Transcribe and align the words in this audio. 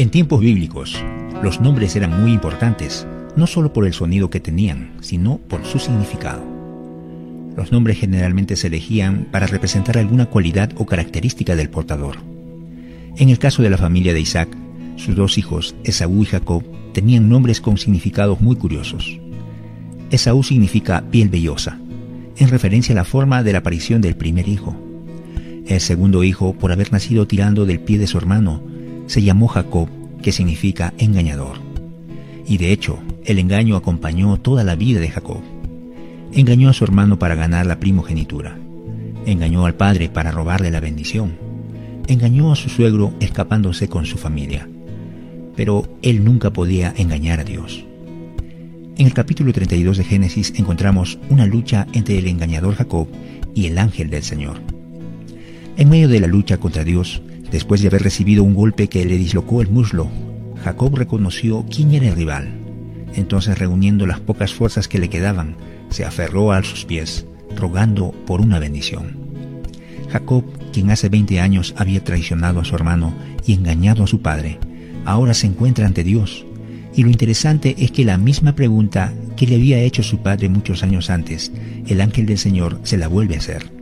En 0.00 0.08
tiempos 0.08 0.40
bíblicos, 0.40 0.96
los 1.42 1.60
nombres 1.60 1.94
eran 1.94 2.22
muy 2.22 2.32
importantes, 2.32 3.06
no 3.36 3.46
solo 3.46 3.74
por 3.74 3.84
el 3.84 3.92
sonido 3.92 4.30
que 4.30 4.40
tenían, 4.40 4.94
sino 5.02 5.36
por 5.36 5.66
su 5.66 5.78
significado. 5.78 6.42
Los 7.54 7.70
nombres 7.70 7.98
generalmente 7.98 8.56
se 8.56 8.68
elegían 8.68 9.28
para 9.30 9.46
representar 9.46 9.98
alguna 9.98 10.24
cualidad 10.24 10.70
o 10.78 10.86
característica 10.86 11.54
del 11.54 11.68
portador. 11.68 12.16
En 13.18 13.28
el 13.28 13.38
caso 13.38 13.62
de 13.62 13.68
la 13.68 13.76
familia 13.76 14.14
de 14.14 14.22
Isaac, 14.22 14.48
sus 14.96 15.16
dos 15.16 15.36
hijos, 15.36 15.74
Esaú 15.84 16.22
y 16.22 16.24
Jacob, 16.24 16.64
tenían 16.94 17.28
nombres 17.28 17.60
con 17.60 17.76
significados 17.76 18.40
muy 18.40 18.56
curiosos. 18.56 19.20
Esaú 20.10 20.42
significa 20.42 21.04
piel 21.10 21.28
vellosa, 21.28 21.78
en 22.38 22.48
referencia 22.48 22.94
a 22.94 22.96
la 22.96 23.04
forma 23.04 23.42
de 23.42 23.52
la 23.52 23.58
aparición 23.58 24.00
del 24.00 24.16
primer 24.16 24.48
hijo. 24.48 24.74
El 25.66 25.82
segundo 25.82 26.24
hijo, 26.24 26.54
por 26.54 26.72
haber 26.72 26.90
nacido 26.90 27.26
tirando 27.26 27.66
del 27.66 27.80
pie 27.80 27.98
de 27.98 28.06
su 28.06 28.16
hermano, 28.16 28.69
se 29.10 29.22
llamó 29.22 29.48
Jacob, 29.48 29.88
que 30.22 30.30
significa 30.30 30.94
engañador. 30.96 31.56
Y 32.46 32.58
de 32.58 32.70
hecho, 32.70 33.00
el 33.24 33.40
engaño 33.40 33.74
acompañó 33.74 34.36
toda 34.36 34.62
la 34.62 34.76
vida 34.76 35.00
de 35.00 35.10
Jacob. 35.10 35.40
Engañó 36.32 36.68
a 36.68 36.72
su 36.72 36.84
hermano 36.84 37.18
para 37.18 37.34
ganar 37.34 37.66
la 37.66 37.80
primogenitura. 37.80 38.56
Engañó 39.26 39.66
al 39.66 39.74
padre 39.74 40.10
para 40.10 40.30
robarle 40.30 40.70
la 40.70 40.78
bendición. 40.78 41.32
Engañó 42.06 42.52
a 42.52 42.56
su 42.56 42.68
suegro 42.68 43.12
escapándose 43.18 43.88
con 43.88 44.06
su 44.06 44.16
familia. 44.16 44.68
Pero 45.56 45.88
él 46.02 46.22
nunca 46.22 46.52
podía 46.52 46.94
engañar 46.96 47.40
a 47.40 47.44
Dios. 47.44 47.84
En 48.96 49.06
el 49.06 49.12
capítulo 49.12 49.52
32 49.52 49.96
de 49.96 50.04
Génesis 50.04 50.52
encontramos 50.56 51.18
una 51.30 51.46
lucha 51.46 51.88
entre 51.94 52.16
el 52.16 52.28
engañador 52.28 52.76
Jacob 52.76 53.08
y 53.56 53.66
el 53.66 53.78
ángel 53.78 54.08
del 54.08 54.22
Señor. 54.22 54.60
En 55.76 55.88
medio 55.88 56.06
de 56.06 56.20
la 56.20 56.28
lucha 56.28 56.58
contra 56.58 56.84
Dios, 56.84 57.22
después 57.50 57.80
de 57.80 57.88
haber 57.88 58.02
recibido 58.02 58.44
un 58.44 58.54
golpe 58.54 58.88
que 58.88 59.04
le 59.04 59.18
dislocó 59.18 59.62
el 59.62 59.68
muslo, 59.68 60.08
Jacob 60.62 60.96
reconoció 60.96 61.64
quién 61.70 61.92
era 61.92 62.08
el 62.08 62.16
rival. 62.16 62.50
Entonces, 63.14 63.58
reuniendo 63.58 64.06
las 64.06 64.20
pocas 64.20 64.52
fuerzas 64.54 64.88
que 64.88 64.98
le 64.98 65.08
quedaban, 65.08 65.56
se 65.88 66.04
aferró 66.04 66.52
a 66.52 66.62
sus 66.62 66.84
pies, 66.84 67.26
rogando 67.56 68.12
por 68.26 68.40
una 68.40 68.58
bendición. 68.58 69.18
Jacob, 70.10 70.44
quien 70.72 70.90
hace 70.90 71.08
20 71.08 71.40
años 71.40 71.74
había 71.76 72.04
traicionado 72.04 72.60
a 72.60 72.64
su 72.64 72.74
hermano 72.74 73.14
y 73.46 73.54
engañado 73.54 74.04
a 74.04 74.06
su 74.06 74.20
padre, 74.20 74.58
ahora 75.04 75.34
se 75.34 75.46
encuentra 75.46 75.86
ante 75.86 76.04
Dios. 76.04 76.44
Y 76.94 77.02
lo 77.04 77.10
interesante 77.10 77.76
es 77.78 77.92
que 77.92 78.04
la 78.04 78.18
misma 78.18 78.54
pregunta 78.54 79.12
que 79.36 79.46
le 79.46 79.54
había 79.54 79.78
hecho 79.80 80.02
su 80.02 80.18
padre 80.18 80.48
muchos 80.48 80.82
años 80.82 81.10
antes, 81.10 81.52
el 81.86 82.00
ángel 82.00 82.26
del 82.26 82.38
Señor 82.38 82.80
se 82.82 82.98
la 82.98 83.08
vuelve 83.08 83.36
a 83.36 83.38
hacer. 83.38 83.79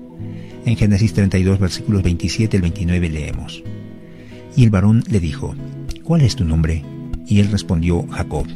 En 0.69 0.77
Génesis 0.77 1.15
32, 1.15 1.59
versículos 1.59 2.03
27 2.03 2.59
al 2.59 2.61
29 2.61 3.09
leemos. 3.09 3.65
Y 4.55 4.65
el 4.65 4.69
varón 4.69 5.03
le 5.09 5.19
dijo, 5.19 5.55
¿cuál 6.03 6.21
es 6.21 6.37
tu 6.37 6.45
nombre? 6.45 6.85
Y 7.27 7.41
él 7.41 7.51
respondió, 7.51 8.07
Jacob. 8.09 8.47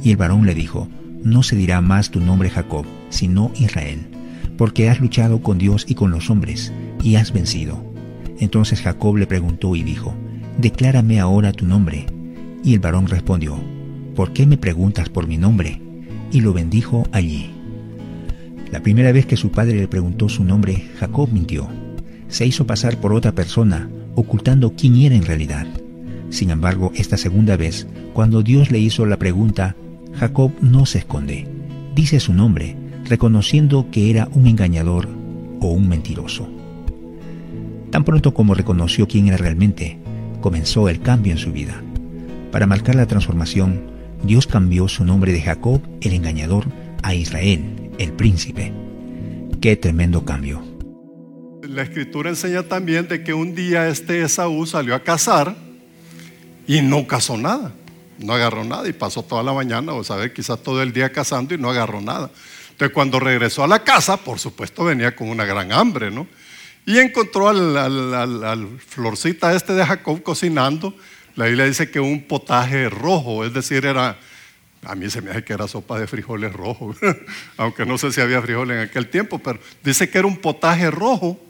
Y 0.00 0.12
el 0.12 0.16
varón 0.16 0.46
le 0.46 0.54
dijo, 0.54 0.86
no 1.24 1.42
se 1.42 1.56
dirá 1.56 1.80
más 1.80 2.12
tu 2.12 2.20
nombre 2.20 2.48
Jacob, 2.48 2.86
sino 3.10 3.50
Israel, 3.58 4.06
porque 4.56 4.88
has 4.88 5.00
luchado 5.00 5.42
con 5.42 5.58
Dios 5.58 5.84
y 5.88 5.96
con 5.96 6.12
los 6.12 6.30
hombres, 6.30 6.72
y 7.02 7.16
has 7.16 7.32
vencido. 7.32 7.92
Entonces 8.38 8.80
Jacob 8.80 9.16
le 9.16 9.26
preguntó 9.26 9.74
y 9.74 9.82
dijo, 9.82 10.14
Declárame 10.58 11.18
ahora 11.18 11.52
tu 11.52 11.66
nombre. 11.66 12.06
Y 12.62 12.74
el 12.74 12.78
varón 12.78 13.08
respondió, 13.08 13.58
¿por 14.14 14.32
qué 14.32 14.46
me 14.46 14.58
preguntas 14.58 15.08
por 15.08 15.26
mi 15.26 15.38
nombre? 15.38 15.82
Y 16.30 16.40
lo 16.40 16.52
bendijo 16.52 17.08
allí. 17.10 17.50
La 18.70 18.80
primera 18.80 19.12
vez 19.12 19.26
que 19.26 19.36
su 19.36 19.50
padre 19.50 19.76
le 19.76 19.88
preguntó 19.88 20.28
su 20.28 20.44
nombre, 20.44 20.88
Jacob 20.98 21.30
mintió. 21.32 21.68
Se 22.28 22.46
hizo 22.46 22.66
pasar 22.66 22.98
por 22.98 23.12
otra 23.14 23.32
persona, 23.32 23.88
ocultando 24.14 24.74
quién 24.76 24.96
era 24.96 25.14
en 25.14 25.24
realidad. 25.24 25.66
Sin 26.30 26.50
embargo, 26.50 26.92
esta 26.94 27.16
segunda 27.16 27.56
vez, 27.56 27.86
cuando 28.12 28.42
Dios 28.42 28.70
le 28.70 28.78
hizo 28.78 29.06
la 29.06 29.16
pregunta, 29.16 29.74
Jacob 30.14 30.52
no 30.60 30.84
se 30.84 30.98
esconde. 30.98 31.46
Dice 31.94 32.20
su 32.20 32.34
nombre, 32.34 32.76
reconociendo 33.04 33.86
que 33.90 34.10
era 34.10 34.28
un 34.34 34.46
engañador 34.46 35.08
o 35.60 35.68
un 35.68 35.88
mentiroso. 35.88 36.48
Tan 37.90 38.04
pronto 38.04 38.34
como 38.34 38.54
reconoció 38.54 39.08
quién 39.08 39.28
era 39.28 39.38
realmente, 39.38 39.98
comenzó 40.42 40.88
el 40.90 41.00
cambio 41.00 41.32
en 41.32 41.38
su 41.38 41.52
vida. 41.52 41.82
Para 42.52 42.66
marcar 42.66 42.94
la 42.94 43.06
transformación, 43.06 43.80
Dios 44.22 44.46
cambió 44.46 44.88
su 44.88 45.04
nombre 45.04 45.32
de 45.32 45.40
Jacob, 45.40 45.80
el 46.00 46.12
engañador, 46.12 46.66
a 47.02 47.14
Israel, 47.14 47.92
el 47.98 48.12
príncipe. 48.12 48.72
Qué 49.60 49.76
tremendo 49.76 50.24
cambio. 50.24 50.62
La 51.62 51.82
escritura 51.82 52.30
enseña 52.30 52.62
también 52.62 53.08
de 53.08 53.22
que 53.22 53.34
un 53.34 53.54
día 53.54 53.88
este 53.88 54.22
Esaú 54.22 54.66
salió 54.66 54.94
a 54.94 55.02
cazar 55.02 55.56
y 56.66 56.80
no 56.82 57.06
cazó 57.06 57.36
nada, 57.36 57.72
no 58.18 58.32
agarró 58.32 58.64
nada 58.64 58.88
y 58.88 58.92
pasó 58.92 59.22
toda 59.22 59.42
la 59.42 59.52
mañana 59.52 59.92
o 59.92 60.04
sabe 60.04 60.32
quizás 60.32 60.62
todo 60.62 60.82
el 60.82 60.92
día 60.92 61.12
cazando 61.12 61.54
y 61.54 61.58
no 61.58 61.70
agarró 61.70 62.00
nada. 62.00 62.30
Entonces 62.70 62.94
cuando 62.94 63.18
regresó 63.18 63.64
a 63.64 63.68
la 63.68 63.82
casa, 63.82 64.16
por 64.18 64.38
supuesto 64.38 64.84
venía 64.84 65.16
con 65.16 65.28
una 65.28 65.44
gran 65.44 65.72
hambre, 65.72 66.10
¿no? 66.10 66.26
Y 66.86 66.98
encontró 66.98 67.48
al, 67.48 67.76
al 67.76 68.68
florcita 68.78 69.54
este 69.54 69.74
de 69.74 69.84
Jacob 69.84 70.22
cocinando. 70.22 70.94
La 71.34 71.46
Biblia 71.46 71.66
dice 71.66 71.90
que 71.90 72.00
un 72.00 72.22
potaje 72.22 72.88
rojo, 72.88 73.44
es 73.44 73.52
decir, 73.52 73.84
era 73.84 74.18
a 74.82 74.94
mí 74.94 75.10
se 75.10 75.20
me 75.20 75.30
hace 75.30 75.44
que 75.44 75.52
era 75.52 75.68
sopa 75.68 75.98
de 75.98 76.06
frijoles 76.06 76.52
rojos, 76.52 76.96
aunque 77.56 77.84
no 77.84 77.98
sé 77.98 78.12
si 78.12 78.20
había 78.20 78.40
frijoles 78.40 78.76
en 78.76 78.82
aquel 78.88 79.08
tiempo, 79.08 79.38
pero 79.38 79.58
dice 79.82 80.08
que 80.08 80.18
era 80.18 80.26
un 80.26 80.38
potaje 80.38 80.90
rojo 80.90 81.40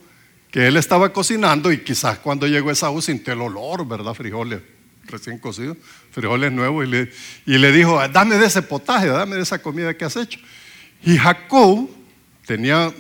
que 0.50 0.66
él 0.66 0.76
estaba 0.76 1.12
cocinando 1.12 1.70
y 1.70 1.78
quizás 1.78 2.18
cuando 2.18 2.46
llegó 2.46 2.70
Esaú 2.70 3.02
sintió 3.02 3.34
el 3.34 3.42
olor, 3.42 3.86
¿verdad? 3.86 4.14
Frijoles 4.14 4.60
recién 5.04 5.38
cocidos, 5.38 5.76
frijoles 6.10 6.52
nuevos, 6.52 6.86
y 6.86 6.90
le, 6.90 7.10
y 7.46 7.58
le 7.58 7.72
dijo, 7.72 8.06
dame 8.08 8.36
de 8.36 8.46
ese 8.46 8.62
potaje, 8.62 9.06
dame 9.06 9.36
de 9.36 9.42
esa 9.42 9.60
comida 9.60 9.94
que 9.96 10.04
has 10.04 10.16
hecho. 10.16 10.38
Y 11.02 11.16
Jacob 11.16 11.88
tenía, 12.46 12.92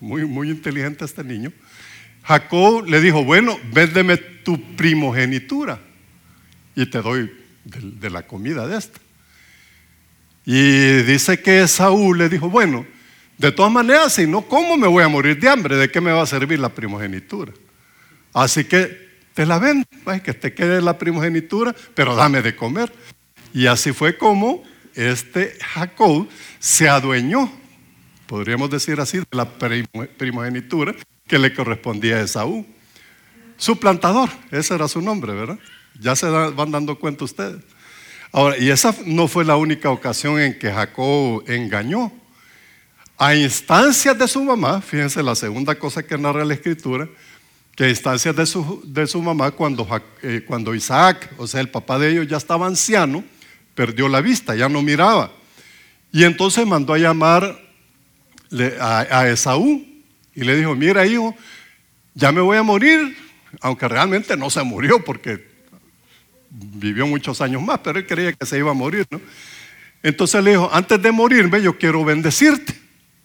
muy, 0.00 0.24
muy 0.24 0.50
inteligente 0.50 1.04
este 1.04 1.22
niño, 1.22 1.52
Jacob 2.24 2.86
le 2.86 3.00
dijo, 3.00 3.24
bueno, 3.24 3.58
véndeme 3.72 4.16
tu 4.16 4.76
primogenitura 4.76 5.80
y 6.74 6.86
te 6.86 7.00
doy 7.00 7.32
de 7.64 8.10
la 8.10 8.26
comida 8.26 8.66
de 8.66 8.78
esta. 8.78 9.01
Y 10.44 11.02
dice 11.02 11.40
que 11.40 11.66
Saúl 11.68 12.18
le 12.18 12.28
dijo, 12.28 12.50
bueno, 12.50 12.84
de 13.38 13.52
todas 13.52 13.72
maneras, 13.72 14.14
si 14.14 14.26
no, 14.26 14.42
¿cómo 14.42 14.76
me 14.76 14.88
voy 14.88 15.02
a 15.02 15.08
morir 15.08 15.38
de 15.38 15.48
hambre? 15.48 15.76
¿De 15.76 15.90
qué 15.90 16.00
me 16.00 16.12
va 16.12 16.22
a 16.22 16.26
servir 16.26 16.58
la 16.58 16.68
primogenitura? 16.68 17.52
Así 18.32 18.64
que 18.64 19.10
te 19.34 19.46
la 19.46 19.58
vendo, 19.58 19.86
pues, 20.04 20.22
que 20.22 20.34
te 20.34 20.52
quede 20.54 20.80
la 20.80 20.98
primogenitura, 20.98 21.74
pero 21.94 22.14
dame 22.14 22.42
de 22.42 22.54
comer. 22.54 22.92
Y 23.52 23.66
así 23.66 23.92
fue 23.92 24.16
como 24.16 24.62
este 24.94 25.56
Jacob 25.60 26.28
se 26.58 26.88
adueñó, 26.88 27.50
podríamos 28.26 28.70
decir 28.70 29.00
así, 29.00 29.18
de 29.18 29.26
la 29.30 29.48
primogenitura 29.48 30.94
que 31.26 31.38
le 31.38 31.54
correspondía 31.54 32.16
a 32.16 32.22
Esaú. 32.22 32.66
Su 33.56 33.78
plantador, 33.78 34.28
ese 34.50 34.74
era 34.74 34.88
su 34.88 35.00
nombre, 35.00 35.32
¿verdad? 35.32 35.58
Ya 36.00 36.16
se 36.16 36.28
van 36.28 36.70
dando 36.70 36.98
cuenta 36.98 37.24
ustedes. 37.24 37.62
Ahora, 38.34 38.56
y 38.56 38.70
esa 38.70 38.94
no 39.04 39.28
fue 39.28 39.44
la 39.44 39.56
única 39.56 39.90
ocasión 39.90 40.40
en 40.40 40.58
que 40.58 40.72
Jacob 40.72 41.44
engañó. 41.46 42.10
A 43.18 43.34
instancias 43.34 44.18
de 44.18 44.26
su 44.26 44.42
mamá, 44.42 44.80
fíjense 44.80 45.22
la 45.22 45.34
segunda 45.34 45.74
cosa 45.74 46.02
que 46.02 46.16
narra 46.16 46.42
la 46.42 46.54
escritura, 46.54 47.06
que 47.76 47.84
a 47.84 47.88
instancias 47.90 48.34
de 48.34 48.46
su, 48.46 48.82
de 48.86 49.06
su 49.06 49.20
mamá, 49.20 49.50
cuando, 49.50 49.86
eh, 50.22 50.42
cuando 50.46 50.74
Isaac, 50.74 51.30
o 51.36 51.46
sea, 51.46 51.60
el 51.60 51.68
papá 51.68 51.98
de 51.98 52.10
ellos 52.10 52.26
ya 52.26 52.38
estaba 52.38 52.66
anciano, 52.66 53.22
perdió 53.74 54.08
la 54.08 54.22
vista, 54.22 54.56
ya 54.56 54.68
no 54.68 54.80
miraba. 54.80 55.30
Y 56.10 56.24
entonces 56.24 56.66
mandó 56.66 56.94
a 56.94 56.98
llamar 56.98 57.60
a, 58.80 58.98
a 59.10 59.28
Esaú 59.28 59.86
y 60.34 60.40
le 60.40 60.56
dijo, 60.56 60.74
mira 60.74 61.04
hijo, 61.04 61.36
ya 62.14 62.32
me 62.32 62.40
voy 62.40 62.56
a 62.56 62.62
morir, 62.62 63.14
aunque 63.60 63.86
realmente 63.88 64.38
no 64.38 64.48
se 64.48 64.62
murió 64.62 65.04
porque 65.04 65.51
vivió 66.52 67.06
muchos 67.06 67.40
años 67.40 67.62
más, 67.62 67.78
pero 67.78 67.98
él 67.98 68.06
creía 68.06 68.32
que 68.32 68.44
se 68.44 68.58
iba 68.58 68.70
a 68.70 68.74
morir, 68.74 69.06
¿no? 69.10 69.20
Entonces 70.02 70.42
le 70.42 70.50
dijo, 70.50 70.68
antes 70.72 71.00
de 71.00 71.12
morirme 71.12 71.62
yo 71.62 71.78
quiero 71.78 72.04
bendecirte 72.04 72.74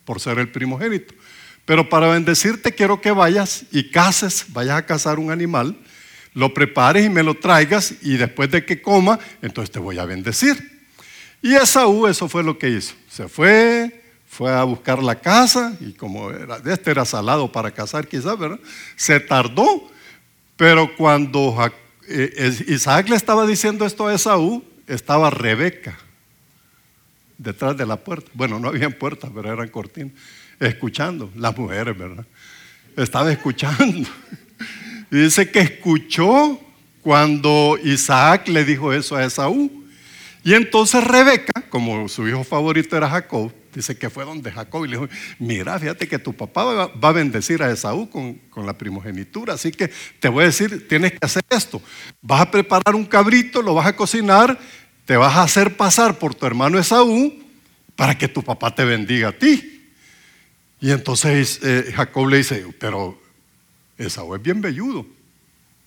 por 0.04 0.20
ser 0.20 0.38
el 0.38 0.48
primogénito. 0.48 1.14
Pero 1.64 1.88
para 1.88 2.08
bendecirte 2.08 2.72
quiero 2.72 3.00
que 3.00 3.10
vayas 3.10 3.64
y 3.72 3.90
cases, 3.90 4.46
vayas 4.48 4.78
a 4.78 4.86
cazar 4.86 5.18
un 5.18 5.30
animal, 5.30 5.76
lo 6.32 6.54
prepares 6.54 7.04
y 7.04 7.10
me 7.10 7.22
lo 7.22 7.34
traigas 7.34 7.94
y 8.00 8.16
después 8.16 8.50
de 8.50 8.64
que 8.64 8.80
coma, 8.80 9.18
entonces 9.42 9.70
te 9.70 9.78
voy 9.78 9.98
a 9.98 10.04
bendecir. 10.04 10.78
Y 11.42 11.54
Esaú 11.54 12.06
eso 12.06 12.28
fue 12.28 12.42
lo 12.42 12.58
que 12.58 12.70
hizo. 12.70 12.94
Se 13.08 13.28
fue, 13.28 14.02
fue 14.26 14.52
a 14.52 14.64
buscar 14.64 15.02
la 15.02 15.20
casa 15.20 15.76
y 15.80 15.92
como 15.92 16.30
era, 16.30 16.58
este 16.64 16.90
era 16.90 17.04
salado 17.04 17.50
para 17.50 17.70
cazar 17.70 18.06
quizás, 18.06 18.38
¿verdad? 18.38 18.60
Se 18.96 19.20
tardó, 19.20 19.90
pero 20.56 20.96
cuando 20.96 21.54
eh, 21.64 21.70
Isaac 22.08 23.08
le 23.08 23.16
estaba 23.16 23.46
diciendo 23.46 23.84
esto 23.84 24.06
a 24.06 24.14
Esaú, 24.14 24.64
estaba 24.86 25.30
Rebeca 25.30 25.98
detrás 27.36 27.76
de 27.76 27.86
la 27.86 27.96
puerta. 27.96 28.30
Bueno, 28.34 28.58
no 28.58 28.68
habían 28.68 28.92
puertas, 28.92 29.30
pero 29.34 29.52
eran 29.52 29.68
cortinas. 29.68 30.12
Escuchando, 30.58 31.30
las 31.36 31.56
mujeres, 31.56 31.96
¿verdad? 31.96 32.26
Estaba 32.96 33.30
escuchando. 33.30 34.08
Y 35.10 35.16
dice 35.16 35.50
que 35.50 35.60
escuchó 35.60 36.60
cuando 37.00 37.78
Isaac 37.82 38.48
le 38.48 38.64
dijo 38.64 38.92
eso 38.92 39.16
a 39.16 39.24
Esaú. 39.24 39.84
Y 40.42 40.54
entonces 40.54 41.04
Rebeca, 41.04 41.52
como 41.68 42.08
su 42.08 42.26
hijo 42.26 42.42
favorito 42.42 42.96
era 42.96 43.08
Jacob, 43.08 43.52
dice 43.74 43.96
que 43.96 44.10
fue 44.10 44.24
donde 44.24 44.50
Jacob 44.50 44.84
y 44.84 44.88
le 44.88 44.96
dijo, 44.96 45.08
mira, 45.38 45.78
fíjate 45.78 46.08
que 46.08 46.18
tu 46.18 46.32
papá 46.34 46.64
va 46.64 47.08
a 47.08 47.12
bendecir 47.12 47.62
a 47.62 47.70
Esaú 47.70 48.08
con, 48.08 48.34
con, 48.50 48.66
la 48.66 48.76
primogenitura, 48.76 49.54
así 49.54 49.70
que 49.70 49.90
te 50.20 50.28
voy 50.28 50.44
a 50.44 50.46
decir, 50.46 50.88
tienes 50.88 51.12
que 51.12 51.18
hacer 51.22 51.42
esto. 51.50 51.80
Vas 52.20 52.40
a 52.40 52.50
preparar 52.50 52.94
un 52.94 53.04
cabrito, 53.04 53.62
lo 53.62 53.74
vas 53.74 53.86
a 53.86 53.96
cocinar, 53.96 54.58
te 55.04 55.16
vas 55.16 55.36
a 55.36 55.42
hacer 55.42 55.76
pasar 55.76 56.18
por 56.18 56.34
tu 56.34 56.46
hermano 56.46 56.78
Esaú 56.78 57.32
para 57.96 58.16
que 58.16 58.28
tu 58.28 58.42
papá 58.42 58.74
te 58.74 58.84
bendiga 58.84 59.28
a 59.28 59.32
ti. 59.32 59.90
Y 60.80 60.90
entonces 60.90 61.60
eh, 61.62 61.92
Jacob 61.94 62.28
le 62.28 62.36
dice, 62.36 62.66
pero 62.78 63.20
Esaú 63.96 64.34
es 64.34 64.42
bien 64.42 64.60
velludo 64.60 65.06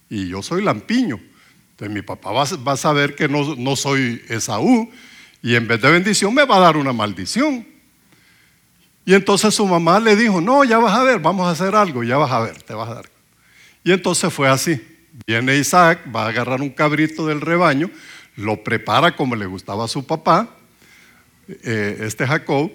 y 0.10 0.28
yo 0.28 0.44
soy 0.44 0.62
lampiño. 0.62 1.20
Entonces 1.72 1.96
mi 1.96 2.02
papá 2.02 2.32
va, 2.32 2.44
a 2.44 2.78
saber 2.78 3.16
que 3.16 3.30
no, 3.30 3.56
no 3.56 3.76
soy 3.76 4.22
Esaú 4.28 4.92
y 5.42 5.56
en 5.56 5.68
vez 5.68 5.82
de 5.82 5.90
bendición 5.90 6.34
me 6.34 6.46
va 6.46 6.58
a 6.58 6.60
dar 6.60 6.78
una 6.78 6.94
maldición. 6.94 7.66
Y 9.06 9.14
entonces 9.14 9.54
su 9.54 9.66
mamá 9.66 10.00
le 10.00 10.16
dijo, 10.16 10.42
no, 10.42 10.64
ya 10.64 10.78
vas 10.78 10.94
a 10.94 11.04
ver, 11.04 11.20
vamos 11.20 11.48
a 11.48 11.52
hacer 11.52 11.76
algo, 11.76 12.04
ya 12.04 12.18
vas 12.18 12.32
a 12.32 12.40
ver, 12.40 12.62
te 12.62 12.74
vas 12.74 12.90
a 12.90 12.96
dar. 12.96 13.06
Y 13.84 13.92
entonces 13.92 14.32
fue 14.32 14.48
así. 14.48 14.80
Viene 15.26 15.58
Isaac, 15.58 16.00
va 16.14 16.26
a 16.26 16.30
agarrar 16.30 16.62
un 16.62 16.70
cabrito 16.70 17.26
del 17.26 17.42
rebaño, 17.42 17.90
lo 18.36 18.64
prepara 18.64 19.16
como 19.16 19.36
le 19.36 19.46
gustaba 19.46 19.86
a 19.86 19.88
su 19.88 20.06
papá, 20.06 20.50
eh, 21.48 21.98
este 22.02 22.26
Jacob, 22.26 22.72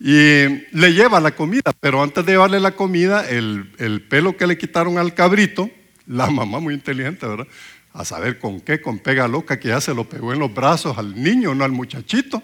y 0.00 0.66
le 0.72 0.92
lleva 0.92 1.20
la 1.20 1.32
comida, 1.32 1.72
pero 1.80 2.02
antes 2.02 2.24
de 2.24 2.32
llevarle 2.32 2.60
la 2.60 2.72
comida, 2.72 3.28
el, 3.28 3.72
el, 3.78 4.02
pelo 4.02 4.36
que 4.36 4.46
le 4.46 4.58
quitaron 4.58 4.98
al 4.98 5.14
cabrito, 5.14 5.70
la 6.06 6.28
mamá 6.28 6.60
muy 6.60 6.74
inteligente, 6.74 7.26
¿verdad? 7.26 7.46
A 7.92 8.04
saber 8.04 8.38
con 8.38 8.60
qué, 8.60 8.80
con 8.80 8.98
pega 8.98 9.26
loca, 9.26 9.58
que 9.58 9.68
ya 9.68 9.80
se 9.80 9.94
lo 9.94 10.08
pegó 10.08 10.32
en 10.32 10.38
los 10.38 10.52
brazos 10.52 10.98
al 10.98 11.20
niño, 11.20 11.54
no 11.54 11.64
al 11.64 11.72
muchachito. 11.72 12.42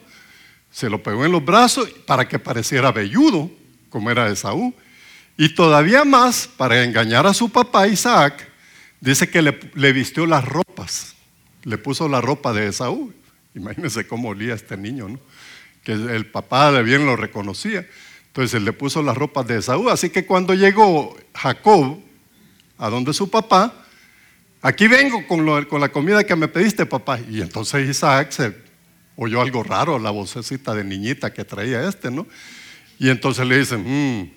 Se 0.74 0.90
lo 0.90 1.00
pegó 1.00 1.24
en 1.24 1.30
los 1.30 1.44
brazos 1.44 1.88
para 2.04 2.26
que 2.26 2.40
pareciera 2.40 2.90
velludo, 2.90 3.48
como 3.90 4.10
era 4.10 4.28
Esaú. 4.28 4.74
Y 5.36 5.54
todavía 5.54 6.04
más, 6.04 6.48
para 6.48 6.82
engañar 6.82 7.28
a 7.28 7.32
su 7.32 7.48
papá 7.48 7.86
Isaac, 7.86 8.50
dice 9.00 9.30
que 9.30 9.40
le, 9.40 9.92
vistió 9.92 10.26
las 10.26 10.44
ropas, 10.44 11.14
le 11.62 11.78
puso 11.78 12.08
la 12.08 12.20
ropa 12.20 12.52
de 12.52 12.66
Esaú. 12.66 13.12
Imagínense 13.54 14.04
cómo 14.08 14.30
olía 14.30 14.54
este 14.54 14.76
niño, 14.76 15.08
¿no? 15.08 15.20
que 15.84 15.92
el 15.92 16.26
papá 16.26 16.72
bien 16.80 17.06
lo 17.06 17.14
reconocía. 17.14 17.86
Entonces 18.26 18.60
le 18.60 18.72
puso 18.72 19.00
las 19.00 19.16
ropas 19.16 19.46
de 19.46 19.58
Esaú. 19.58 19.90
Así 19.90 20.10
que 20.10 20.26
cuando 20.26 20.54
llegó 20.54 21.16
Jacob 21.34 22.00
a 22.78 22.88
donde 22.90 23.14
su 23.14 23.30
papá, 23.30 23.72
aquí 24.60 24.88
vengo 24.88 25.24
con, 25.28 25.66
con 25.66 25.80
la 25.80 25.90
comida 25.90 26.24
que 26.24 26.34
me 26.34 26.48
pediste, 26.48 26.84
papá. 26.84 27.20
Y 27.30 27.42
entonces 27.42 27.88
Isaac 27.88 28.32
se 28.32 28.63
oyó 29.16 29.40
algo 29.40 29.62
raro, 29.62 29.98
la 29.98 30.10
vocecita 30.10 30.74
de 30.74 30.84
niñita 30.84 31.32
que 31.32 31.44
traía 31.44 31.88
este, 31.88 32.10
¿no? 32.10 32.26
Y 32.98 33.10
entonces 33.10 33.46
le 33.46 33.58
dicen, 33.58 33.84
mm, 33.86 34.30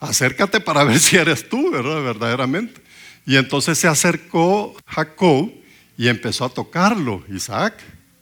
acércate 0.00 0.60
para 0.60 0.84
ver 0.84 0.98
si 0.98 1.16
eres 1.16 1.48
tú, 1.48 1.70
¿verdad? 1.70 2.02
Verdaderamente. 2.02 2.80
Y 3.26 3.36
entonces 3.36 3.78
se 3.78 3.88
acercó 3.88 4.76
Jacob 4.86 5.50
y 5.96 6.08
empezó 6.08 6.44
a 6.44 6.48
tocarlo, 6.50 7.22
Isaac. 7.28 7.74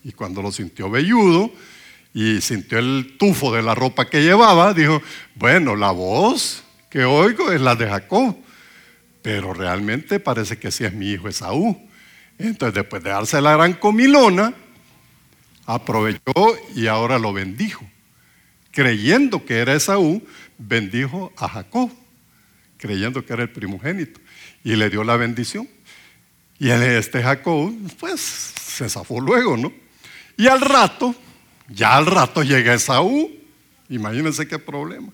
Y 0.05 0.13
cuando 0.13 0.43
lo 0.43 0.53
sintió 0.53 0.91
velludo, 0.91 1.53
y 2.15 2.41
sintió 2.41 2.79
el 2.79 3.17
tufo 3.19 3.53
de 3.55 3.63
la 3.63 3.75
ropa 3.75 4.09
que 4.09 4.23
llevaba, 4.23 4.75
dijo, 4.75 5.01
bueno, 5.35 5.77
la 5.77 5.91
voz 5.91 6.63
que 6.91 7.05
oigo 7.05 7.51
es 7.53 7.61
la 7.61 7.75
de 7.75 7.89
Jacob, 7.89 8.37
pero 9.23 9.55
realmente 9.55 10.21
parece 10.21 10.59
que 10.59 10.71
sí 10.71 10.85
es 10.85 10.93
mi 10.93 11.11
hijo 11.11 11.29
Esaú. 11.29 11.89
Entonces, 12.39 12.75
después 12.75 13.03
de 13.03 13.11
darse 13.11 13.41
la 13.41 13.57
gran 13.57 13.75
comilona, 13.75 14.53
aprovechó 15.67 16.57
y 16.75 16.87
ahora 16.87 17.19
lo 17.19 17.33
bendijo. 17.33 17.85
Creyendo 18.71 19.45
que 19.45 19.59
era 19.59 19.75
Esaú, 19.75 20.23
bendijo 20.59 21.33
a 21.37 21.49
Jacob, 21.49 21.91
creyendo 22.79 23.25
que 23.25 23.33
era 23.33 23.43
el 23.43 23.51
primogénito, 23.51 24.21
y 24.65 24.77
le 24.77 24.89
dio 24.89 25.05
la 25.05 25.17
bendición. 25.17 25.69
Y 26.59 26.71
este 26.71 27.23
Jacob, 27.23 27.73
pues, 27.99 28.21
se 28.21 28.89
zafó 28.89 29.21
luego, 29.21 29.57
¿no? 29.57 29.73
Y 30.37 30.47
al 30.47 30.61
rato, 30.61 31.15
ya 31.69 31.97
al 31.97 32.07
rato 32.07 32.43
llega 32.43 32.75
Esaú. 32.75 33.31
Imagínense 33.89 34.49
qué 34.49 34.59
problema. 34.59 35.09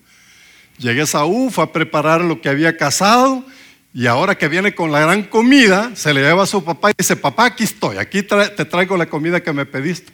Llega 0.78 1.02
Esaú, 1.02 1.50
fue 1.50 1.64
a 1.64 1.72
preparar 1.72 2.20
lo 2.20 2.40
que 2.40 2.48
había 2.48 2.76
cazado 2.76 3.44
y 3.92 4.06
ahora 4.06 4.36
que 4.36 4.48
viene 4.48 4.74
con 4.74 4.92
la 4.92 5.00
gran 5.00 5.24
comida, 5.24 5.90
se 5.96 6.12
le 6.12 6.20
lleva 6.20 6.44
a 6.44 6.46
su 6.46 6.62
papá 6.62 6.90
y 6.90 6.94
dice, 6.98 7.16
papá, 7.16 7.46
aquí 7.46 7.64
estoy, 7.64 7.96
aquí 7.96 8.22
te 8.22 8.64
traigo 8.64 8.96
la 8.96 9.06
comida 9.06 9.42
que 9.42 9.52
me 9.52 9.66
pediste. 9.66 10.12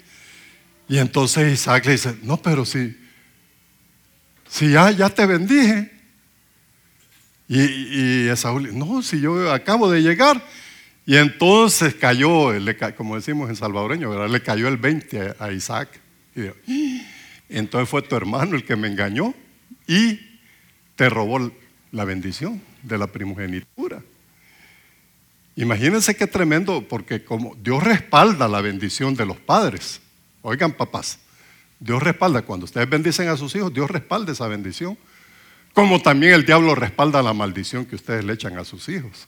Y 0.88 0.98
entonces 0.98 1.52
Isaac 1.52 1.86
le 1.86 1.92
dice, 1.92 2.16
no, 2.22 2.36
pero 2.36 2.64
si, 2.64 2.96
si 4.48 4.70
ya, 4.70 4.90
ya 4.90 5.10
te 5.10 5.26
bendije. 5.26 5.90
Y, 7.48 7.60
y 7.60 8.28
dice, 8.28 8.48
no, 8.72 9.02
si 9.02 9.20
yo 9.20 9.52
acabo 9.52 9.90
de 9.90 10.02
llegar. 10.02 10.42
Y 11.06 11.16
entonces 11.16 11.94
cayó, 11.94 12.50
como 12.96 13.16
decimos 13.16 13.50
en 13.50 13.56
salvadoreño, 13.56 14.26
le 14.26 14.42
cayó 14.42 14.68
el 14.68 14.78
20 14.78 15.34
a 15.38 15.52
Isaac. 15.52 15.88
Y 16.66 17.02
entonces 17.48 17.88
fue 17.88 18.02
tu 18.02 18.16
hermano 18.16 18.56
el 18.56 18.64
que 18.64 18.76
me 18.76 18.88
engañó 18.88 19.34
y 19.86 20.18
te 20.96 21.10
robó 21.10 21.52
la 21.92 22.04
bendición 22.04 22.60
de 22.82 22.98
la 22.98 23.06
primogenitura. 23.06 24.02
Imagínense 25.56 26.16
qué 26.16 26.26
tremendo, 26.26 26.86
porque 26.88 27.22
como 27.22 27.54
Dios 27.62 27.82
respalda 27.84 28.48
la 28.48 28.60
bendición 28.60 29.14
de 29.14 29.26
los 29.26 29.36
padres. 29.36 30.00
Oigan, 30.46 30.72
papás, 30.72 31.18
Dios 31.80 32.02
respalda, 32.02 32.42
cuando 32.42 32.66
ustedes 32.66 32.86
bendicen 32.86 33.28
a 33.28 33.36
sus 33.38 33.54
hijos, 33.56 33.72
Dios 33.72 33.90
respalda 33.90 34.30
esa 34.30 34.46
bendición. 34.46 34.98
Como 35.72 36.02
también 36.02 36.34
el 36.34 36.44
diablo 36.44 36.74
respalda 36.74 37.22
la 37.22 37.32
maldición 37.32 37.86
que 37.86 37.96
ustedes 37.96 38.22
le 38.26 38.34
echan 38.34 38.58
a 38.58 38.64
sus 38.66 38.90
hijos. 38.90 39.26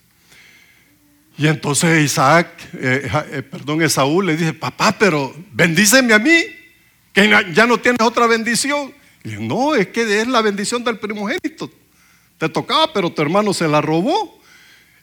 Y 1.39 1.47
entonces 1.47 2.05
Isaac, 2.05 2.49
eh, 2.75 3.11
eh, 3.31 3.43
perdón, 3.43 3.81
Esaú 3.81 4.21
le 4.21 4.37
dice, 4.37 4.53
papá, 4.53 4.95
pero 4.99 5.35
bendíceme 5.53 6.13
a 6.13 6.19
mí 6.19 6.45
que 7.15 7.31
ya 7.55 7.67
no 7.67 7.79
tienes 7.79 8.03
otra 8.03 8.27
bendición. 8.27 8.93
Y 9.25 9.37
no, 9.37 9.75
es 9.75 9.87
que 9.87 10.21
es 10.21 10.29
la 10.29 10.43
bendición 10.43 10.85
del 10.85 10.99
primogénito. 10.99 11.71
Te 12.37 12.51
tocaba, 12.51 12.93
pero 12.93 13.11
tu 13.11 13.23
hermano 13.23 13.55
se 13.55 13.67
la 13.67 13.81
robó. 13.81 14.39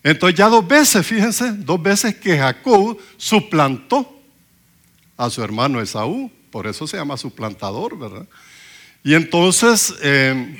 Entonces 0.03 0.37
ya 0.37 0.47
dos 0.47 0.67
veces, 0.67 1.03
fíjense, 1.07 1.53
dos 1.53 1.81
veces 1.81 2.13
que 2.17 2.37
Jacob 2.37 2.99
suplantó 3.17 4.22
a 5.17 5.29
su 5.29 5.43
hermano 5.43 5.81
Esaú. 5.81 6.31
Por 6.51 6.67
eso 6.67 6.87
se 6.87 6.97
llama 6.97 7.17
suplantador, 7.17 7.97
¿verdad? 7.97 8.27
Y 9.03 9.15
entonces, 9.15 9.93
em, 10.01 10.55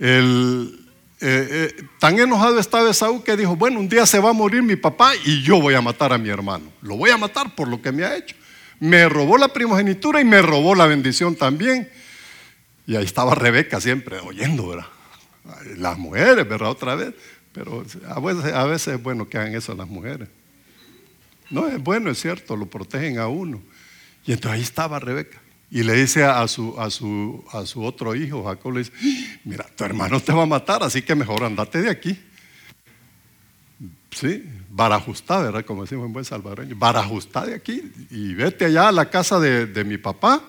eh, 0.00 0.68
eh, 1.20 1.82
tan 1.98 2.18
enojado 2.18 2.58
estaba 2.58 2.90
Esaú 2.90 3.22
que 3.22 3.36
dijo, 3.36 3.56
bueno, 3.56 3.78
un 3.80 3.88
día 3.88 4.06
se 4.06 4.18
va 4.18 4.30
a 4.30 4.34
morir 4.34 4.62
mi 4.62 4.76
papá 4.76 5.12
y 5.24 5.42
yo 5.42 5.60
voy 5.60 5.74
a 5.74 5.80
matar 5.80 6.12
a 6.12 6.18
mi 6.18 6.28
hermano. 6.28 6.72
Lo 6.82 6.96
voy 6.96 7.10
a 7.10 7.16
matar 7.16 7.54
por 7.54 7.68
lo 7.68 7.80
que 7.80 7.92
me 7.92 8.04
ha 8.04 8.16
hecho 8.16 8.34
me 8.80 9.08
robó 9.08 9.36
la 9.36 9.48
primogenitura 9.48 10.20
y 10.20 10.24
me 10.24 10.42
robó 10.42 10.74
la 10.74 10.86
bendición 10.86 11.36
también. 11.36 11.88
Y 12.86 12.96
ahí 12.96 13.04
estaba 13.04 13.34
Rebeca 13.34 13.80
siempre 13.80 14.18
oyendo, 14.18 14.68
¿verdad? 14.68 14.86
Las 15.76 15.98
mujeres, 15.98 16.48
¿verdad? 16.48 16.70
Otra 16.70 16.94
vez. 16.94 17.14
Pero 17.52 17.84
a 18.08 18.14
a 18.14 18.64
veces 18.64 18.94
es 18.94 19.02
bueno 19.02 19.28
que 19.28 19.38
hagan 19.38 19.54
eso 19.54 19.74
las 19.74 19.86
mujeres. 19.86 20.28
No, 21.50 21.66
es 21.66 21.82
bueno, 21.82 22.10
es 22.10 22.20
cierto, 22.20 22.56
lo 22.56 22.66
protegen 22.66 23.18
a 23.18 23.28
uno. 23.28 23.60
Y 24.24 24.32
entonces 24.32 24.58
ahí 24.58 24.62
estaba 24.62 24.98
Rebeca. 24.98 25.40
Y 25.70 25.84
le 25.84 25.94
dice 25.94 26.24
a 26.24 26.46
su, 26.48 26.78
a 26.80 26.90
su, 26.90 27.44
a 27.52 27.64
su 27.64 27.84
otro 27.84 28.14
hijo, 28.16 28.44
Jacob, 28.44 28.72
le 28.72 28.80
dice, 28.80 28.92
mira, 29.44 29.64
tu 29.76 29.84
hermano 29.84 30.20
te 30.20 30.32
va 30.32 30.42
a 30.42 30.46
matar, 30.46 30.82
así 30.82 31.02
que 31.02 31.14
mejor 31.14 31.44
andate 31.44 31.80
de 31.80 31.90
aquí. 31.90 32.18
Sí, 34.10 34.44
barajustá, 34.68 35.40
¿verdad? 35.40 35.64
Como 35.64 35.82
decimos 35.82 36.06
en 36.06 36.12
buen 36.12 36.24
salvadoreño, 36.24 36.74
barajustá 36.76 37.46
de 37.46 37.54
aquí 37.54 37.92
y 38.10 38.34
vete 38.34 38.64
allá 38.64 38.88
a 38.88 38.92
la 38.92 39.08
casa 39.08 39.38
de, 39.38 39.84
mi 39.84 39.98
papá, 39.98 40.42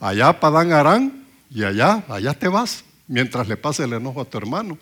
allá 0.00 0.28
a 0.28 0.40
Padán 0.40 0.72
Arán, 0.72 1.24
y 1.50 1.62
allá, 1.62 2.04
allá 2.08 2.34
te 2.34 2.48
vas, 2.48 2.84
mientras 3.06 3.46
le 3.46 3.56
pase 3.56 3.84
el 3.84 3.92
enojo 3.92 4.22
a 4.22 4.24
tu 4.24 4.38
hermano. 4.38 4.78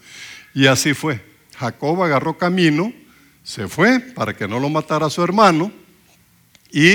Y 0.54 0.66
así 0.66 0.94
fue. 0.94 1.20
Jacob 1.56 2.02
agarró 2.02 2.38
camino, 2.38 2.92
se 3.42 3.68
fue 3.68 4.00
para 4.00 4.34
que 4.34 4.46
no 4.46 4.60
lo 4.60 4.68
matara 4.68 5.10
su 5.10 5.22
hermano, 5.22 5.72
y 6.70 6.92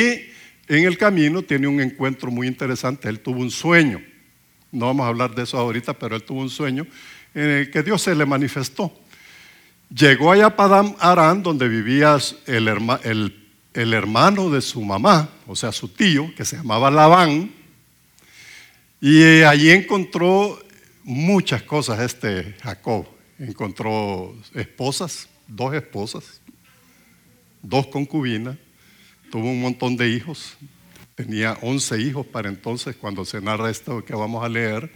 en 0.67 0.85
el 0.85 0.97
camino 0.97 1.41
tiene 1.41 1.67
un 1.67 1.79
encuentro 1.79 2.31
muy 2.31 2.47
interesante. 2.47 3.07
Él 3.07 3.19
tuvo 3.19 3.39
un 3.39 3.51
sueño. 3.51 4.01
No 4.71 4.87
vamos 4.87 5.05
a 5.05 5.09
hablar 5.09 5.33
de 5.33 5.43
eso 5.43 5.57
ahorita, 5.57 5.93
pero 5.93 6.15
él 6.15 6.23
tuvo 6.23 6.41
un 6.41 6.49
sueño 6.49 6.85
en 7.33 7.49
el 7.49 7.71
que 7.71 7.83
Dios 7.83 8.01
se 8.01 8.15
le 8.15 8.25
manifestó. 8.25 8.91
Llegó 9.89 10.31
allá 10.31 10.47
a 10.47 10.55
Padam 10.55 10.95
Arán, 10.99 11.43
donde 11.43 11.69
vivía 11.69 12.17
el, 12.45 13.93
hermano 13.93 14.49
de 14.49 14.61
su 14.61 14.81
mamá, 14.81 15.29
o 15.45 15.55
sea, 15.55 15.71
su 15.71 15.87
tío, 15.87 16.33
que 16.35 16.43
se 16.43 16.57
llamaba 16.57 16.91
Labán, 16.91 17.51
y 18.99 19.43
allí 19.43 19.69
encontró 19.69 20.59
muchas 21.03 21.63
cosas 21.63 21.99
este 21.99 22.55
Jacob. 22.61 23.07
Encontró 23.39 24.35
esposas, 24.55 25.29
dos 25.47 25.73
esposas, 25.73 26.41
dos 27.61 27.87
concubinas, 27.87 28.57
tuvo 29.31 29.49
un 29.49 29.61
montón 29.61 29.97
de 29.97 30.09
hijos, 30.09 30.57
tenía 31.15 31.57
11 31.61 32.01
hijos 32.01 32.25
para 32.25 32.49
entonces 32.49 32.95
cuando 32.95 33.25
se 33.25 33.41
narra 33.41 33.69
esto 33.69 34.05
que 34.05 34.13
vamos 34.13 34.43
a 34.43 34.49
leer, 34.49 34.91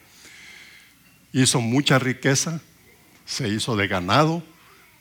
hizo 1.34 1.62
mucha 1.62 2.00
riqueza, 2.00 2.62
se 3.26 3.48
hizo 3.50 3.76
de 3.76 3.88
ganado, 3.88 4.44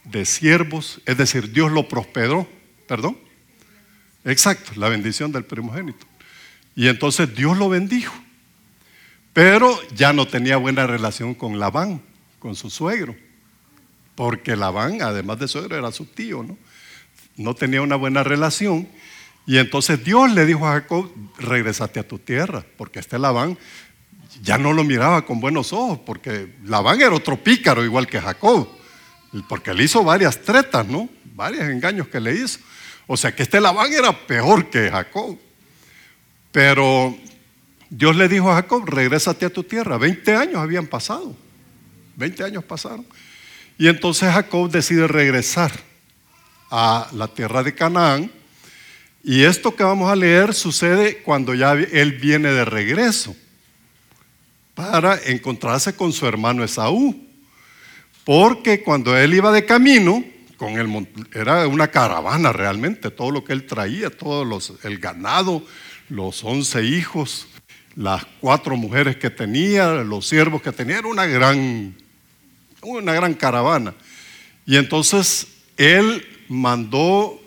de 0.05 0.25
siervos, 0.25 1.01
es 1.05 1.17
decir, 1.17 1.53
Dios 1.53 1.71
lo 1.73 1.89
prosperó, 1.89 2.49
perdón, 2.87 3.19
exacto, 4.25 4.73
la 4.77 4.89
bendición 4.89 5.33
del 5.33 5.45
primogénito. 5.45 6.07
Y 6.75 6.89
entonces 6.89 7.35
Dios 7.35 7.59
lo 7.59 7.69
bendijo, 7.69 8.15
pero 9.33 9.79
ya 9.95 10.13
no 10.13 10.27
tenía 10.27 10.57
buena 10.57 10.87
relación 10.87 11.35
con 11.35 11.59
Labán, 11.59 12.01
con 12.39 12.55
su 12.55 12.71
suegro, 12.71 13.15
porque 14.21 14.55
Labán, 14.55 15.01
además 15.01 15.39
de 15.39 15.49
suegro, 15.49 15.79
era 15.79 15.91
su 15.93 16.05
tío, 16.05 16.43
¿no? 16.43 16.59
No 17.39 17.55
tenía 17.55 17.81
una 17.81 17.97
buena 17.97 18.23
relación. 18.23 18.87
Y 19.47 19.57
entonces 19.57 20.05
Dios 20.05 20.31
le 20.33 20.45
dijo 20.45 20.69
a 20.69 20.73
Jacob, 20.73 21.11
regresate 21.39 22.01
a 22.01 22.07
tu 22.07 22.19
tierra, 22.19 22.63
porque 22.77 22.99
este 22.99 23.19
Labán 23.19 23.57
ya 24.43 24.59
no 24.59 24.75
lo 24.75 24.85
miraba 24.85 25.25
con 25.25 25.41
buenos 25.41 25.73
ojos, 25.73 26.01
porque 26.05 26.55
Labán 26.65 27.01
era 27.01 27.15
otro 27.15 27.43
pícaro 27.43 27.83
igual 27.83 28.07
que 28.07 28.21
Jacob, 28.21 28.69
porque 29.49 29.73
le 29.73 29.85
hizo 29.85 30.05
varias 30.05 30.43
tretas, 30.43 30.87
¿no? 30.87 31.09
Varios 31.35 31.63
engaños 31.63 32.07
que 32.09 32.21
le 32.21 32.35
hizo. 32.35 32.59
O 33.07 33.17
sea 33.17 33.35
que 33.35 33.43
este 33.43 33.59
Labán 33.59 33.91
era 33.91 34.13
peor 34.27 34.69
que 34.69 34.91
Jacob. 34.91 35.39
Pero 36.53 37.17
Dios 37.89 38.15
le 38.17 38.29
dijo 38.29 38.51
a 38.51 38.57
Jacob, 38.57 38.85
regrésate 38.85 39.47
a 39.47 39.51
tu 39.51 39.63
tierra. 39.63 39.97
Veinte 39.97 40.37
años 40.37 40.57
habían 40.57 40.89
pasado. 40.89 41.35
Veinte 42.17 42.45
años 42.45 42.63
pasaron. 42.65 43.07
Y 43.81 43.89
entonces 43.89 44.31
Jacob 44.31 44.71
decide 44.71 45.09
regresar 45.09 45.73
a 46.71 47.09
la 47.15 47.29
tierra 47.29 47.63
de 47.63 47.75
Canaán. 47.75 48.31
Y 49.25 49.45
esto 49.45 49.75
que 49.75 49.83
vamos 49.83 50.13
a 50.13 50.17
leer 50.17 50.53
sucede 50.53 51.23
cuando 51.23 51.55
ya 51.55 51.73
él 51.73 52.13
viene 52.13 52.51
de 52.51 52.67
regreso 52.67 53.35
para 54.75 55.19
encontrarse 55.25 55.97
con 55.97 56.13
su 56.13 56.27
hermano 56.27 56.63
Esaú. 56.63 57.27
Porque 58.23 58.83
cuando 58.83 59.17
él 59.17 59.33
iba 59.33 59.51
de 59.51 59.65
camino, 59.65 60.23
con 60.59 60.79
el, 60.79 61.09
era 61.33 61.67
una 61.67 61.89
caravana 61.89 62.53
realmente, 62.53 63.11
todo 63.11 63.31
lo 63.31 63.45
que 63.45 63.55
él 63.55 63.67
traía, 63.67 64.11
todo 64.11 64.45
los, 64.45 64.75
el 64.83 64.99
ganado, 64.99 65.65
los 66.11 66.45
once 66.45 66.85
hijos, 66.85 67.47
las 67.97 68.27
cuatro 68.43 68.77
mujeres 68.77 69.17
que 69.17 69.31
tenía, 69.31 70.05
los 70.05 70.29
siervos 70.29 70.61
que 70.61 70.71
tenía, 70.71 70.99
era 70.99 71.09
una 71.09 71.25
gran, 71.25 71.95
una 72.83 73.13
gran 73.13 73.35
caravana. 73.35 73.95
Y 74.67 74.77
entonces 74.77 75.47
él 75.77 76.27
mandó, 76.49 77.41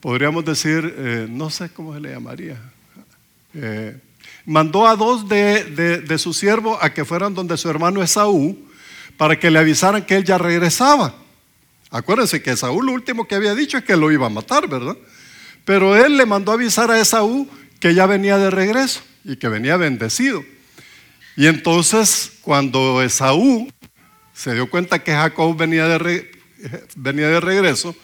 podríamos 0.00 0.44
decir, 0.44 0.94
eh, 0.96 1.26
no 1.28 1.50
sé 1.50 1.70
cómo 1.70 1.94
se 1.94 2.00
le 2.00 2.10
llamaría, 2.10 2.60
eh, 3.54 3.96
mandó 4.46 4.86
a 4.86 4.96
dos 4.96 5.28
de, 5.28 5.64
de, 6.00 6.18
sus 6.18 6.36
siervos 6.36 6.78
a 6.80 6.92
que 6.92 7.04
fueran 7.04 7.34
donde 7.34 7.56
su 7.56 7.68
hermano 7.68 8.02
Esaú 8.02 8.58
para 9.16 9.38
que 9.38 9.50
le 9.50 9.58
avisaran 9.58 10.04
que 10.04 10.16
él 10.16 10.24
ya 10.24 10.38
regresaba. 10.38 11.14
Acuérdense 11.90 12.42
que 12.42 12.52
Esaú 12.52 12.82
lo 12.82 12.92
último 12.92 13.28
que 13.28 13.34
había 13.34 13.54
dicho 13.54 13.76
es 13.76 13.84
que 13.84 13.96
lo 13.96 14.10
iba 14.10 14.26
a 14.26 14.30
matar, 14.30 14.68
¿verdad? 14.68 14.96
Pero 15.64 15.94
él 15.94 16.16
le 16.16 16.26
mandó 16.26 16.52
avisar 16.52 16.90
a 16.90 16.98
Esaú 16.98 17.48
que 17.78 17.94
ya 17.94 18.06
venía 18.06 18.38
de 18.38 18.50
regreso 18.50 19.02
y 19.24 19.36
que 19.36 19.48
venía 19.48 19.76
bendecido. 19.76 20.42
Y 21.36 21.46
entonces 21.46 22.32
cuando 22.42 23.02
Esaú 23.02 23.68
se 24.32 24.54
dio 24.54 24.68
cuenta 24.68 25.02
que 25.02 25.12
Jacob 25.12 25.56
venía 25.56 25.86
de, 25.86 26.30
venía 26.96 27.28
de 27.28 27.40
regreso, 27.40 27.94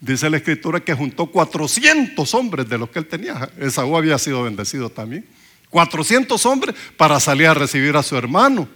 dice 0.00 0.28
la 0.30 0.36
escritura 0.36 0.80
que 0.80 0.94
juntó 0.94 1.26
400 1.26 2.34
hombres 2.34 2.68
de 2.68 2.78
los 2.78 2.90
que 2.90 2.98
él 2.98 3.06
tenía. 3.06 3.48
Esaú 3.58 3.96
había 3.96 4.18
sido 4.18 4.42
bendecido 4.42 4.90
también. 4.90 5.26
400 5.70 6.44
hombres 6.46 6.74
para 6.96 7.20
salir 7.20 7.46
a 7.46 7.54
recibir 7.54 7.96
a 7.96 8.02
su 8.02 8.16
hermano. 8.16 8.68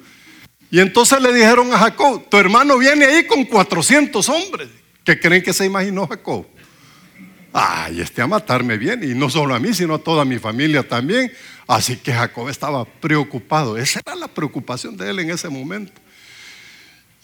Y 0.70 0.80
entonces 0.80 1.20
le 1.20 1.32
dijeron 1.32 1.72
a 1.72 1.78
Jacob, 1.78 2.28
tu 2.28 2.36
hermano 2.36 2.78
viene 2.78 3.04
ahí 3.04 3.26
con 3.26 3.44
400 3.44 4.28
hombres. 4.28 4.68
¿Qué 5.04 5.18
creen 5.18 5.42
que 5.42 5.52
se 5.52 5.66
imaginó 5.66 6.06
Jacob? 6.06 6.46
Ay, 7.52 8.00
este 8.00 8.22
a 8.22 8.26
matarme 8.26 8.78
bien, 8.78 9.04
y 9.04 9.14
no 9.14 9.28
solo 9.28 9.54
a 9.54 9.58
mí, 9.58 9.74
sino 9.74 9.94
a 9.94 9.98
toda 9.98 10.24
mi 10.24 10.38
familia 10.38 10.82
también. 10.86 11.30
Así 11.66 11.96
que 11.96 12.12
Jacob 12.12 12.48
estaba 12.48 12.84
preocupado. 12.86 13.76
Esa 13.76 14.00
era 14.00 14.14
la 14.14 14.28
preocupación 14.28 14.96
de 14.96 15.10
él 15.10 15.18
en 15.18 15.30
ese 15.30 15.48
momento. 15.50 16.01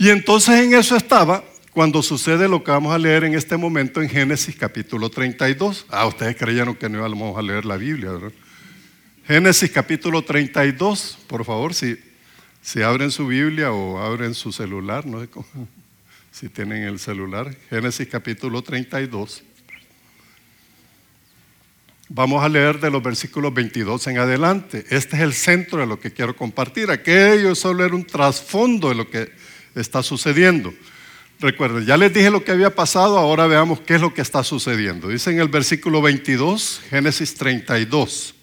Y 0.01 0.11
entonces 0.11 0.55
en 0.61 0.75
eso 0.75 0.95
estaba 0.95 1.43
cuando 1.73 2.05
sucede 2.05 2.49
lo 2.49 2.63
que 2.63 2.71
vamos 2.71 2.95
a 2.95 2.99
leer 2.99 3.25
en 3.25 3.35
este 3.35 3.57
momento 3.57 4.01
en 4.01 4.09
Génesis 4.09 4.55
capítulo 4.55 5.11
32. 5.11 5.87
Ah, 5.91 6.07
ustedes 6.07 6.37
creyeron 6.37 6.77
que 6.77 6.89
no 6.89 6.99
íbamos 6.99 7.37
a 7.37 7.43
leer 7.43 7.65
la 7.65 7.77
Biblia, 7.77 8.13
¿verdad? 8.13 8.33
Génesis 9.27 9.73
capítulo 9.73 10.23
32, 10.23 11.19
por 11.27 11.45
favor, 11.45 11.75
si, 11.75 11.99
si 12.63 12.81
abren 12.81 13.11
su 13.11 13.27
Biblia 13.27 13.73
o 13.73 13.99
abren 13.99 14.35
su 14.35 14.53
celular, 14.53 15.05
no 15.05 15.21
sé 15.21 15.29
cómo, 15.29 15.47
si 16.31 16.49
tienen 16.49 16.85
el 16.85 17.01
celular. 17.01 17.53
Génesis 17.69 18.07
capítulo 18.07 18.63
32. 18.63 19.43
Vamos 22.09 22.45
a 22.45 22.49
leer 22.49 22.79
de 22.79 22.91
los 22.93 23.03
versículos 23.03 23.53
22 23.53 24.07
en 24.07 24.19
adelante. 24.19 24.87
Este 24.91 25.17
es 25.17 25.23
el 25.23 25.35
centro 25.35 25.81
de 25.81 25.87
lo 25.87 25.99
que 25.99 26.13
quiero 26.13 26.37
compartir. 26.37 26.89
Aquello 26.89 27.57
solo 27.57 27.85
era 27.85 27.97
un 27.97 28.07
trasfondo 28.07 28.91
de 28.91 28.95
lo 28.95 29.11
que 29.11 29.48
está 29.81 30.03
sucediendo. 30.03 30.73
Recuerden, 31.41 31.87
ya 31.87 31.97
les 31.97 32.13
dije 32.13 32.31
lo 32.31 32.43
que 32.43 32.51
había 32.51 32.75
pasado, 32.75 33.17
ahora 33.17 33.47
veamos 33.47 33.81
qué 33.81 33.95
es 33.95 34.01
lo 34.01 34.13
que 34.13 34.23
está 34.23 34.43
sucediendo. 34.43 35.09
Dice 35.09 35.31
en 35.31 35.39
el 35.39 35.49
versículo 35.49 36.03
22, 36.03 36.81
Génesis 36.91 37.35
32. 37.35 38.35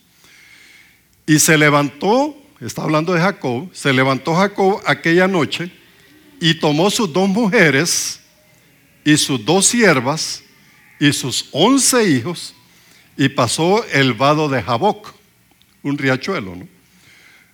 Y 1.27 1.39
se 1.39 1.58
levantó, 1.58 2.38
está 2.62 2.84
hablando 2.84 3.13
de 3.13 3.20
Jacob, 3.20 3.70
se 3.74 3.92
levantó 3.92 4.36
Jacob 4.36 4.82
aquella 4.86 5.27
noche 5.27 5.72
y 6.39 6.54
tomó 6.56 6.89
sus 6.89 7.12
dos 7.12 7.27
mujeres 7.27 8.22
y 9.04 9.18
sus 9.18 9.44
dos 9.44 9.65
siervas 9.65 10.44
y 11.00 11.12
sus 11.12 11.50
once 11.51 12.10
hijos 12.10 12.56
y 13.18 13.30
pasó 13.30 13.86
el 13.92 14.13
vado 14.13 14.48
de 14.48 14.62
Jaboc, 14.62 15.13
un 15.84 15.98
riachuelo. 15.98 16.56
¿no? 16.56 16.75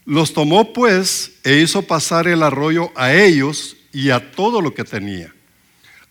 Los 0.06 0.34
tomó 0.34 0.74
pues 0.74 1.34
e 1.44 1.58
hizo 1.58 1.84
pasar 1.84 2.28
el 2.28 2.44
arroyo 2.44 2.92
a 2.96 3.14
ellos 3.14 3.78
y 3.94 4.10
a 4.10 4.32
todo 4.32 4.62
lo 4.62 4.74
que 4.74 4.84
tenía. 4.84 5.34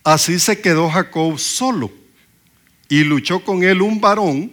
Así 0.05 0.39
se 0.39 0.61
quedó 0.61 0.89
Jacob 0.89 1.39
solo 1.39 1.93
y 2.89 3.05
luchó 3.05 3.41
con 3.45 3.63
él 3.63 3.83
un 3.83 4.01
varón 4.01 4.53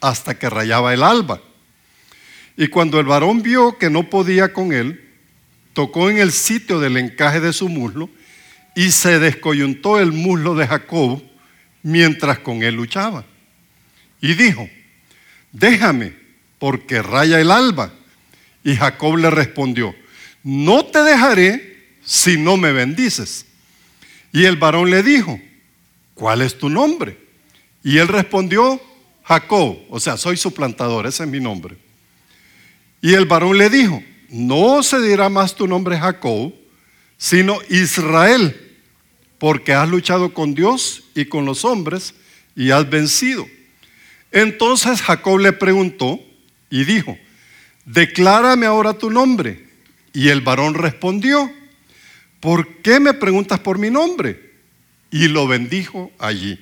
hasta 0.00 0.38
que 0.38 0.50
rayaba 0.50 0.94
el 0.94 1.02
alba. 1.02 1.40
Y 2.56 2.68
cuando 2.68 2.98
el 2.98 3.06
varón 3.06 3.42
vio 3.42 3.78
que 3.78 3.90
no 3.90 4.10
podía 4.10 4.52
con 4.52 4.72
él, 4.72 5.08
tocó 5.72 6.10
en 6.10 6.18
el 6.18 6.32
sitio 6.32 6.80
del 6.80 6.96
encaje 6.96 7.40
de 7.40 7.52
su 7.52 7.68
muslo 7.68 8.10
y 8.74 8.90
se 8.90 9.18
descoyuntó 9.18 10.00
el 10.00 10.12
muslo 10.12 10.54
de 10.54 10.66
Jacob 10.66 11.22
mientras 11.82 12.40
con 12.40 12.62
él 12.62 12.74
luchaba. 12.74 13.24
Y 14.20 14.34
dijo, 14.34 14.68
déjame, 15.52 16.14
porque 16.58 17.02
raya 17.02 17.40
el 17.40 17.50
alba. 17.50 17.92
Y 18.68 18.76
Jacob 18.76 19.16
le 19.16 19.30
respondió, 19.30 19.94
no 20.42 20.84
te 20.84 21.02
dejaré 21.02 21.86
si 22.04 22.36
no 22.36 22.58
me 22.58 22.70
bendices. 22.70 23.46
Y 24.30 24.44
el 24.44 24.56
varón 24.56 24.90
le 24.90 25.02
dijo, 25.02 25.40
¿cuál 26.12 26.42
es 26.42 26.58
tu 26.58 26.68
nombre? 26.68 27.16
Y 27.82 27.96
él 27.96 28.08
respondió, 28.08 28.78
Jacob, 29.24 29.78
o 29.88 29.98
sea, 29.98 30.18
soy 30.18 30.36
su 30.36 30.52
plantador, 30.52 31.06
ese 31.06 31.22
es 31.22 31.30
mi 31.30 31.40
nombre. 31.40 31.78
Y 33.00 33.14
el 33.14 33.24
varón 33.24 33.56
le 33.56 33.70
dijo, 33.70 34.02
no 34.28 34.82
se 34.82 35.00
dirá 35.00 35.30
más 35.30 35.54
tu 35.54 35.66
nombre 35.66 35.98
Jacob, 35.98 36.52
sino 37.16 37.60
Israel, 37.70 38.54
porque 39.38 39.72
has 39.72 39.88
luchado 39.88 40.34
con 40.34 40.54
Dios 40.54 41.04
y 41.14 41.24
con 41.24 41.46
los 41.46 41.64
hombres 41.64 42.12
y 42.54 42.70
has 42.70 42.90
vencido. 42.90 43.48
Entonces 44.30 45.00
Jacob 45.00 45.38
le 45.38 45.54
preguntó 45.54 46.20
y 46.68 46.84
dijo, 46.84 47.16
declárame 47.88 48.66
ahora 48.66 48.92
tu 48.92 49.10
nombre. 49.10 49.64
Y 50.12 50.28
el 50.28 50.40
varón 50.40 50.74
respondió, 50.74 51.50
¿por 52.40 52.66
qué 52.82 53.00
me 53.00 53.14
preguntas 53.14 53.60
por 53.60 53.78
mi 53.78 53.90
nombre? 53.90 54.52
Y 55.10 55.28
lo 55.28 55.46
bendijo 55.46 56.10
allí. 56.18 56.58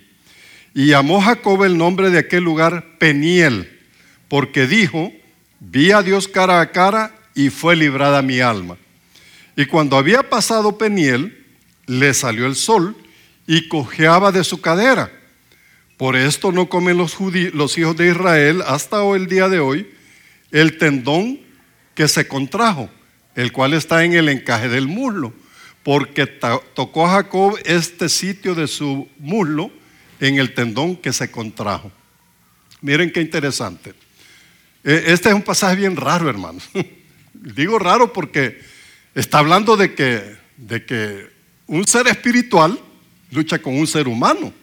Y 0.75 0.89
llamó 0.89 1.21
Jacob 1.21 1.65
el 1.65 1.77
nombre 1.77 2.11
de 2.11 2.19
aquel 2.19 2.45
lugar 2.45 2.99
Peniel, 2.99 3.81
porque 4.29 4.67
dijo, 4.67 5.13
vi 5.59 5.91
a 5.93 6.03
Dios 6.03 6.29
cara 6.29 6.61
a 6.61 6.71
cara 6.71 7.15
y 7.35 7.51
fue 7.51 7.77
librada 7.77 8.23
mi 8.23 8.41
alma. 8.41 8.77
Y 9.57 9.65
cuando 9.67 9.97
había 9.97 10.29
pasado 10.29 10.77
Peniel, 10.77 11.45
le 11.87 12.13
salió 12.13 12.47
el 12.47 12.57
sol 12.57 12.95
y 13.47 13.69
cojeaba 13.69 14.33
de 14.33 14.45
su 14.45 14.61
cadera. 14.61 15.11
Por 15.97 16.15
esto 16.15 16.53
no 16.53 16.69
comen 16.69 16.99
los, 16.99 17.17
los 17.55 17.79
hijos 17.79 17.97
de 17.97 18.11
Israel 18.11 18.63
hasta 18.67 19.03
hoy, 19.03 19.21
el 19.21 19.29
día 19.29 19.49
de 19.49 19.61
hoy 19.61 19.89
el 20.61 20.79
tendón 20.79 21.39
que 21.95 22.09
se 22.09 22.27
contrajo, 22.27 22.89
el 23.35 23.53
cual 23.53 23.75
está 23.75 24.05
en 24.05 24.15
el 24.15 24.31
encaje 24.31 24.71
del 24.71 24.89
muslo, 24.89 25.35
porque 25.83 26.27
tocó 26.27 27.07
a 27.07 27.11
Jacob 27.11 27.59
este 27.67 28.09
sitio 28.09 28.55
de 28.55 28.67
su 28.67 29.07
muslo 29.19 29.71
en 30.19 30.39
el 30.39 30.55
tendón 30.55 30.97
que 30.97 31.13
se 31.13 31.31
contrajo. 31.31 31.93
Miren 32.81 33.13
qué 33.13 33.21
interesante. 33.21 33.93
E, 34.83 35.05
este 35.09 35.29
es 35.29 35.35
un 35.35 35.43
pasaje 35.43 35.77
bien 35.77 35.95
raro, 35.95 36.31
hermanos. 36.31 36.67
Digo 37.35 37.79
raro 37.79 38.15
porque 38.15 38.59
está 39.15 39.41
hablando 39.41 39.77
de 39.77 39.95
que, 39.95 40.37
de 40.57 40.87
que 40.87 41.31
un 41.67 41.87
ser 41.87 42.07
espiritual 42.07 42.81
lucha 43.31 43.59
con 43.59 43.77
un 43.77 43.87
ser 43.87 44.09
humano. 44.09 44.55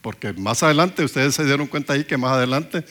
Porque 0.00 0.32
más 0.32 0.62
adelante, 0.62 1.04
ustedes 1.04 1.34
se 1.34 1.44
dieron 1.44 1.66
cuenta 1.66 1.92
ahí 1.92 2.04
que 2.04 2.16
más 2.16 2.32
adelante 2.32 2.84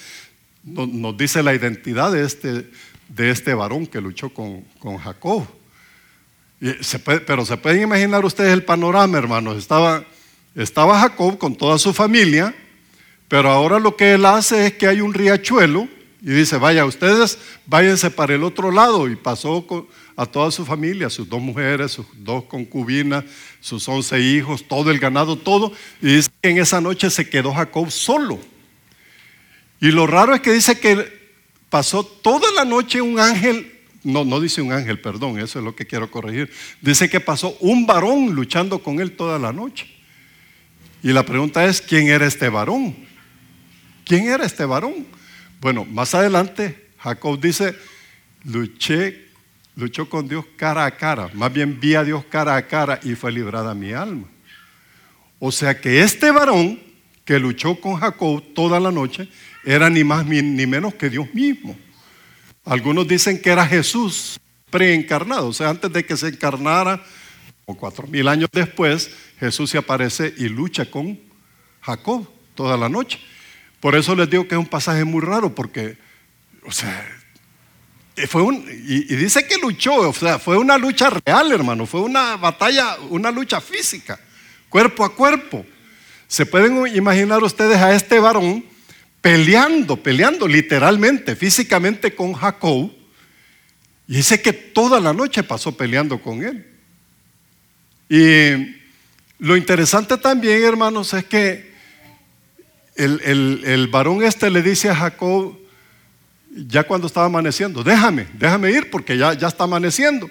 nos, 0.63 1.18
dice 1.18 1.44
la 1.44 1.53
identidad 1.53 2.12
de 2.12 2.25
este, 2.25 2.70
de 3.10 3.30
este 3.30 3.53
varón 3.53 3.88
que 3.88 4.01
luchó 4.01 4.30
con, 4.30 4.62
con 4.80 4.98
Jacob. 4.98 5.46
pero 7.25 7.46
se 7.46 7.58
pueden 7.58 7.84
imaginar 7.84 8.24
ustedes 8.25 8.53
el 8.53 8.63
panorama, 8.63 9.18
hermanos. 9.18 9.58
Estaba, 9.58 10.03
estaba 10.56 11.00
Jacob 11.00 11.38
con 11.38 11.56
toda 11.56 11.77
su 11.77 11.94
familia, 11.94 12.56
pero 13.27 13.50
ahora 13.50 13.80
lo 13.80 13.96
que 13.96 14.13
él 14.13 14.25
hace 14.25 14.68
es 14.68 14.74
que 14.74 14.88
hay 14.88 15.01
un 15.01 15.13
riachuelo 15.13 15.88
y 16.24 16.30
dice, 16.30 16.58
vaya, 16.58 16.86
ustedes 16.86 17.39
váyanse 17.65 18.12
para 18.12 18.36
el 18.36 18.44
otro 18.44 18.70
lado. 18.70 19.10
Y 19.10 19.15
pasó 19.15 19.65
a 20.15 20.25
toda 20.27 20.51
su 20.51 20.63
familia, 20.65 21.10
sus 21.10 21.27
dos 21.27 21.41
mujeres, 21.41 21.94
sus 21.94 22.06
dos 22.13 22.44
concubinas, 22.44 23.24
sus 23.60 23.88
once 23.89 24.20
hijos, 24.20 24.68
todo 24.68 24.91
el 24.91 25.00
ganado, 25.00 25.36
todo. 25.36 25.72
Y 26.00 26.15
dice 26.15 26.30
que 26.39 26.50
en 26.50 26.60
esa 26.60 26.80
noche 26.80 27.10
se 27.10 27.27
quedó 27.27 27.51
Jacob 27.53 27.89
solo. 27.89 28.50
Y 29.82 29.92
lo 29.92 30.06
raro 30.06 30.36
es 30.36 30.42
que 30.42 30.54
dice 30.54 30.80
que 30.80 31.22
pasó 31.70 32.06
toda 32.06 32.52
la 32.54 32.64
noche 32.64 33.02
un 33.02 33.20
ángel, 33.20 33.80
no, 34.04 34.24
no 34.24 34.40
dice 34.40 34.62
un 34.62 34.72
ángel, 34.72 35.02
perdón, 35.02 35.40
eso 35.40 35.58
es 35.58 35.66
lo 35.66 35.76
que 35.76 35.88
quiero 35.88 36.10
corregir. 36.12 36.52
Dice 36.82 37.10
que 37.10 37.20
pasó 37.20 37.58
un 37.60 37.88
varón 37.88 38.36
luchando 38.36 38.84
con 38.84 39.00
él 39.00 39.14
toda 39.14 39.40
la 39.40 39.52
noche. 39.52 39.88
Y 41.02 41.12
la 41.12 41.26
pregunta 41.26 41.66
es, 41.66 41.82
¿quién 41.82 42.08
era 42.08 42.28
este 42.28 42.48
varón? 42.48 42.96
¿Quién 44.06 44.28
era 44.28 44.46
este 44.46 44.66
varón? 44.66 45.08
Bueno, 45.60 45.84
más 45.84 46.14
adelante 46.14 46.90
Jacob 47.00 47.40
dice, 47.40 47.76
luché, 48.44 49.30
luchó 49.76 50.08
con 50.08 50.28
Dios 50.28 50.46
cara 50.58 50.86
a 50.86 50.92
cara, 50.92 51.30
más 51.34 51.52
bien 51.52 51.80
vi 51.80 51.96
a 51.96 52.04
Dios 52.04 52.24
cara 52.26 52.56
a 52.56 52.68
cara 52.68 53.00
y 53.02 53.16
fue 53.16 53.32
librada 53.32 53.74
mi 53.74 53.94
alma. 53.94 54.28
O 55.40 55.52
sea 55.52 55.82
que 55.82 56.02
este 56.02 56.30
varón 56.30 56.80
que 57.26 57.40
luchó 57.40 57.80
con 57.80 57.96
Jacob 57.96 58.44
toda 58.54 58.80
la 58.80 58.92
noche 58.92 59.28
era 59.63 59.89
ni 59.89 60.03
más 60.03 60.25
ni 60.25 60.65
menos 60.65 60.94
que 60.96 61.10
Dios 61.10 61.34
mismo. 61.34 61.77
Algunos 62.65 63.08
dicen 63.08 63.41
que 63.41 63.50
era 63.50 63.65
Jesús 63.65 64.39
preencarnado, 64.70 65.48
o 65.48 65.53
sea, 65.53 65.70
antes 65.70 65.91
de 65.91 66.06
que 66.06 66.15
se 66.15 66.30
encarnara, 66.30 67.03
o 67.65 67.75
cuatro 67.75 68.08
mil 68.08 68.27
años 68.27 68.50
después, 68.51 69.12
Jesús 69.39 69.70
se 69.70 69.77
aparece 69.77 70.34
y 70.38 70.48
lucha 70.48 70.89
con 70.89 71.20
Jacob 71.82 72.27
toda 72.56 72.77
la 72.77 72.89
noche. 72.89 73.20
Por 73.80 73.96
eso 73.96 74.15
les 74.15 74.30
digo 74.30 74.48
que 74.48 74.56
es 74.56 74.60
un 74.60 74.68
pasaje 74.68 75.03
muy 75.03 75.22
raro, 75.22 75.53
porque, 75.53 75.98
o 76.65 76.72
sea, 76.72 77.06
fue 78.27 78.41
un, 78.41 78.63
y, 78.88 79.15
dice 79.15 79.48
que 79.48 79.58
luchó, 79.58 80.10
o 80.10 80.13
sea, 80.13 80.39
fue 80.39 80.58
una 80.58 80.77
lucha 80.77 81.10
real, 81.10 81.51
hermano, 81.51 81.86
fue 81.86 82.01
una 82.01 82.38
batalla, 82.38 82.98
una 83.10 83.32
lucha 83.32 83.60
física, 83.60 84.20
cuerpo 84.70 85.03
a 85.03 85.15
cuerpo. 85.15 85.65
Se 86.27 86.46
pueden 86.46 86.96
imaginar 86.96 87.44
ustedes 87.44 87.77
a 87.77 87.94
este 87.94 88.20
varón 88.20 88.63
peleando, 89.22 89.96
peleando 89.98 90.48
literalmente, 90.48 91.36
físicamente 91.36 92.13
con 92.13 92.34
Jacob, 92.34 92.92
y 94.08 94.16
dice 94.16 94.42
que 94.42 94.51
toda 94.51 95.00
la 95.00 95.13
noche 95.13 95.44
pasó 95.44 95.78
peleando 95.78 96.22
con 96.22 96.44
él. 96.44 96.66
Y 98.10 98.75
lo 99.40 99.56
interesante 99.56 100.18
también, 100.18 100.63
hermanos, 100.63 101.13
es 101.13 101.24
que 101.24 101.72
el, 102.96 103.88
varón 103.90 104.24
este 104.24 104.50
le 104.50 104.62
dice 104.62 104.90
a 104.90 104.96
Jacob, 104.96 105.57
ya 106.50 106.84
cuando 106.84 107.07
estaba 107.07 107.27
amaneciendo, 107.27 107.84
déjame, 107.84 108.27
déjame 108.34 108.72
ir 108.72 108.90
porque 108.90 109.18
ya, 109.18 109.34
ya 109.34 109.48
está 109.48 109.64
amaneciendo. 109.64 110.29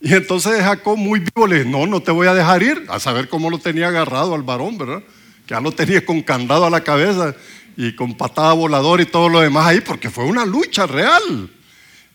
Y 0.00 0.12
entonces 0.14 0.60
Jacob 0.60 0.96
muy 0.96 1.20
vivo 1.20 1.46
le 1.46 1.58
dice, 1.58 1.68
no, 1.68 1.86
no 1.86 2.02
te 2.02 2.10
voy 2.10 2.26
a 2.26 2.34
dejar 2.34 2.62
ir, 2.62 2.84
a 2.88 2.98
saber 2.98 3.28
cómo 3.28 3.50
lo 3.50 3.58
tenía 3.58 3.86
agarrado 3.86 4.34
al 4.34 4.42
varón, 4.42 4.76
¿verdad? 4.76 5.02
Que 5.46 5.54
ya 5.54 5.60
lo 5.60 5.70
tenía 5.70 6.04
con 6.04 6.22
candado 6.22 6.66
a 6.66 6.70
la 6.70 6.82
cabeza 6.82 7.36
y 7.76 7.94
con 7.94 8.16
patada 8.16 8.52
volador 8.52 9.00
y 9.00 9.06
todo 9.06 9.28
lo 9.28 9.40
demás 9.40 9.66
ahí, 9.66 9.80
porque 9.80 10.10
fue 10.10 10.24
una 10.24 10.44
lucha 10.44 10.86
real. 10.86 11.50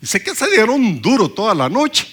Y 0.02 0.06
sé 0.06 0.22
que 0.22 0.36
se 0.36 0.50
dieron 0.52 1.02
duro 1.02 1.30
toda 1.30 1.56
la 1.56 1.70
noche. 1.70 2.08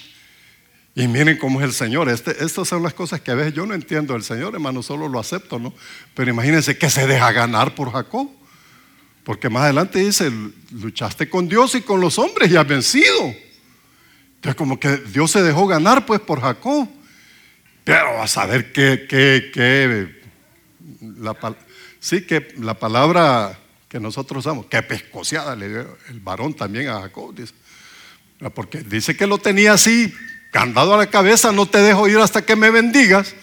Y 0.95 1.07
miren 1.07 1.37
cómo 1.37 1.59
es 1.59 1.65
el 1.65 1.73
Señor. 1.73 2.07
Este, 2.09 2.31
estas 2.43 2.67
son 2.67 2.81
las 2.81 2.93
cosas 2.93 3.19
que 3.19 3.31
a 3.31 3.35
veces 3.35 3.53
yo 3.53 3.65
no 3.65 3.73
entiendo 3.73 4.13
del 4.13 4.23
Señor, 4.23 4.53
hermano, 4.53 4.81
solo 4.81 5.09
lo 5.09 5.19
acepto, 5.19 5.59
¿no? 5.59 5.73
Pero 6.13 6.31
imagínense 6.31 6.77
que 6.77 6.89
se 6.89 7.05
deja 7.05 7.31
ganar 7.33 7.75
por 7.75 7.91
Jacob. 7.91 8.29
Porque 9.25 9.49
más 9.49 9.63
adelante 9.63 9.99
dice, 9.99 10.31
luchaste 10.71 11.29
con 11.29 11.49
Dios 11.49 11.75
y 11.75 11.81
con 11.81 11.99
los 11.99 12.17
hombres 12.19 12.49
y 12.49 12.55
has 12.55 12.67
vencido. 12.67 13.35
Entonces 14.35 14.55
como 14.55 14.79
que 14.79 14.97
Dios 14.97 15.31
se 15.31 15.41
dejó 15.41 15.67
ganar 15.67 16.05
pues 16.05 16.21
por 16.21 16.39
Jacob. 16.39 16.87
Pero 17.83 18.21
a 18.21 18.27
saber 18.27 18.71
qué, 18.71 19.05
qué, 19.09 19.51
qué, 19.53 20.21
la, 21.17 21.35
sí 22.05 22.21
que 22.21 22.53
la 22.59 22.75
palabra 22.75 23.57
que 23.89 23.99
nosotros 23.99 24.45
usamos, 24.45 24.67
que 24.67 24.79
pescociada 24.83 25.55
le 25.55 25.69
dio 25.69 25.97
el 26.09 26.19
varón 26.19 26.53
también 26.53 26.87
a 26.87 27.01
Jacob, 27.01 27.33
dice. 27.33 27.53
Porque 28.53 28.83
dice 28.83 29.17
que 29.17 29.25
lo 29.25 29.39
tenía 29.39 29.73
así 29.73 30.13
candado 30.51 30.93
a 30.93 30.97
la 30.97 31.07
cabeza, 31.07 31.51
no 31.51 31.65
te 31.65 31.79
dejo 31.79 32.07
ir 32.07 32.19
hasta 32.19 32.45
que 32.45 32.55
me 32.55 32.69
bendigas. 32.69 33.33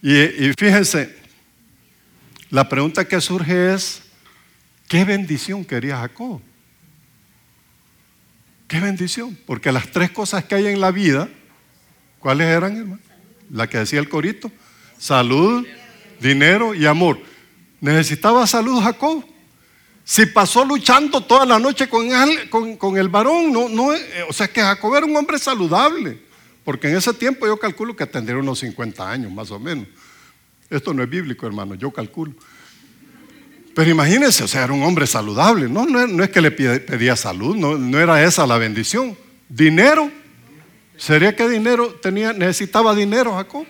Y, 0.00 0.50
fíjense, 0.58 1.14
la 2.48 2.70
pregunta 2.70 3.06
que 3.06 3.20
surge 3.20 3.74
es, 3.74 4.02
¿qué 4.88 5.04
bendición 5.04 5.62
quería 5.62 5.98
Jacob? 5.98 6.40
¿Qué 8.66 8.80
bendición? 8.80 9.36
Porque 9.44 9.72
las 9.72 9.90
tres 9.90 10.10
cosas 10.10 10.44
que 10.44 10.54
hay 10.54 10.68
en 10.68 10.80
la 10.80 10.90
vida, 10.90 11.28
¿cuáles 12.18 12.46
eran, 12.46 12.76
hermano? 12.78 13.02
La 13.50 13.68
que 13.68 13.78
decía 13.78 14.00
el 14.00 14.08
corito, 14.08 14.50
salud, 14.96 15.66
dinero 16.18 16.74
y 16.74 16.86
amor. 16.86 17.35
¿Necesitaba 17.86 18.44
salud 18.48 18.82
Jacob? 18.82 19.24
Si 20.02 20.26
pasó 20.26 20.64
luchando 20.64 21.20
toda 21.20 21.46
la 21.46 21.60
noche 21.60 21.88
con 21.88 22.10
el, 22.10 22.50
con, 22.50 22.96
el 22.96 23.08
varón, 23.08 23.52
no, 23.52 23.68
no, 23.68 23.90
o 24.28 24.32
sea 24.32 24.48
que 24.48 24.60
Jacob 24.60 24.96
era 24.96 25.06
un 25.06 25.16
hombre 25.16 25.38
saludable. 25.38 26.18
Porque 26.64 26.88
en 26.88 26.96
ese 26.96 27.14
tiempo 27.14 27.46
yo 27.46 27.56
calculo 27.56 27.94
que 27.94 28.04
tendría 28.06 28.38
unos 28.38 28.58
50 28.58 29.08
años, 29.08 29.30
más 29.30 29.52
o 29.52 29.60
menos. 29.60 29.86
Esto 30.68 30.92
no 30.92 31.00
es 31.04 31.08
bíblico, 31.08 31.46
hermano, 31.46 31.76
yo 31.76 31.92
calculo. 31.92 32.32
Pero 33.72 33.88
imagínense, 33.88 34.42
o 34.42 34.48
sea, 34.48 34.64
era 34.64 34.72
un 34.72 34.82
hombre 34.82 35.06
saludable. 35.06 35.68
No, 35.68 35.86
no, 35.86 36.24
es 36.24 36.30
que 36.30 36.40
le 36.40 36.50
pedía 36.50 37.14
salud, 37.14 37.54
no, 37.54 38.00
era 38.00 38.24
esa 38.24 38.48
la 38.48 38.58
bendición. 38.58 39.16
Dinero. 39.48 40.10
¿Sería 40.96 41.36
que 41.36 41.48
dinero 41.48 41.94
tenía, 42.02 42.32
necesitaba 42.32 42.96
dinero 42.96 43.34
Jacob? 43.36 43.64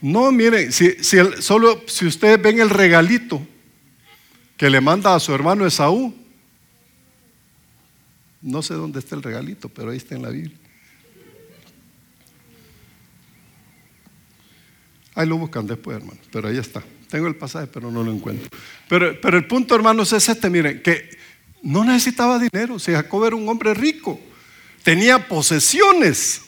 No, 0.00 0.30
miren, 0.32 0.72
si, 0.72 1.02
si 1.02 1.18
solo 1.40 1.82
si 1.86 2.06
ustedes 2.06 2.40
ven 2.40 2.60
el 2.60 2.70
regalito 2.70 3.40
que 4.56 4.68
le 4.70 4.80
manda 4.80 5.14
a 5.14 5.20
su 5.20 5.34
hermano 5.34 5.66
Esaú, 5.66 6.14
no 8.42 8.62
sé 8.62 8.74
dónde 8.74 8.98
está 8.98 9.14
el 9.14 9.22
regalito, 9.22 9.68
pero 9.68 9.90
ahí 9.90 9.96
está 9.96 10.14
en 10.14 10.22
la 10.22 10.28
Biblia. 10.28 10.58
Ahí 15.14 15.26
lo 15.26 15.38
buscan 15.38 15.66
después, 15.66 15.96
hermano. 15.96 16.20
Pero 16.30 16.48
ahí 16.48 16.58
está. 16.58 16.82
Tengo 17.08 17.26
el 17.26 17.36
pasaje, 17.36 17.68
pero 17.68 17.90
no 17.90 18.02
lo 18.02 18.12
encuentro. 18.12 18.48
Pero, 18.88 19.18
pero 19.20 19.38
el 19.38 19.46
punto, 19.46 19.74
hermanos, 19.74 20.12
es 20.12 20.28
este. 20.28 20.50
Miren, 20.50 20.82
que 20.82 21.08
no 21.62 21.84
necesitaba 21.84 22.38
dinero. 22.38 22.78
Si 22.78 22.92
Jacob 22.92 23.24
era 23.24 23.36
un 23.36 23.48
hombre 23.48 23.72
rico. 23.74 24.20
Tenía 24.82 25.26
posesiones. 25.26 26.42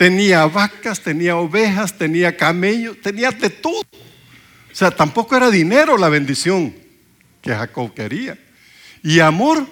Tenía 0.00 0.46
vacas, 0.46 0.98
tenía 0.98 1.36
ovejas, 1.36 1.98
tenía 1.98 2.34
camellos, 2.34 2.98
tenía 3.02 3.30
de 3.32 3.50
todo. 3.50 3.80
O 3.80 4.74
sea, 4.74 4.90
tampoco 4.90 5.36
era 5.36 5.50
dinero 5.50 5.98
la 5.98 6.08
bendición 6.08 6.74
que 7.42 7.50
Jacob 7.50 7.92
quería. 7.92 8.38
Y 9.02 9.20
amor. 9.20 9.66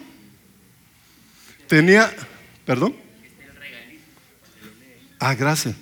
Tenía, 1.65 2.15
perdón. 2.63 2.95
Ah, 5.17 5.33
gracias. 5.33 5.73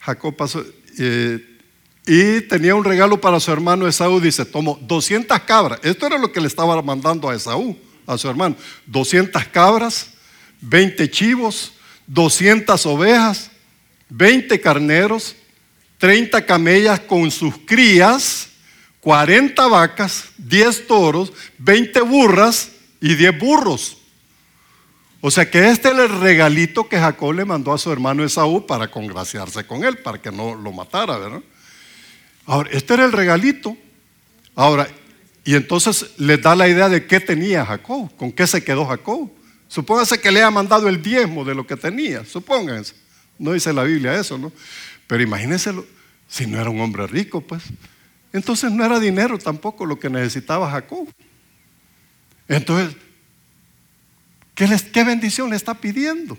Jacob 0.00 0.34
pasó 0.34 0.66
eh, 0.98 1.58
y 2.04 2.40
tenía 2.40 2.74
un 2.74 2.82
regalo 2.82 3.20
para 3.20 3.38
su 3.38 3.52
hermano 3.52 3.86
Esaú. 3.86 4.18
Dice, 4.18 4.44
tomó 4.44 4.80
200 4.82 5.38
cabras. 5.42 5.78
Esto 5.84 6.08
era 6.08 6.18
lo 6.18 6.32
que 6.32 6.40
le 6.40 6.48
estaba 6.48 6.82
mandando 6.82 7.30
a 7.30 7.36
Esaú, 7.36 7.78
a 8.04 8.18
su 8.18 8.28
hermano. 8.28 8.56
200 8.86 9.44
cabras, 9.44 10.08
20 10.60 11.08
chivos, 11.08 11.74
200 12.12 12.84
ovejas, 12.86 13.50
20 14.10 14.60
carneros, 14.60 15.34
30 15.96 16.44
camellas 16.44 17.00
con 17.00 17.30
sus 17.30 17.56
crías, 17.64 18.50
40 19.00 19.66
vacas, 19.68 20.26
10 20.36 20.86
toros, 20.86 21.32
20 21.58 22.02
burras 22.02 22.72
y 23.00 23.14
10 23.14 23.38
burros. 23.38 23.96
O 25.22 25.30
sea 25.30 25.50
que 25.50 25.70
este 25.70 25.88
es 25.88 25.94
el 25.94 26.20
regalito 26.20 26.86
que 26.86 26.98
Jacob 26.98 27.32
le 27.32 27.46
mandó 27.46 27.72
a 27.72 27.78
su 27.78 27.90
hermano 27.90 28.24
Esaú 28.24 28.66
para 28.66 28.90
congraciarse 28.90 29.64
con 29.66 29.82
él, 29.82 29.96
para 29.98 30.20
que 30.20 30.30
no 30.30 30.54
lo 30.54 30.70
matara, 30.70 31.16
¿verdad? 31.16 31.42
Ahora, 32.44 32.68
este 32.72 32.94
era 32.94 33.04
el 33.06 33.12
regalito. 33.12 33.76
Ahora, 34.54 34.86
y 35.44 35.54
entonces 35.54 36.10
les 36.18 36.42
da 36.42 36.54
la 36.54 36.68
idea 36.68 36.90
de 36.90 37.06
qué 37.06 37.20
tenía 37.20 37.64
Jacob, 37.64 38.14
con 38.16 38.32
qué 38.32 38.46
se 38.46 38.62
quedó 38.62 38.84
Jacob. 38.84 39.30
Supóngase 39.72 40.20
que 40.20 40.30
le 40.30 40.42
ha 40.42 40.50
mandado 40.50 40.86
el 40.86 41.00
diezmo 41.00 41.46
de 41.46 41.54
lo 41.54 41.66
que 41.66 41.78
tenía, 41.78 42.26
supónganse. 42.26 42.94
No 43.38 43.54
dice 43.54 43.72
la 43.72 43.84
Biblia 43.84 44.20
eso, 44.20 44.36
¿no? 44.36 44.52
Pero 45.06 45.22
imagínense 45.22 45.72
si 46.28 46.46
no 46.46 46.60
era 46.60 46.68
un 46.68 46.78
hombre 46.78 47.06
rico, 47.06 47.40
pues. 47.40 47.62
Entonces 48.34 48.70
no 48.70 48.84
era 48.84 49.00
dinero 49.00 49.38
tampoco 49.38 49.86
lo 49.86 49.98
que 49.98 50.10
necesitaba 50.10 50.70
Jacob. 50.70 51.08
Entonces, 52.48 52.94
¿qué, 54.54 55.04
bendición 55.04 55.48
le 55.48 55.56
está 55.56 55.72
pidiendo? 55.72 56.36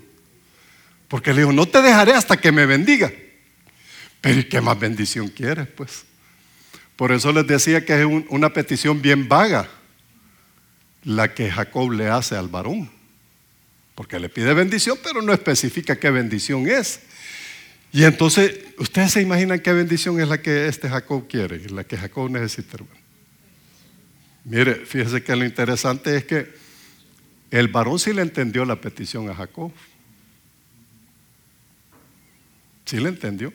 Porque 1.07 1.33
le 1.33 1.41
dijo, 1.41 1.53
no 1.53 1.67
te 1.67 1.81
dejaré 1.81 2.13
hasta 2.13 2.37
que 2.37 2.51
me 2.51 2.67
bendiga. 2.67 3.11
Pero 4.21 4.41
¿y 4.41 4.43
qué 4.43 4.61
más 4.61 4.79
bendición 4.79 5.27
quieres, 5.29 5.67
pues? 5.69 6.05
Por 6.95 7.11
eso 7.11 7.31
les 7.31 7.47
decía 7.47 7.83
que 7.83 7.99
es 7.99 8.05
una 8.29 8.53
petición 8.53 9.01
bien 9.01 9.27
vaga 9.27 9.67
la 11.03 11.33
que 11.33 11.49
Jacob 11.49 11.93
le 11.93 12.09
hace 12.09 12.35
al 12.35 12.47
varón. 12.47 12.91
Porque 13.95 14.19
le 14.19 14.29
pide 14.29 14.53
bendición, 14.53 14.97
pero 15.03 15.21
no 15.21 15.33
especifica 15.33 15.97
qué 15.97 16.09
bendición 16.09 16.67
es. 16.67 17.01
Y 17.91 18.03
entonces, 18.05 18.59
¿ustedes 18.79 19.11
se 19.11 19.21
imaginan 19.21 19.59
qué 19.59 19.71
bendición 19.71 20.19
es 20.19 20.27
la 20.27 20.41
que 20.41 20.67
este 20.67 20.89
Jacob 20.89 21.27
quiere, 21.27 21.69
la 21.69 21.83
que 21.83 21.95
Jacob 21.95 22.29
necesita, 22.29 22.77
hermano? 22.77 22.99
Mire, 24.45 24.85
fíjese 24.85 25.23
que 25.23 25.35
lo 25.35 25.45
interesante 25.45 26.17
es 26.17 26.25
que 26.25 26.51
el 27.51 27.67
varón 27.67 27.99
sí 27.99 28.13
le 28.13 28.23
entendió 28.23 28.65
la 28.65 28.81
petición 28.81 29.29
a 29.29 29.35
Jacob. 29.35 29.71
Sí 32.85 32.99
le 32.99 33.09
entendió. 33.09 33.53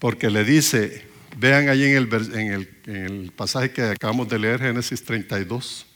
Porque 0.00 0.30
le 0.30 0.44
dice, 0.44 1.06
vean 1.36 1.68
ahí 1.68 1.84
en 1.84 2.66
el, 2.86 3.32
pasaje 3.36 3.70
que 3.70 3.82
acabamos 3.82 4.28
de 4.28 4.38
leer, 4.38 4.60
Génesis 4.60 5.04
32, 5.04 5.86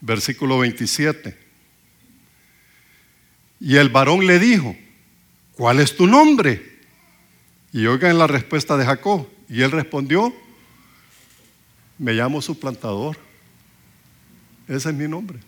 versículo 0.00 0.58
27. 0.60 1.41
Y 3.64 3.76
el 3.76 3.90
varón 3.90 4.26
le 4.26 4.40
dijo, 4.40 4.74
¿cuál 5.54 5.78
es 5.78 5.96
tu 5.96 6.08
nombre? 6.08 6.80
Y 7.72 7.86
oigan 7.86 8.18
la 8.18 8.26
respuesta 8.26 8.76
de 8.76 8.84
Jacob. 8.84 9.28
Y 9.48 9.62
él 9.62 9.70
respondió, 9.70 10.34
me 11.96 12.12
llamo 12.12 12.42
suplantador. 12.42 13.16
Ese 14.66 14.88
es 14.88 14.94
mi 14.96 15.06
nombre. 15.06 15.38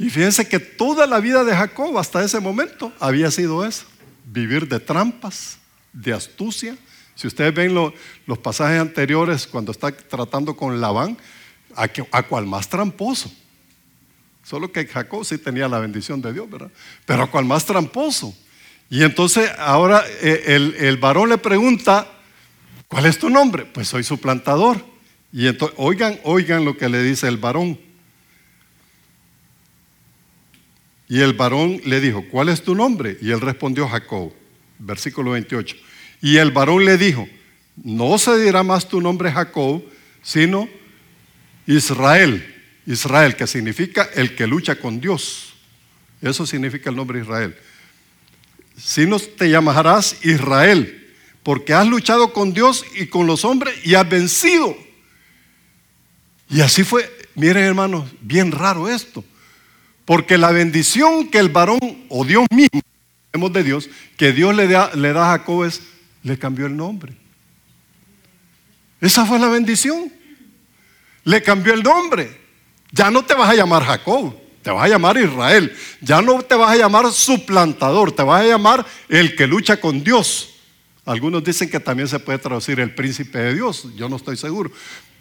Y 0.00 0.10
fíjense 0.10 0.48
que 0.48 0.58
toda 0.58 1.06
la 1.06 1.20
vida 1.20 1.44
de 1.44 1.54
Jacob 1.54 1.96
hasta 1.96 2.24
ese 2.24 2.40
momento 2.40 2.92
había 2.98 3.30
sido 3.30 3.64
eso, 3.64 3.84
vivir 4.24 4.66
de 4.66 4.80
trampas, 4.80 5.58
de 5.92 6.12
astucia. 6.12 6.76
Si 7.14 7.28
ustedes 7.28 7.54
ven 7.54 7.72
los 7.72 8.38
pasajes 8.38 8.80
anteriores 8.80 9.46
cuando 9.46 9.70
está 9.70 9.92
tratando 9.92 10.56
con 10.56 10.80
Labán, 10.80 11.16
a, 11.76 11.88
a 12.10 12.22
cual 12.24 12.46
más 12.46 12.68
tramposo. 12.68 13.32
Solo 14.42 14.72
que 14.72 14.86
Jacob 14.86 15.24
sí 15.24 15.38
tenía 15.38 15.68
la 15.68 15.78
bendición 15.78 16.20
de 16.20 16.32
Dios, 16.32 16.50
¿verdad? 16.50 16.70
Pero 17.06 17.30
cual 17.30 17.44
más 17.44 17.64
tramposo. 17.64 18.34
Y 18.90 19.02
entonces 19.02 19.50
ahora 19.58 20.04
eh, 20.20 20.42
el, 20.46 20.74
el 20.78 20.96
varón 20.96 21.28
le 21.28 21.38
pregunta, 21.38 22.06
¿cuál 22.88 23.06
es 23.06 23.18
tu 23.18 23.30
nombre? 23.30 23.64
Pues 23.64 23.88
soy 23.88 24.02
su 24.04 24.18
plantador. 24.18 24.84
Y 25.32 25.46
entonces, 25.46 25.76
oigan, 25.78 26.18
oigan 26.24 26.64
lo 26.64 26.76
que 26.76 26.88
le 26.88 27.02
dice 27.02 27.26
el 27.26 27.38
varón. 27.38 27.78
Y 31.08 31.20
el 31.20 31.32
varón 31.32 31.80
le 31.84 32.00
dijo, 32.00 32.24
¿cuál 32.30 32.48
es 32.48 32.62
tu 32.62 32.74
nombre? 32.74 33.18
Y 33.20 33.30
él 33.30 33.40
respondió 33.40 33.88
Jacob, 33.88 34.32
versículo 34.78 35.32
28. 35.32 35.76
Y 36.20 36.36
el 36.36 36.50
varón 36.50 36.84
le 36.84 36.96
dijo, 36.96 37.28
no 37.76 38.18
se 38.18 38.38
dirá 38.38 38.62
más 38.62 38.88
tu 38.88 39.00
nombre 39.00 39.32
Jacob, 39.32 39.82
sino 40.22 40.68
Israel. 41.66 42.61
Israel, 42.86 43.36
que 43.36 43.46
significa 43.46 44.08
el 44.14 44.34
que 44.34 44.46
lucha 44.46 44.76
con 44.76 45.00
Dios. 45.00 45.54
Eso 46.20 46.46
significa 46.46 46.90
el 46.90 46.96
nombre 46.96 47.20
Israel. 47.20 47.56
Si 48.76 49.06
no 49.06 49.18
te 49.18 49.50
llamarás 49.50 50.24
Israel, 50.24 51.14
porque 51.42 51.74
has 51.74 51.86
luchado 51.86 52.32
con 52.32 52.52
Dios 52.52 52.84
y 52.94 53.06
con 53.06 53.26
los 53.26 53.44
hombres 53.44 53.74
y 53.84 53.94
has 53.94 54.08
vencido. 54.08 54.76
Y 56.48 56.60
así 56.60 56.84
fue, 56.84 57.10
miren 57.34 57.64
hermanos, 57.64 58.10
bien 58.20 58.52
raro 58.52 58.88
esto. 58.88 59.24
Porque 60.04 60.38
la 60.38 60.50
bendición 60.50 61.28
que 61.28 61.38
el 61.38 61.48
varón 61.48 62.04
o 62.08 62.24
Dios 62.24 62.46
mismo, 62.50 62.80
vemos 63.32 63.52
de 63.52 63.64
Dios, 63.64 63.88
que 64.16 64.32
Dios 64.32 64.54
le 64.54 64.68
da, 64.68 64.94
le 64.94 65.12
da 65.12 65.32
a 65.32 65.38
Jacob 65.38 65.64
es, 65.64 65.80
le 66.22 66.38
cambió 66.38 66.66
el 66.66 66.76
nombre. 66.76 67.14
Esa 69.00 69.26
fue 69.26 69.38
la 69.38 69.48
bendición. 69.48 70.12
Le 71.24 71.42
cambió 71.42 71.74
el 71.74 71.82
nombre. 71.82 72.41
Ya 72.92 73.10
no 73.10 73.24
te 73.24 73.34
vas 73.34 73.48
a 73.48 73.54
llamar 73.54 73.82
Jacob, 73.84 74.34
te 74.62 74.70
vas 74.70 74.84
a 74.84 74.88
llamar 74.88 75.16
Israel. 75.16 75.74
Ya 76.02 76.20
no 76.20 76.42
te 76.42 76.54
vas 76.54 76.70
a 76.70 76.76
llamar 76.76 77.10
suplantador, 77.10 78.12
te 78.12 78.22
vas 78.22 78.42
a 78.42 78.46
llamar 78.46 78.86
el 79.08 79.34
que 79.34 79.46
lucha 79.46 79.80
con 79.80 80.04
Dios. 80.04 80.50
Algunos 81.06 81.42
dicen 81.42 81.70
que 81.70 81.80
también 81.80 82.06
se 82.06 82.18
puede 82.20 82.38
traducir 82.38 82.78
el 82.78 82.94
príncipe 82.94 83.38
de 83.38 83.54
Dios, 83.54 83.88
yo 83.96 84.08
no 84.08 84.16
estoy 84.16 84.36
seguro. 84.36 84.70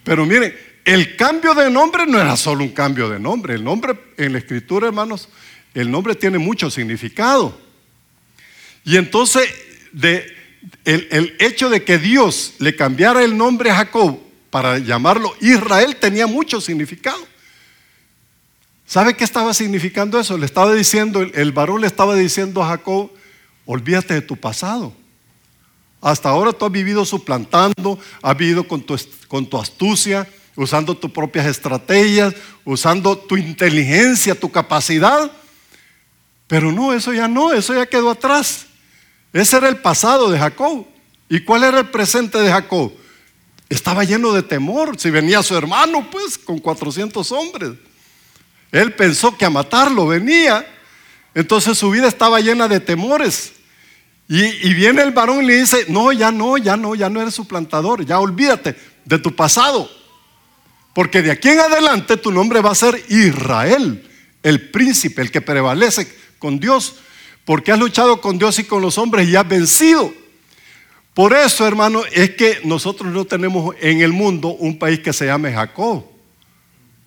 Pero 0.04 0.26
miren, 0.26 0.54
el 0.84 1.16
cambio 1.16 1.54
de 1.54 1.72
nombre 1.72 2.06
no 2.06 2.20
era 2.20 2.36
solo 2.36 2.64
un 2.64 2.72
cambio 2.72 3.10
de 3.10 3.20
nombre. 3.20 3.56
El 3.56 3.64
nombre 3.64 3.98
en 4.18 4.34
la 4.34 4.40
escritura, 4.40 4.88
hermanos, 4.88 5.30
el 5.74 5.90
nombre 5.90 6.14
tiene 6.16 6.40
mucho 6.40 6.70
significado. 6.70 7.58
Y 8.84 8.98
entonces, 8.98 9.48
el, 10.84 11.08
el 11.12 11.36
hecho 11.40 11.70
de 11.70 11.84
que 11.84 11.98
Dios 11.98 12.56
le 12.60 12.76
cambiara 12.76 13.24
el 13.24 13.38
nombre 13.38 13.72
a 13.72 13.76
Jacob 13.76 14.20
para 14.50 14.80
llamarlo 14.80 15.34
Israel 15.40 15.96
tenía 15.96 16.28
mucho 16.28 16.60
significado. 16.60 17.31
¿Sabe 18.92 19.16
qué 19.16 19.24
estaba 19.24 19.54
significando 19.54 20.20
eso? 20.20 20.38
Le 20.38 20.46
estaba 20.46 20.74
diciendo, 20.74 21.22
el, 21.22 21.54
varón 21.54 21.80
le 21.80 21.88
estaba 21.88 22.14
diciendo 22.14 22.62
a 22.62 22.68
Jacob, 22.68 23.10
olvídate 23.66 24.16
de 24.16 24.22
tu 24.22 24.36
pasado. 24.36 24.92
Hasta 26.02 26.28
ahora 26.28 26.52
tú 26.52 26.66
has 26.66 26.74
vivido 26.74 27.06
suplantando, 27.06 27.98
has 28.22 28.36
vivido 28.36 28.68
con 28.68 28.82
tu, 28.82 29.00
con 29.30 29.46
tu 29.46 29.58
astucia, 29.58 30.28
usando 30.58 30.94
tus 30.94 31.10
propias 31.10 31.46
estrategias, 31.46 32.36
usando 32.66 33.18
tu 33.18 33.38
inteligencia, 33.38 34.38
tu 34.38 34.52
capacidad. 34.52 35.32
Pero 36.48 36.74
no, 36.74 36.92
eso 36.92 37.14
ya 37.14 37.30
no, 37.30 37.54
eso 37.54 37.74
ya 37.74 37.86
quedó 37.86 38.12
atrás. 38.12 38.66
Ese 39.32 39.56
era 39.56 39.70
el 39.70 39.78
pasado 39.78 40.30
de 40.30 40.38
Jacob. 40.38 40.86
¿Y 41.30 41.40
cuál 41.46 41.64
era 41.64 41.80
el 41.80 41.90
presente 41.92 42.40
de 42.40 42.52
Jacob? 42.52 42.92
Estaba 43.70 44.04
lleno 44.04 44.34
de 44.34 44.44
temor. 44.44 45.00
Si 45.00 45.10
venía 45.10 45.42
su 45.44 45.56
hermano, 45.56 46.12
pues, 46.12 46.38
con 46.38 46.60
400 46.60 47.32
hombres. 47.32 47.72
Él 48.72 48.94
pensó 48.94 49.38
que 49.38 49.46
a 49.46 49.50
matarlo 49.50 50.08
venía. 50.08 50.66
Entonces 51.34 51.78
su 51.78 51.90
vida 51.90 52.08
estaba 52.08 52.40
llena 52.40 52.68
de 52.68 52.80
temores. 52.80 53.54
Y, 54.28 54.74
viene 54.74 55.02
el 55.02 55.12
varón 55.12 55.44
y 55.44 55.48
le 55.48 55.56
dice, 55.58 55.86
no, 55.90 56.14
ya 56.14 56.32
no, 56.32 56.58
ya 56.58 56.78
no, 56.78 56.96
ya 56.96 57.10
no 57.10 57.22
eres 57.22 57.34
suplantador, 57.34 58.06
ya 58.06 58.18
olvídate 58.18 58.78
de 59.04 59.20
tu 59.20 59.36
pasado. 59.36 59.92
Porque 60.94 61.22
de 61.22 61.32
aquí 61.32 61.50
en 61.50 61.60
adelante 61.60 62.16
tu 62.16 62.32
nombre 62.32 62.62
va 62.62 62.72
a 62.72 62.76
ser 62.76 63.04
Israel, 63.10 64.10
el 64.42 64.70
príncipe, 64.70 65.22
el 65.22 65.32
que 65.32 65.42
prevalece 65.42 66.08
con 66.40 66.62
Dios. 66.62 66.96
Porque 67.44 67.74
has 67.74 67.80
luchado 67.80 68.22
con 68.22 68.38
Dios 68.38 68.58
y 68.60 68.64
con 68.64 68.82
los 68.82 68.98
hombres 68.98 69.28
y 69.28 69.36
has 69.36 69.48
vencido. 69.48 70.14
Por 71.14 71.34
eso, 71.34 71.68
hermano, 71.68 72.04
es 72.14 72.32
que 72.32 72.62
nosotros 72.64 73.12
no 73.12 73.26
tenemos 73.26 73.76
en 73.82 74.00
el 74.00 74.14
mundo 74.14 74.50
un 74.50 74.80
país 74.80 75.00
que 75.00 75.12
se 75.12 75.26
llame 75.26 75.52
Jacob. 75.52 76.06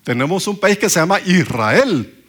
Tenemos 0.05 0.47
un 0.47 0.59
país 0.59 0.77
que 0.77 0.87
se 0.87 0.99
llama 0.99 1.19
Israel. 1.21 2.23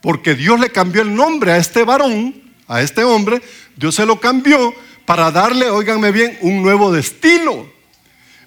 Porque 0.00 0.34
Dios 0.34 0.58
le 0.58 0.70
cambió 0.70 1.02
el 1.02 1.14
nombre 1.14 1.52
a 1.52 1.58
este 1.58 1.84
varón, 1.84 2.34
a 2.66 2.80
este 2.80 3.04
hombre, 3.04 3.42
Dios 3.76 3.94
se 3.94 4.06
lo 4.06 4.18
cambió 4.18 4.74
para 5.04 5.30
darle, 5.30 5.68
óiganme 5.68 6.10
bien, 6.10 6.38
un 6.40 6.62
nuevo 6.62 6.90
destino. 6.90 7.66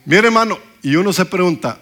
Mire 0.03 0.27
hermano, 0.27 0.57
y 0.81 0.95
uno 0.95 1.13
se 1.13 1.25
pregunta, 1.25 1.79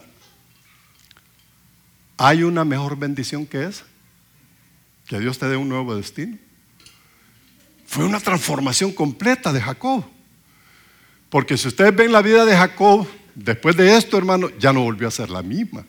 ¿hay 2.18 2.44
una 2.44 2.66
mejor 2.66 2.98
bendición 2.98 3.46
que 3.46 3.64
esa? 3.64 3.86
Que 5.08 5.20
Dios 5.20 5.40
te 5.40 5.48
dé 5.48 5.56
un 5.56 5.70
nuevo 5.70 5.96
destino. 5.96 6.38
Fue 7.86 8.04
una 8.04 8.20
transformación 8.20 8.92
completa 8.92 9.54
de 9.54 9.62
Jacob. 9.62 10.04
Porque 11.30 11.56
si 11.56 11.70
ustedes 11.70 11.96
ven 11.96 12.12
la 12.12 12.22
vida 12.22 12.44
de 12.44 12.58
Jacob, 12.58 13.08
después 13.36 13.78
de 13.78 13.96
esto, 13.96 14.18
hermano, 14.18 14.50
ya 14.60 14.74
no 14.74 14.82
volvió 14.82 15.08
a 15.08 15.12
ser 15.12 15.30
la 15.30 15.42
misma 15.42 15.86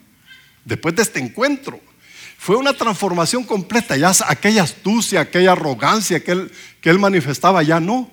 después 0.69 0.95
de 0.95 1.01
este 1.01 1.19
encuentro. 1.19 1.81
Fue 2.37 2.55
una 2.55 2.71
transformación 2.71 3.43
completa, 3.43 3.97
ya 3.97 4.13
aquella 4.27 4.63
astucia, 4.63 5.19
aquella 5.19 5.51
arrogancia 5.51 6.23
que 6.23 6.31
él, 6.31 6.51
que 6.79 6.89
él 6.89 6.97
manifestaba, 6.97 7.61
ya 7.63 7.81
no. 7.81 8.09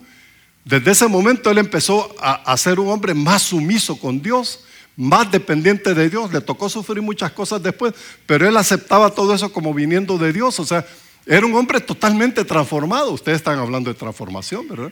Desde 0.64 0.90
ese 0.90 1.06
momento 1.06 1.48
él 1.48 1.58
empezó 1.58 2.12
a, 2.18 2.32
a 2.32 2.56
ser 2.56 2.80
un 2.80 2.88
hombre 2.88 3.14
más 3.14 3.42
sumiso 3.42 3.96
con 4.00 4.20
Dios, 4.20 4.64
más 4.96 5.30
dependiente 5.30 5.94
de 5.94 6.10
Dios. 6.10 6.32
Le 6.32 6.40
tocó 6.40 6.68
sufrir 6.68 7.02
muchas 7.02 7.30
cosas 7.30 7.62
después, 7.62 7.94
pero 8.26 8.48
él 8.48 8.56
aceptaba 8.56 9.10
todo 9.10 9.32
eso 9.32 9.52
como 9.52 9.72
viniendo 9.72 10.18
de 10.18 10.32
Dios. 10.32 10.58
O 10.58 10.66
sea, 10.66 10.84
era 11.24 11.46
un 11.46 11.54
hombre 11.54 11.80
totalmente 11.80 12.44
transformado. 12.44 13.12
Ustedes 13.12 13.36
están 13.36 13.60
hablando 13.60 13.92
de 13.92 13.98
transformación, 13.98 14.66
¿verdad? 14.66 14.90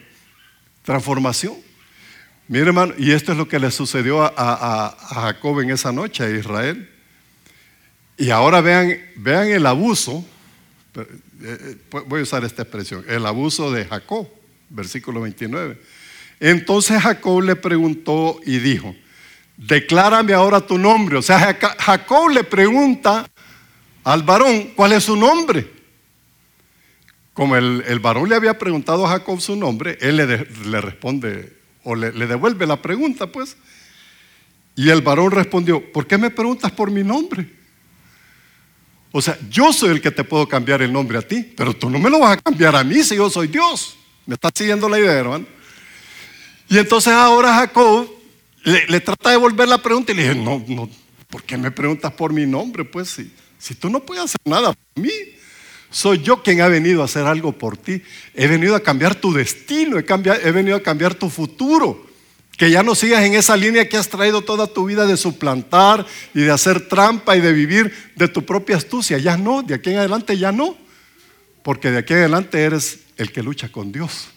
Transformación. 0.85 1.55
Mire 2.46 2.66
hermano, 2.66 2.92
y 2.98 3.11
esto 3.12 3.33
es 3.33 3.38
lo 3.38 3.48
que 3.48 3.59
le 3.59 3.70
sucedió 3.70 4.22
a, 4.22 4.96
Jacob 5.09 5.61
en 5.61 5.70
esa 5.70 5.92
noche, 5.92 6.24
a 6.24 6.31
Israel. 6.31 6.93
Y 8.16 8.31
ahora 8.31 8.61
vean, 8.61 8.96
vean 9.16 9.48
el 9.48 9.66
abuso, 9.66 10.24
eh, 10.94 11.07
eh, 11.42 11.77
voy 12.07 12.20
a 12.20 12.22
usar 12.22 12.44
esta 12.44 12.62
expresión, 12.62 13.05
el 13.09 13.27
abuso 13.27 13.72
de 13.72 13.85
Jacob, 13.85 14.29
versículo 14.70 15.20
29. 15.20 15.79
Entonces 16.40 17.03
Jacob 17.03 17.42
le 17.42 17.57
preguntó 17.57 18.38
y 18.44 18.59
dijo, 18.59 18.94
declárame 19.57 20.33
ahora 20.33 20.61
tu 20.61 20.79
nombre. 20.79 21.16
O 21.16 21.22
sea, 21.22 21.57
Jacob 21.79 22.31
le 22.31 22.44
pregunta 22.44 23.27
al 24.05 24.22
varón 24.22 24.72
cuál 24.77 24.92
es 24.92 25.05
su 25.05 25.16
nombre. 25.16 25.72
Como 27.33 27.57
el, 27.57 27.98
varón 27.98 28.29
le 28.29 28.37
había 28.37 28.57
preguntado 28.57 29.05
a 29.07 29.11
Jacob 29.11 29.40
su 29.40 29.57
nombre, 29.57 29.98
él 30.00 30.16
le, 30.18 30.81
responde 30.81 31.53
o 31.83 31.96
le, 31.96 32.12
le, 32.12 32.29
devuelve 32.29 32.64
la 32.64 32.81
pregunta, 32.81 33.27
pues. 33.27 33.57
Y 34.77 34.90
el 34.90 35.03
varón 35.03 35.33
respondió, 35.33 35.92
¿por 35.92 36.07
qué 36.07 36.16
me 36.16 36.31
preguntas 36.31 36.70
por 36.70 36.92
mi 36.92 37.03
nombre? 37.03 37.48
O 39.16 39.22
sea, 39.22 39.38
yo 39.48 39.72
soy 39.72 39.90
el 39.90 40.03
que 40.03 40.11
te 40.11 40.24
puedo 40.24 40.48
cambiar 40.48 40.83
el 40.83 40.92
nombre 40.92 41.16
a 41.16 41.22
ti, 41.22 41.40
pero 41.57 41.72
tú 41.72 41.88
no 41.88 42.00
me 42.00 42.11
lo 42.11 42.18
vas 42.18 42.37
a 42.37 42.37
cambiar 42.37 42.74
a 42.74 42.83
mí 42.83 43.00
si 43.05 43.14
yo 43.14 43.31
soy 43.31 43.46
Dios. 43.46 43.96
¿Me 44.27 44.35
estás 44.35 44.50
siguiendo 44.57 44.88
la 44.88 44.98
idea, 44.98 45.12
hermano? 45.12 45.46
Y 46.68 46.79
entonces 46.79 47.12
ahora 47.12 47.55
Jacob 47.55 48.11
le, 48.64 48.98
trata 48.98 49.31
de 49.31 49.37
volver 49.37 49.68
la 49.68 49.81
pregunta 49.81 50.11
y 50.11 50.16
le 50.16 50.22
dije, 50.22 50.35
no, 50.35 50.64
no, 50.66 50.90
¿por 51.31 51.44
qué 51.44 51.57
me 51.57 51.70
preguntas 51.70 52.12
por 52.12 52.33
mi 52.33 52.44
nombre? 52.44 52.85
Pues 52.85 53.11
si, 53.11 53.31
si 53.57 53.77
tú 53.77 53.88
no 53.88 54.00
puedes 54.00 54.24
hacer 54.24 54.40
nada 54.44 54.72
por 54.72 55.05
mí, 55.05 55.12
soy 55.92 56.20
yo 56.20 56.42
quien 56.42 56.61
ha 56.61 56.66
venido 56.66 57.00
a 57.00 57.05
hacer 57.05 57.24
algo 57.24 57.53
por 57.53 57.77
ti. 57.77 58.03
He 58.35 58.48
venido 58.48 58.74
a 58.74 58.81
cambiar 58.81 59.14
tu 59.14 59.33
destino, 59.33 59.96
he 59.96 60.50
venido 60.50 60.77
a 60.77 60.83
cambiar 60.83 61.14
tu 61.14 61.31
futuro. 61.31 62.05
Que 62.56 62.70
ya 62.70 62.82
no 62.82 62.94
sigas 62.94 63.24
en 63.24 63.34
esa 63.34 63.56
línea 63.56 63.88
que 63.88 63.96
has 63.96 64.08
traído 64.08 64.42
toda 64.42 64.66
tu 64.66 64.84
vida 64.86 65.06
de 65.06 65.16
suplantar 65.16 66.06
y 66.34 66.42
de 66.42 66.50
hacer 66.50 66.88
trampa 66.88 67.36
y 67.36 67.40
de 67.40 67.52
vivir 67.52 67.92
de 68.14 68.28
tu 68.28 68.44
propia 68.44 68.76
astucia. 68.76 69.18
Ya 69.18 69.36
no, 69.36 69.62
de 69.62 69.74
aquí 69.74 69.90
en 69.90 69.98
adelante 69.98 70.38
ya 70.38 70.52
no. 70.52 70.76
Porque 71.62 71.90
de 71.90 71.98
aquí 71.98 72.12
en 72.12 72.20
adelante 72.20 72.62
eres 72.62 73.00
el 73.16 73.32
que 73.32 73.42
lucha 73.42 73.70
con 73.70 73.90
Dios. 73.90 74.28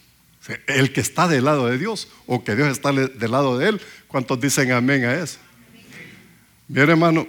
El 0.66 0.94
que 0.94 1.02
está 1.02 1.28
del 1.28 1.46
lado 1.46 1.68
de 1.68 1.78
Dios 1.78 2.08
o 2.26 2.44
que 2.44 2.56
Dios 2.56 2.70
está 2.70 2.92
del 2.92 3.32
lado 3.32 3.58
de 3.58 3.70
él. 3.70 3.82
¿Cuántos 4.08 4.40
dicen 4.40 4.72
amén 4.72 5.04
a 5.06 5.14
eso? 5.14 5.38
Bien, 6.70 6.90
hermano, 6.90 7.28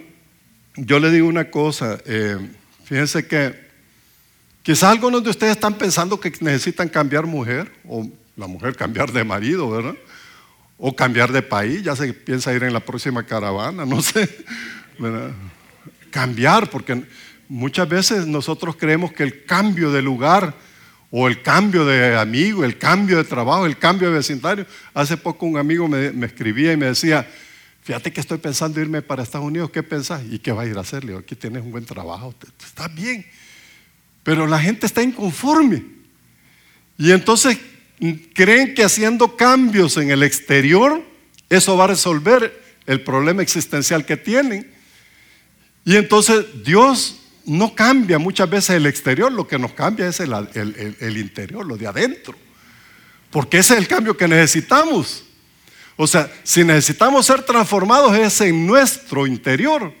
yo 0.75 0.99
le 0.99 1.11
digo 1.11 1.27
una 1.27 1.51
cosa. 1.51 1.99
Eh, 2.05 2.37
fíjense 2.85 3.27
que 3.27 3.53
quizás 4.63 4.85
algunos 4.85 5.23
de 5.23 5.29
ustedes 5.29 5.51
están 5.51 5.75
pensando 5.75 6.19
que 6.19 6.31
necesitan 6.39 6.89
cambiar 6.89 7.25
mujer 7.25 7.71
o 7.87 8.09
la 8.35 8.47
mujer 8.47 8.75
cambiar 8.75 9.11
de 9.11 9.23
marido, 9.23 9.69
¿verdad? 9.69 9.95
O 10.79 10.95
cambiar 10.95 11.31
de 11.31 11.43
país. 11.43 11.83
Ya 11.83 11.95
se 11.95 12.11
piensa 12.13 12.53
ir 12.53 12.63
en 12.63 12.73
la 12.73 12.79
próxima 12.79 13.23
caravana, 13.23 13.85
no 13.85 14.01
sé. 14.01 14.27
Cambiar, 16.09 16.69
porque 16.69 17.03
muchas 17.47 17.87
veces 17.87 18.25
nosotros 18.25 18.75
creemos 18.75 19.13
que 19.13 19.23
el 19.23 19.45
cambio 19.45 19.91
de 19.91 20.01
lugar 20.01 20.55
o 21.11 21.27
el 21.27 21.41
cambio 21.41 21.85
de 21.85 22.17
amigo, 22.17 22.63
el 22.63 22.77
cambio 22.77 23.17
de 23.17 23.23
trabajo, 23.23 23.65
el 23.65 23.77
cambio 23.77 24.09
de 24.09 24.15
vecindario. 24.15 24.65
Hace 24.93 25.17
poco 25.17 25.45
un 25.45 25.57
amigo 25.57 25.87
me, 25.87 26.25
escribía 26.25 26.71
y 26.71 26.77
me 26.77 26.85
decía, 26.87 27.27
fíjate 27.81 28.13
que 28.13 28.21
estoy 28.21 28.37
pensando 28.37 28.79
irme 28.79 29.01
para 29.01 29.23
Estados 29.23 29.47
Unidos, 29.47 29.71
¿qué 29.71 29.81
pensás? 29.81 30.21
¿Y 30.29 30.39
qué 30.39 30.51
va 30.51 30.63
a 30.63 30.65
ir 30.67 30.77
a 30.77 30.81
hacer? 30.81 31.03
Le 31.03 31.11
digo, 31.11 31.19
aquí 31.19 31.35
tienes 31.35 31.63
un 31.63 31.71
buen 31.71 31.85
trabajo, 31.85 32.33
está 32.63 32.87
bien. 32.87 33.25
Pero 34.23 34.45
la 34.45 34.59
gente 34.59 34.85
está 34.85 35.01
inconforme. 35.01 35.83
Y 36.97 37.11
entonces 37.11 37.57
creen 38.33 38.73
que 38.73 38.83
haciendo 38.83 39.35
cambios 39.35 39.97
en 39.97 40.11
el 40.11 40.23
exterior, 40.23 41.03
eso 41.49 41.75
va 41.75 41.85
a 41.85 41.87
resolver 41.87 42.63
el 42.85 43.01
problema 43.01 43.41
existencial 43.41 44.05
que 44.05 44.17
tienen. 44.17 44.71
Y 45.85 45.95
entonces 45.95 46.45
Dios 46.63 47.19
no 47.45 47.73
cambia 47.73 48.19
muchas 48.19 48.49
veces 48.49 48.75
el 48.75 48.85
exterior, 48.85 49.31
lo 49.31 49.47
que 49.47 49.57
nos 49.57 49.73
cambia 49.73 50.07
es 50.07 50.19
el, 50.19 51.17
interior, 51.17 51.65
lo 51.65 51.77
de 51.77 51.87
adentro. 51.87 52.35
Porque 53.31 53.57
ese 53.57 53.73
es 53.73 53.79
el 53.79 53.87
cambio 53.87 54.15
que 54.15 54.27
necesitamos. 54.27 55.25
O 55.95 56.07
sea, 56.07 56.31
si 56.43 56.63
necesitamos 56.63 57.25
ser 57.25 57.43
transformados 57.43 58.17
es 58.17 58.39
en 58.41 58.65
nuestro 58.65 59.27
interior. 59.27 59.93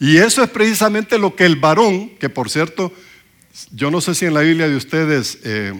Y 0.00 0.16
eso 0.16 0.42
es 0.42 0.50
precisamente 0.50 1.18
lo 1.18 1.36
que 1.36 1.46
el 1.46 1.56
varón, 1.56 2.10
que 2.18 2.28
por 2.28 2.50
cierto, 2.50 2.92
yo 3.70 3.90
no 3.90 4.00
sé 4.00 4.14
si 4.14 4.26
en 4.26 4.34
la 4.34 4.40
Biblia 4.40 4.68
de 4.68 4.76
ustedes 4.76 5.38
eh, 5.44 5.72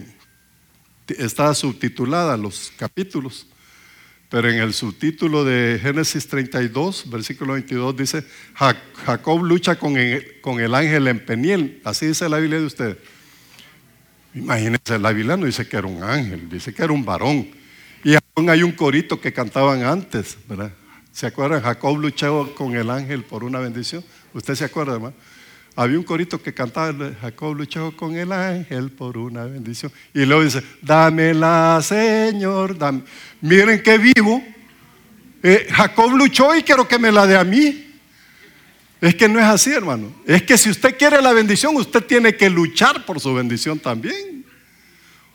está 1.09 1.55
subtitulada 1.55 2.37
los 2.37 2.73
capítulos, 2.77 3.47
pero 4.31 4.51
en 4.51 4.59
el 4.59 4.73
subtítulo 4.75 5.45
de 5.45 5.79
Génesis 5.81 6.27
32, 6.29 7.09
versículo 7.11 7.53
22, 7.53 7.97
dice, 7.97 8.25
Jacob 8.55 9.45
lucha 9.45 9.77
con 9.77 9.97
el, 9.97 10.41
con 10.41 10.61
el 10.61 10.75
ángel 10.75 11.07
en 11.09 11.25
Peniel. 11.25 11.81
Así 11.85 12.07
dice 12.07 12.29
la 12.29 12.39
Biblia 12.39 12.59
de 12.59 12.67
ustedes. 12.67 12.97
Imagínense, 14.35 14.99
la 14.99 15.13
Biblia 15.13 15.37
no 15.37 15.47
dice 15.47 15.69
que 15.69 15.77
era 15.77 15.87
un 15.87 16.03
ángel, 16.03 16.49
dice 16.49 16.75
que 16.75 16.83
era 16.83 16.93
un 16.93 17.05
varón. 17.05 17.49
Y 18.03 18.17
aún 18.17 18.51
hay 18.51 18.63
un 18.63 18.73
corito 18.73 19.21
que 19.21 19.33
cantaban 19.33 19.85
antes, 19.85 20.37
¿verdad? 20.49 20.73
¿Se 21.13 21.27
acuerdan? 21.27 21.63
Jacob 21.63 21.97
luchó 21.99 22.53
con 22.57 22.75
el 22.75 22.91
ángel 22.91 23.23
por 23.23 23.45
una 23.45 23.61
bendición. 23.61 24.05
¿Usted 24.33 24.57
se 24.57 24.65
acuerda, 24.65 24.95
hermano? 24.95 25.15
Había 25.77 25.99
un 25.99 26.05
corito 26.05 26.41
que 26.41 26.55
cantaba, 26.55 27.11
Jacob 27.21 27.57
luchó 27.57 27.97
con 27.97 28.15
el 28.15 28.31
ángel 28.31 28.91
por 28.91 29.19
una 29.19 29.45
bendición. 29.45 29.91
Y 30.13 30.25
luego 30.25 30.45
dice, 30.45 30.63
dámela, 30.81 31.81
Señor. 31.83 32.77
Miren 33.41 33.83
que 33.83 33.99
vivo. 33.99 34.43
Eh, 35.43 35.67
Jacob 35.71 36.13
luchó 36.17 36.55
y 36.55 36.63
quiero 36.63 36.87
que 36.87 36.99
me 36.99 37.11
la 37.11 37.27
dé 37.27 37.37
a 37.37 37.43
mí. 37.43 37.93
Es 39.01 39.17
que 39.17 39.29
no 39.29 39.41
es 39.41 39.47
así, 39.47 39.73
hermano. 39.73 40.15
Es 40.25 40.45
que 40.45 40.57
si 40.57 40.71
usted 40.71 40.97
quiere 40.97 41.21
la 41.21 41.33
bendición, 41.33 41.77
usted 41.77 42.05
tiene 42.05 42.37
que 42.37 42.49
luchar 42.49 43.05
por 43.05 43.19
su 43.19 43.35
bendición 43.35 43.79
también. 43.81 44.45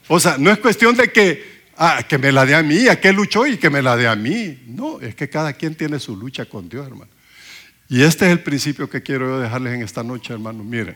O 0.07 0.19
sea, 0.19 0.37
no 0.39 0.49
es 0.49 0.57
cuestión 0.57 0.95
de 0.95 1.11
que, 1.11 1.65
ah, 1.77 2.01
que 2.07 2.17
me 2.17 2.31
la 2.31 2.45
dé 2.45 2.55
a 2.55 2.63
mí, 2.63 2.87
a 2.87 2.99
qué 2.99 3.11
luchó 3.11 3.45
y 3.45 3.57
que 3.57 3.69
me 3.69 3.81
la 3.81 3.97
dé 3.97 4.07
a 4.07 4.15
mí. 4.15 4.57
No, 4.67 5.01
es 5.01 5.13
que 5.15 5.29
cada 5.29 5.51
quien 5.53 5.75
tiene 5.75 5.99
su 5.99 6.15
lucha 6.15 6.45
con 6.45 6.69
Dios, 6.69 6.87
hermano. 6.87 7.11
Y 7.89 8.03
este 8.03 8.25
es 8.27 8.31
el 8.31 8.43
principio 8.43 8.87
que 8.87 9.01
quiero 9.01 9.39
dejarles 9.39 9.73
en 9.73 9.81
esta 9.81 10.03
noche, 10.03 10.31
hermano. 10.31 10.63
Miren, 10.63 10.95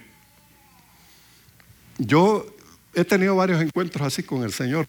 yo 1.97 2.45
he 2.93 3.03
tenido 3.03 3.36
varios 3.36 3.60
encuentros 3.62 4.06
así 4.06 4.21
con 4.21 4.43
el 4.43 4.53
Señor. 4.53 4.86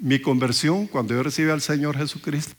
Mi 0.00 0.20
conversión, 0.20 0.88
cuando 0.88 1.14
yo 1.14 1.22
recibí 1.22 1.48
al 1.48 1.60
Señor 1.60 1.96
Jesucristo, 1.96 2.54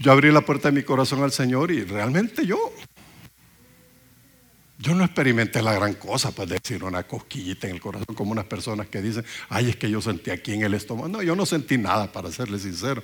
yo 0.00 0.12
abrí 0.12 0.30
la 0.30 0.42
puerta 0.42 0.68
de 0.68 0.72
mi 0.72 0.82
corazón 0.82 1.22
al 1.22 1.32
Señor 1.32 1.70
y 1.70 1.82
realmente 1.82 2.44
yo, 2.44 2.58
yo 4.78 4.94
no 4.94 5.02
experimenté 5.02 5.62
la 5.62 5.72
gran 5.72 5.94
cosa, 5.94 6.32
pues 6.32 6.50
decir 6.50 6.84
una 6.84 7.04
cosquillita 7.04 7.66
en 7.68 7.76
el 7.76 7.80
corazón, 7.80 8.14
como 8.14 8.32
unas 8.32 8.44
personas 8.44 8.88
que 8.88 9.00
dicen, 9.00 9.24
ay, 9.48 9.70
es 9.70 9.76
que 9.76 9.90
yo 9.90 10.02
sentí 10.02 10.30
aquí 10.30 10.52
en 10.52 10.62
el 10.62 10.74
estómago. 10.74 11.08
No, 11.08 11.22
yo 11.22 11.34
no 11.34 11.46
sentí 11.46 11.78
nada, 11.78 12.12
para 12.12 12.30
serle 12.30 12.58
sincero. 12.58 13.02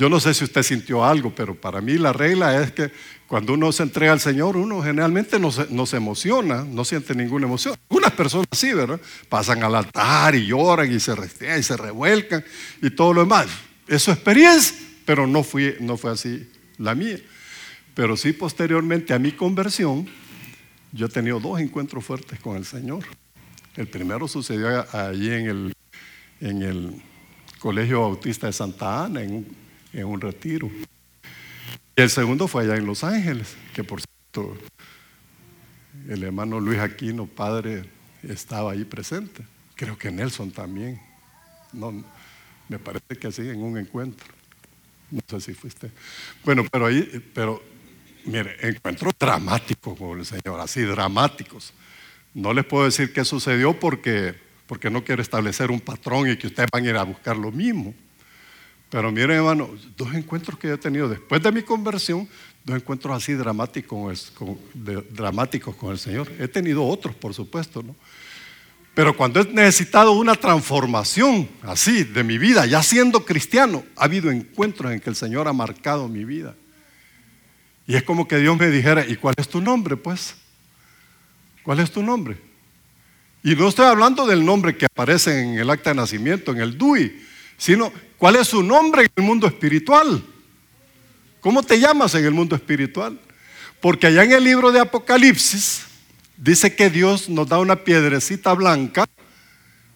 Yo 0.00 0.08
no 0.08 0.18
sé 0.18 0.32
si 0.32 0.44
usted 0.44 0.62
sintió 0.62 1.04
algo, 1.04 1.30
pero 1.34 1.54
para 1.54 1.82
mí 1.82 1.98
la 1.98 2.14
regla 2.14 2.62
es 2.62 2.72
que 2.72 2.90
cuando 3.26 3.52
uno 3.52 3.70
se 3.70 3.82
entrega 3.82 4.12
al 4.12 4.20
Señor, 4.20 4.56
uno 4.56 4.80
generalmente 4.82 5.38
no 5.38 5.50
se, 5.52 5.96
emociona, 5.98 6.64
no 6.64 6.86
siente 6.86 7.14
ninguna 7.14 7.44
emoción. 7.44 7.74
Algunas 7.90 8.12
personas 8.12 8.46
sí, 8.50 8.72
¿verdad? 8.72 8.98
Pasan 9.28 9.62
al 9.62 9.74
altar 9.74 10.34
y 10.36 10.46
lloran 10.46 10.90
y 10.90 10.98
se 11.00 11.14
restean 11.14 11.60
y 11.60 11.62
se 11.62 11.76
revuelcan 11.76 12.42
y 12.80 12.88
todo 12.88 13.12
lo 13.12 13.20
demás. 13.20 13.48
Es 13.86 14.00
su 14.00 14.10
experiencia, 14.10 14.74
pero 15.04 15.26
no, 15.26 15.42
fui, 15.42 15.74
no 15.80 15.98
fue 15.98 16.12
así 16.12 16.50
la 16.78 16.94
mía. 16.94 17.18
Pero 17.92 18.16
sí 18.16 18.32
posteriormente 18.32 19.12
a 19.12 19.18
mi 19.18 19.32
conversión, 19.32 20.08
yo 20.92 21.08
he 21.08 21.10
tenido 21.10 21.40
dos 21.40 21.60
encuentros 21.60 22.02
fuertes 22.02 22.40
con 22.40 22.56
el 22.56 22.64
Señor. 22.64 23.04
El 23.76 23.86
primero 23.86 24.26
sucedió 24.28 24.86
allí 24.96 25.30
en 25.30 25.46
el, 25.46 25.72
en 26.40 26.62
el 26.62 27.02
Colegio 27.58 28.00
Bautista 28.00 28.46
de 28.46 28.54
Santa 28.54 29.04
Ana, 29.04 29.22
en 29.22 29.34
un 29.34 29.69
en 29.92 30.04
un 30.04 30.20
retiro. 30.20 30.70
Y 31.96 32.02
el 32.02 32.10
segundo 32.10 32.48
fue 32.48 32.64
allá 32.64 32.76
en 32.76 32.86
Los 32.86 33.04
Ángeles, 33.04 33.56
que 33.74 33.84
por 33.84 34.00
cierto, 34.00 34.56
el 36.08 36.22
hermano 36.22 36.60
Luis 36.60 36.78
Aquino, 36.78 37.26
padre, 37.26 37.84
estaba 38.22 38.72
ahí 38.72 38.84
presente. 38.84 39.44
Creo 39.74 39.96
que 39.98 40.10
Nelson 40.10 40.50
también. 40.50 41.00
No, 41.72 41.92
me 42.68 42.78
parece 42.78 43.16
que 43.18 43.28
así, 43.28 43.42
en 43.42 43.62
un 43.62 43.78
encuentro. 43.78 44.26
No 45.10 45.20
sé 45.26 45.40
si 45.40 45.54
fuiste. 45.54 45.90
Bueno, 46.44 46.64
pero 46.70 46.86
ahí, 46.86 47.22
pero 47.34 47.62
mire, 48.24 48.56
encuentros 48.60 49.12
dramáticos 49.18 49.98
con 49.98 50.18
el 50.18 50.26
Señor, 50.26 50.60
así 50.60 50.82
dramáticos. 50.82 51.72
No 52.34 52.52
les 52.54 52.64
puedo 52.64 52.84
decir 52.84 53.12
qué 53.12 53.24
sucedió 53.24 53.78
porque, 53.78 54.34
porque 54.66 54.90
no 54.90 55.02
quiero 55.02 55.20
establecer 55.20 55.70
un 55.70 55.80
patrón 55.80 56.30
y 56.30 56.36
que 56.36 56.46
ustedes 56.46 56.68
van 56.72 56.84
a 56.84 56.88
ir 56.88 56.96
a 56.96 57.02
buscar 57.02 57.36
lo 57.36 57.50
mismo. 57.50 57.94
Pero 58.90 59.12
miren, 59.12 59.30
hermano, 59.36 59.70
dos 59.96 60.12
encuentros 60.14 60.58
que 60.58 60.72
he 60.72 60.76
tenido 60.76 61.08
después 61.08 61.40
de 61.40 61.52
mi 61.52 61.62
conversión, 61.62 62.28
dos 62.64 62.76
encuentros 62.76 63.16
así 63.16 63.34
dramáticos 63.34 64.32
con, 64.32 64.58
el, 64.86 65.06
dramáticos 65.14 65.76
con 65.76 65.92
el 65.92 65.98
Señor. 65.98 66.30
He 66.40 66.48
tenido 66.48 66.84
otros, 66.84 67.14
por 67.14 67.32
supuesto, 67.32 67.82
¿no? 67.82 67.94
Pero 68.92 69.16
cuando 69.16 69.40
he 69.40 69.44
necesitado 69.44 70.12
una 70.12 70.34
transformación 70.34 71.48
así 71.62 72.02
de 72.02 72.24
mi 72.24 72.38
vida, 72.38 72.66
ya 72.66 72.82
siendo 72.82 73.24
cristiano, 73.24 73.84
ha 73.96 74.04
habido 74.04 74.32
encuentros 74.32 74.92
en 74.92 75.00
que 75.00 75.08
el 75.08 75.16
Señor 75.16 75.46
ha 75.46 75.52
marcado 75.52 76.08
mi 76.08 76.24
vida. 76.24 76.56
Y 77.86 77.94
es 77.94 78.02
como 78.02 78.26
que 78.26 78.38
Dios 78.38 78.58
me 78.58 78.68
dijera, 78.68 79.06
¿y 79.06 79.14
cuál 79.14 79.34
es 79.38 79.48
tu 79.48 79.60
nombre? 79.60 79.96
Pues, 79.96 80.34
¿cuál 81.62 81.78
es 81.78 81.92
tu 81.92 82.02
nombre? 82.02 82.36
Y 83.42 83.54
no 83.54 83.68
estoy 83.68 83.86
hablando 83.86 84.26
del 84.26 84.44
nombre 84.44 84.76
que 84.76 84.86
aparece 84.86 85.40
en 85.40 85.58
el 85.58 85.70
acta 85.70 85.90
de 85.90 85.96
nacimiento, 85.96 86.50
en 86.50 86.58
el 86.58 86.76
DUI, 86.76 87.29
sino 87.60 87.92
cuál 88.16 88.36
es 88.36 88.48
su 88.48 88.62
nombre 88.62 89.02
en 89.02 89.10
el 89.16 89.22
mundo 89.22 89.46
espiritual. 89.46 90.24
¿Cómo 91.42 91.62
te 91.62 91.78
llamas 91.78 92.14
en 92.14 92.24
el 92.24 92.30
mundo 92.30 92.56
espiritual? 92.56 93.20
Porque 93.82 94.06
allá 94.06 94.24
en 94.24 94.32
el 94.32 94.44
libro 94.44 94.72
de 94.72 94.80
Apocalipsis 94.80 95.82
dice 96.38 96.74
que 96.74 96.88
Dios 96.88 97.28
nos 97.28 97.46
da 97.46 97.58
una 97.58 97.76
piedrecita 97.76 98.54
blanca 98.54 99.06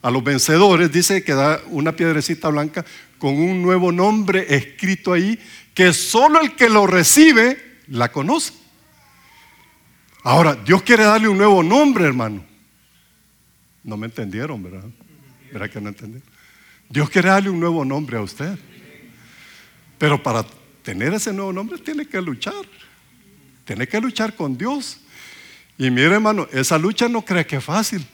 a 0.03 0.11
los 0.11 0.23
vencedores, 0.23 0.91
dice 0.91 1.23
que 1.23 1.33
da 1.33 1.59
una 1.71 1.95
piedrecita 1.95 2.49
blanca 2.49 2.85
con 3.17 3.33
un 3.33 3.63
nuevo 3.63 3.91
nombre 3.91 4.45
escrito 4.55 5.13
ahí, 5.13 5.39
que 5.73 5.91
solo 5.91 6.41
el 6.41 6.55
que 6.55 6.69
lo 6.69 6.85
recibe 6.85 7.79
la 7.87 8.11
conoce. 8.11 8.53
Ahora, 10.21 10.53
Dios 10.53 10.83
quiere 10.83 11.03
darle 11.03 11.29
un 11.29 11.37
nuevo 11.37 11.63
nombre, 11.63 12.05
hermano. 12.05 12.45
No 13.83 13.97
me 13.97 14.05
entendieron, 14.05 14.61
¿verdad? 14.61 14.85
¿Verdad 15.51 15.69
que 15.71 15.81
no 15.81 15.89
entendieron? 15.89 16.34
Dios 16.89 17.09
quiere 17.09 17.29
darle 17.29 17.49
un 17.49 17.59
nuevo 17.59 17.83
nombre 17.83 18.17
a 18.17 18.21
usted. 18.21 18.57
Pero 19.97 20.21
para 20.21 20.45
tener 20.83 21.13
ese 21.13 21.33
nuevo 21.33 21.51
nombre 21.51 21.77
tiene 21.79 22.07
que 22.07 22.21
luchar. 22.21 22.53
Tiene 23.65 23.87
que 23.87 23.99
luchar 23.99 24.35
con 24.35 24.57
Dios. 24.57 24.97
Y 25.77 25.89
mire, 25.89 26.13
hermano, 26.13 26.47
esa 26.51 26.77
lucha 26.77 27.07
no 27.07 27.23
cree 27.23 27.45
que 27.45 27.57
es 27.57 27.63
fácil. 27.63 28.05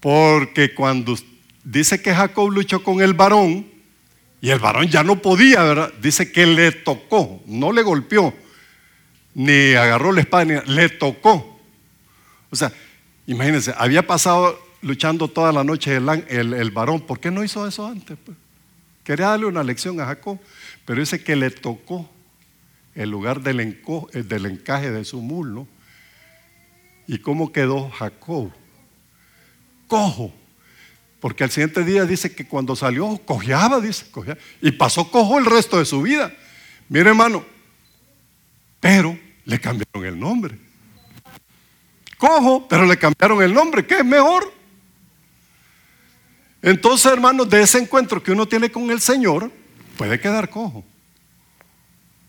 Porque 0.00 0.74
cuando 0.74 1.16
dice 1.64 2.00
que 2.02 2.14
Jacob 2.14 2.50
luchó 2.50 2.82
con 2.82 3.00
el 3.00 3.14
varón, 3.14 3.72
y 4.42 4.50
el 4.50 4.58
varón 4.58 4.88
ya 4.88 5.04
no 5.04 5.22
podía, 5.22 5.62
¿verdad? 5.62 5.92
Dice 6.00 6.32
que 6.32 6.44
le 6.46 6.72
tocó, 6.72 7.40
no 7.46 7.72
le 7.72 7.82
golpeó, 7.82 8.34
ni 9.34 9.74
agarró 9.74 10.10
la 10.10 10.20
espada, 10.20 10.44
ni, 10.44 10.74
le 10.74 10.88
tocó. 10.88 11.60
O 12.50 12.56
sea, 12.56 12.72
imagínense, 13.24 13.72
había 13.78 14.04
pasado 14.04 14.60
luchando 14.82 15.28
toda 15.28 15.52
la 15.52 15.64
noche 15.64 15.96
el, 15.96 16.52
el, 16.54 16.70
varón. 16.70 17.00
¿Por 17.00 17.20
qué 17.20 17.30
no 17.30 17.42
hizo 17.42 17.66
eso 17.66 17.86
antes? 17.86 18.18
Pues? 18.24 18.36
Quería 19.04 19.28
darle 19.28 19.46
una 19.46 19.64
lección 19.64 20.00
a 20.00 20.06
Jacob, 20.06 20.38
pero 20.84 21.00
dice 21.00 21.22
que 21.22 21.34
le 21.34 21.50
tocó 21.50 22.08
el 22.94 23.10
lugar 23.10 23.40
del, 23.40 23.60
eh, 23.60 24.22
del 24.22 24.46
encaje 24.46 24.90
de 24.90 25.04
su 25.04 25.20
muslo. 25.20 25.66
¿Y 27.06 27.18
cómo 27.18 27.52
quedó 27.52 27.90
Jacob? 27.90 28.52
Cojo. 29.88 30.32
Porque 31.20 31.44
al 31.44 31.50
siguiente 31.50 31.84
día 31.84 32.04
dice 32.04 32.34
que 32.34 32.46
cuando 32.46 32.74
salió, 32.74 33.20
cojeaba, 33.24 33.80
dice, 33.80 34.10
cojeaba, 34.10 34.40
y 34.60 34.72
pasó 34.72 35.10
cojo 35.10 35.38
el 35.38 35.46
resto 35.46 35.78
de 35.78 35.84
su 35.84 36.02
vida. 36.02 36.34
Mire, 36.88 37.10
hermano, 37.10 37.44
pero 38.80 39.16
le 39.44 39.60
cambiaron 39.60 40.04
el 40.04 40.18
nombre. 40.18 40.58
Cojo, 42.18 42.66
pero 42.68 42.86
le 42.86 42.96
cambiaron 42.96 43.42
el 43.42 43.54
nombre, 43.54 43.86
¿qué 43.86 43.98
es 43.98 44.04
mejor? 44.04 44.61
Entonces, 46.62 47.12
hermanos, 47.12 47.50
de 47.50 47.60
ese 47.60 47.78
encuentro 47.78 48.22
que 48.22 48.30
uno 48.30 48.46
tiene 48.46 48.70
con 48.70 48.88
el 48.90 49.00
Señor, 49.00 49.50
puede 49.96 50.20
quedar 50.20 50.48
cojo. 50.48 50.84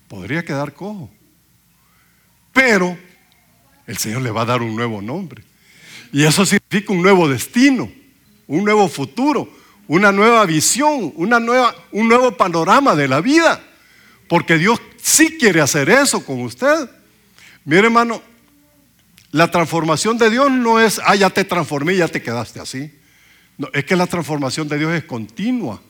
Podría 0.08 0.44
quedar 0.44 0.74
cojo. 0.74 1.10
Pero 2.52 2.98
el 3.86 3.98
Señor 3.98 4.24
le 4.24 4.32
va 4.32 4.42
a 4.42 4.46
dar 4.46 4.62
un 4.64 4.76
nuevo 4.76 5.02
nombre. 5.02 5.44
Y 6.12 6.24
eso 6.24 6.46
significa 6.46 6.94
un 6.94 7.02
nuevo 7.02 7.30
destino, 7.30 7.92
un 8.48 8.64
nuevo 8.64 8.88
futuro, 8.88 9.50
una 9.88 10.12
nueva 10.12 10.46
visión, 10.46 11.14
una 11.16 11.40
nueva, 11.40 11.76
un 11.92 12.08
nuevo 12.08 12.36
panorama 12.36 12.96
de 12.96 13.08
la 13.08 13.22
vida. 13.22 13.64
Porque 14.28 14.58
Dios 14.58 14.82
sí 15.02 15.38
quiere 15.38 15.62
hacer 15.62 15.90
eso 15.90 16.26
con 16.26 16.42
usted. 16.42 16.90
Mire, 17.66 17.86
hermano, 17.86 18.22
la 19.32 19.50
transformación 19.52 20.18
de 20.18 20.30
Dios 20.30 20.52
no 20.52 20.80
es, 20.80 21.00
ah, 21.06 21.16
ya 21.16 21.30
te 21.30 21.44
transformé 21.44 21.96
ya 21.96 22.08
te 22.08 22.22
quedaste 22.22 22.60
así. 22.60 22.92
No, 23.58 23.70
es 23.74 23.86
que 23.86 23.96
la 23.96 24.08
transformación 24.08 24.68
de 24.68 24.78
Dios 24.78 24.94
es 24.94 25.04
continua. 25.04 25.82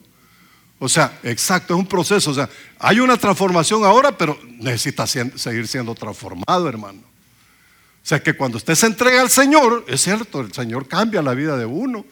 O 0.80 0.90
sea, 0.90 1.18
exacto, 1.24 1.74
es 1.74 1.80
un 1.80 1.88
proceso. 1.88 2.32
O 2.32 2.34
sea, 2.34 2.50
hay 2.80 3.00
una 3.00 3.18
transformación 3.18 3.86
ahora, 3.86 4.18
pero 4.18 4.38
necesita 4.60 5.08
seguir 5.08 5.68
siendo 5.68 5.96
transformado, 5.96 6.68
hermano. 6.68 7.00
O 7.00 8.06
sea, 8.06 8.22
que 8.22 8.34
cuando 8.34 8.58
usted 8.58 8.76
se 8.76 8.86
entrega 8.88 9.22
al 9.22 9.30
Señor, 9.30 9.86
es 9.88 10.02
cierto, 10.02 10.42
el 10.42 10.52
Señor 10.52 10.90
cambia 10.90 11.22
la 11.22 11.34
vida 11.34 11.58
de 11.58 11.66
uno, 11.66 12.06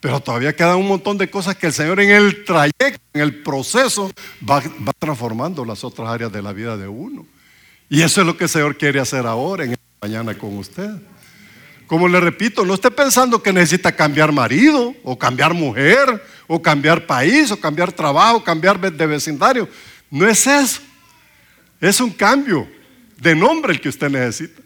pero 0.00 0.20
todavía 0.20 0.56
quedan 0.56 0.76
un 0.76 0.88
montón 0.88 1.18
de 1.18 1.28
cosas 1.28 1.56
que 1.56 1.66
el 1.66 1.74
Señor 1.74 2.00
en 2.00 2.10
el 2.10 2.42
trayecto, 2.44 3.02
en 3.12 3.20
el 3.20 3.42
proceso, 3.42 4.10
va, 4.48 4.60
va 4.60 4.92
transformando 4.98 5.62
las 5.66 5.84
otras 5.84 6.08
áreas 6.08 6.32
de 6.32 6.40
la 6.40 6.54
vida 6.54 6.78
de 6.78 6.88
uno. 6.88 7.26
Y 7.90 8.00
eso 8.00 8.22
es 8.22 8.26
lo 8.26 8.36
que 8.38 8.44
el 8.44 8.50
Señor 8.50 8.78
quiere 8.78 8.98
hacer 8.98 9.26
ahora, 9.26 9.64
en 9.64 9.72
esta 9.72 9.84
mañana 10.00 10.38
con 10.38 10.56
usted. 10.56 10.90
Como 11.86 12.08
le 12.08 12.18
repito, 12.18 12.64
no 12.64 12.74
esté 12.74 12.90
pensando 12.90 13.42
que 13.42 13.52
necesita 13.52 13.92
cambiar 13.92 14.32
marido, 14.32 14.94
o 15.04 15.16
cambiar 15.16 15.54
mujer, 15.54 16.22
o 16.48 16.60
cambiar 16.60 17.06
país, 17.06 17.50
o 17.52 17.60
cambiar 17.60 17.92
trabajo, 17.92 18.42
cambiar 18.42 18.80
de 18.80 19.06
vecindario. 19.06 19.68
No 20.10 20.26
es 20.26 20.46
eso. 20.46 20.80
Es 21.80 22.00
un 22.00 22.10
cambio 22.10 22.68
de 23.18 23.36
nombre 23.36 23.72
el 23.72 23.80
que 23.80 23.88
usted 23.88 24.10
necesita. 24.10 24.60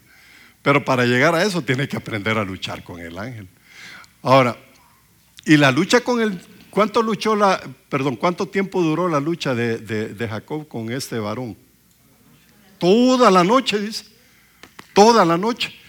Pero 0.63 0.85
para 0.85 1.05
llegar 1.05 1.35
a 1.35 1.43
eso 1.43 1.63
tiene 1.63 1.89
que 1.89 1.97
aprender 1.97 2.39
a 2.39 2.45
luchar 2.45 2.83
con 2.83 3.01
el 3.01 3.19
ángel. 3.19 3.49
Ahora, 4.23 4.57
y 5.45 5.57
la 5.57 5.71
lucha 5.71 6.01
con 6.01 6.21
el, 6.21 6.41
¿cuánto 6.71 7.03
luchó 7.03 7.35
la, 7.37 7.61
perdón, 7.89 8.17
cuánto 8.17 8.47
tiempo 8.47 8.83
duró 8.83 9.09
la 9.09 9.21
lucha 9.21 9.55
de, 9.55 9.79
de 9.79 10.29
Jacob 10.29 10.69
con 10.69 10.91
este 10.91 11.19
varón? 11.19 11.57
Toda 12.79 13.31
la 13.31 13.45
noche, 13.45 13.79
dice. 13.79 14.05
Toda 14.95 15.25
la 15.25 15.37
noche. 15.37 15.80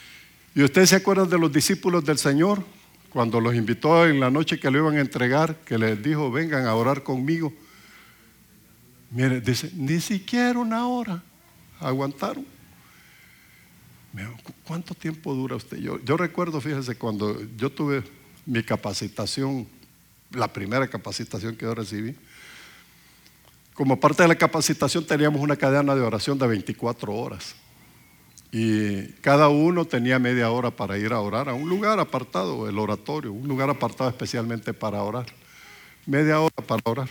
¿Y 0.53 0.63
ustedes 0.63 0.89
se 0.89 0.97
acuerdan 0.97 1.29
de 1.29 1.39
los 1.39 1.51
discípulos 1.51 2.03
del 2.03 2.17
Señor? 2.17 2.63
Cuando 3.09 3.39
los 3.39 3.55
invitó 3.55 4.07
en 4.07 4.19
la 4.19 4.29
noche 4.29 4.59
que 4.59 4.69
lo 4.69 4.79
iban 4.79 4.97
a 4.97 5.01
entregar, 5.01 5.55
que 5.65 5.77
les 5.77 6.01
dijo, 6.01 6.31
vengan 6.31 6.65
a 6.65 6.75
orar 6.75 7.03
conmigo. 7.03 7.53
Mire, 9.11 9.41
dice, 9.41 9.71
ni 9.75 9.99
siquiera 9.99 10.59
una 10.59 10.87
hora 10.87 11.23
aguantaron. 11.79 12.45
¿Cuánto 14.65 14.93
tiempo 14.93 15.33
dura 15.33 15.55
usted? 15.55 15.77
Yo, 15.77 15.99
yo 16.03 16.17
recuerdo, 16.17 16.59
fíjese, 16.59 16.95
cuando 16.95 17.41
yo 17.55 17.69
tuve 17.69 18.03
mi 18.45 18.63
capacitación, 18.63 19.67
la 20.31 20.51
primera 20.51 20.87
capacitación 20.87 21.55
que 21.55 21.65
yo 21.65 21.73
recibí, 21.73 22.15
como 23.73 23.99
parte 23.99 24.23
de 24.23 24.27
la 24.27 24.35
capacitación 24.35 25.05
teníamos 25.05 25.41
una 25.41 25.55
cadena 25.55 25.95
de 25.95 26.01
oración 26.01 26.37
de 26.37 26.47
24 26.47 27.13
horas. 27.13 27.55
Y 28.51 29.03
cada 29.21 29.47
uno 29.47 29.85
tenía 29.85 30.19
media 30.19 30.51
hora 30.51 30.71
para 30.71 30.97
ir 30.97 31.13
a 31.13 31.21
orar 31.21 31.47
a 31.47 31.53
un 31.53 31.69
lugar 31.69 31.99
apartado, 31.99 32.67
el 32.67 32.77
oratorio, 32.77 33.31
un 33.31 33.47
lugar 33.47 33.69
apartado 33.69 34.09
especialmente 34.09 34.73
para 34.73 35.01
orar. 35.03 35.27
Media 36.05 36.41
hora 36.41 36.55
para 36.67 36.81
orar. 36.83 37.09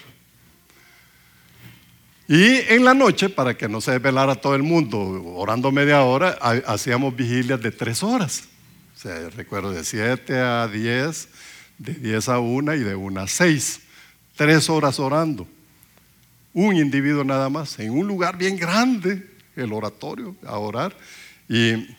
Y 2.28 2.58
en 2.68 2.84
la 2.84 2.94
noche, 2.94 3.28
para 3.28 3.56
que 3.56 3.68
no 3.68 3.80
se 3.80 3.92
desvelara 3.92 4.36
todo 4.36 4.54
el 4.54 4.62
mundo 4.62 4.98
orando 5.34 5.72
media 5.72 6.02
hora, 6.02 6.38
hacíamos 6.66 7.16
vigilias 7.16 7.60
de 7.60 7.72
tres 7.72 8.02
horas. 8.02 8.44
O 8.94 8.98
sea, 9.00 9.30
recuerdo 9.30 9.72
de 9.72 9.82
7 9.82 10.38
a 10.38 10.68
10, 10.68 11.28
de 11.78 11.94
10 11.94 12.28
a 12.28 12.38
1 12.38 12.74
y 12.74 12.80
de 12.80 12.94
1 12.94 13.20
a 13.20 13.26
6. 13.26 13.80
Tres 14.36 14.70
horas 14.70 15.00
orando. 15.00 15.48
Un 16.52 16.76
individuo 16.76 17.24
nada 17.24 17.48
más, 17.48 17.78
en 17.78 17.90
un 17.92 18.06
lugar 18.06 18.36
bien 18.36 18.56
grande, 18.56 19.26
el 19.56 19.72
oratorio, 19.72 20.36
a 20.46 20.58
orar. 20.58 20.94
Y 21.50 21.96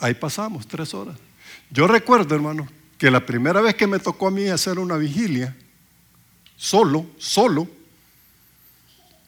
ahí 0.00 0.14
pasamos 0.14 0.66
tres 0.66 0.92
horas. 0.94 1.16
Yo 1.70 1.86
recuerdo, 1.86 2.34
hermano, 2.34 2.68
que 2.98 3.08
la 3.08 3.24
primera 3.24 3.60
vez 3.60 3.76
que 3.76 3.86
me 3.86 4.00
tocó 4.00 4.26
a 4.26 4.30
mí 4.32 4.48
hacer 4.48 4.80
una 4.80 4.96
vigilia, 4.96 5.56
solo, 6.56 7.06
solo, 7.16 7.68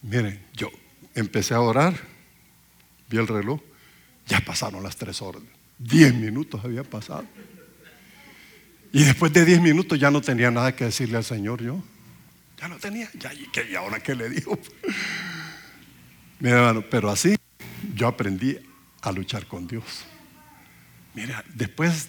miren, 0.03 0.45
yo 0.53 0.69
empecé 1.15 1.55
a 1.55 1.61
orar, 1.61 1.95
vi 3.09 3.19
el 3.19 3.29
reloj, 3.29 3.61
ya 4.27 4.41
pasaron 4.41 4.83
las 4.83 4.97
tres 4.97 5.23
horas, 5.23 5.43
diez 5.79 6.13
minutos 6.13 6.61
había 6.65 6.83
pasado. 6.83 7.25
Y 8.93 9.05
después 9.05 9.33
de 9.33 9.45
diez 9.45 9.61
minutos 9.61 9.99
ya 9.99 10.11
no 10.11 10.21
tenía 10.21 10.51
nada 10.51 10.75
que 10.75 10.87
decirle 10.87 11.19
al 11.19 11.25
Señor 11.25 11.63
yo. 11.63 11.81
Ya 12.61 12.67
no 12.67 12.79
tenía, 12.79 13.09
ya, 13.15 13.31
¿y 13.33 13.77
ahora 13.77 14.01
qué 14.01 14.17
le 14.17 14.29
digo? 14.29 14.59
Mira, 16.41 16.57
hermano, 16.57 16.85
pero 16.91 17.11
así 17.11 17.37
yo 17.95 18.09
aprendí 18.09 18.59
a 19.03 19.13
luchar 19.13 19.47
con 19.47 19.67
Dios. 19.67 19.85
Mira, 21.15 21.45
después, 21.55 22.09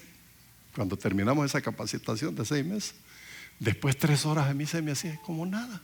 cuando 0.76 0.96
terminamos 0.96 1.46
esa 1.46 1.62
capacitación 1.62 2.36
de 2.36 2.46
seis 2.46 2.66
meses, 2.66 2.96
después 3.60 3.98
tres 3.98 4.26
horas 4.26 4.48
a 4.48 4.54
mí 4.54 4.66
se 4.66 4.82
me 4.82 4.92
hacía 4.92 5.20
como 5.26 5.46
nada. 5.46 5.82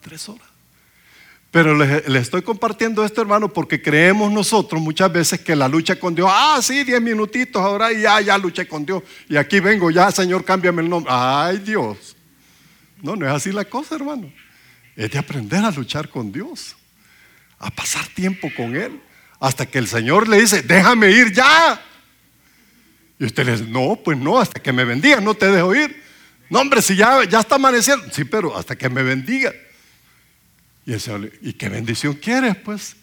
Tres 0.00 0.28
horas. 0.28 0.48
Pero 1.50 1.76
les, 1.76 2.04
estoy 2.06 2.42
compartiendo 2.42 3.04
esto, 3.04 3.20
hermano, 3.20 3.48
porque 3.48 3.80
creemos 3.80 4.32
nosotros 4.32 4.82
muchas 4.82 5.12
veces 5.12 5.40
que 5.40 5.54
la 5.54 5.68
lucha 5.68 6.00
con 6.00 6.12
Dios, 6.12 6.28
ah, 6.32 6.58
sí, 6.60 6.82
diez 6.82 7.00
minutitos 7.00 7.62
ahora 7.62 7.92
y 7.92 8.02
ya, 8.02 8.20
ya 8.20 8.36
luché 8.38 8.66
con 8.66 8.84
Dios. 8.84 9.04
Y 9.28 9.36
aquí 9.36 9.60
vengo, 9.60 9.88
ya, 9.90 10.10
Señor, 10.10 10.44
cámbiame 10.44 10.82
el 10.82 10.90
nombre. 10.90 11.12
Ay, 11.14 11.58
Dios. 11.58 12.16
No, 13.00 13.14
no 13.14 13.26
es 13.26 13.32
así 13.32 13.52
la 13.52 13.64
cosa, 13.64 13.94
hermano. 13.94 14.32
Es 14.96 15.10
de 15.12 15.18
aprender 15.18 15.64
a 15.64 15.70
luchar 15.70 16.08
con 16.08 16.32
Dios, 16.32 16.74
a 17.58 17.70
pasar 17.70 18.06
tiempo 18.08 18.48
con 18.56 18.74
Él, 18.74 19.00
hasta 19.44 19.66
que 19.66 19.76
el 19.76 19.86
Señor 19.86 20.26
le 20.26 20.40
dice, 20.40 20.62
déjame 20.62 21.10
ir 21.10 21.30
ya. 21.30 21.78
Y 23.18 23.26
usted 23.26 23.44
le 23.44 23.52
dice, 23.52 23.64
no, 23.68 23.94
pues 24.02 24.16
no, 24.16 24.40
hasta 24.40 24.58
que 24.58 24.72
me 24.72 24.86
bendiga, 24.86 25.20
no 25.20 25.34
te 25.34 25.46
dejo 25.48 25.74
ir. 25.74 26.02
No, 26.48 26.60
hombre, 26.60 26.80
si 26.80 26.96
ya, 26.96 27.22
ya 27.24 27.40
está 27.40 27.56
amaneciendo. 27.56 28.06
Sí, 28.10 28.24
pero 28.24 28.56
hasta 28.56 28.74
que 28.74 28.88
me 28.88 29.02
bendiga. 29.02 29.52
Y 30.86 30.94
el 30.94 31.00
Señor, 31.00 31.30
¿y 31.42 31.52
qué 31.52 31.68
bendición 31.68 32.14
quieres, 32.14 32.56
pues? 32.56 32.96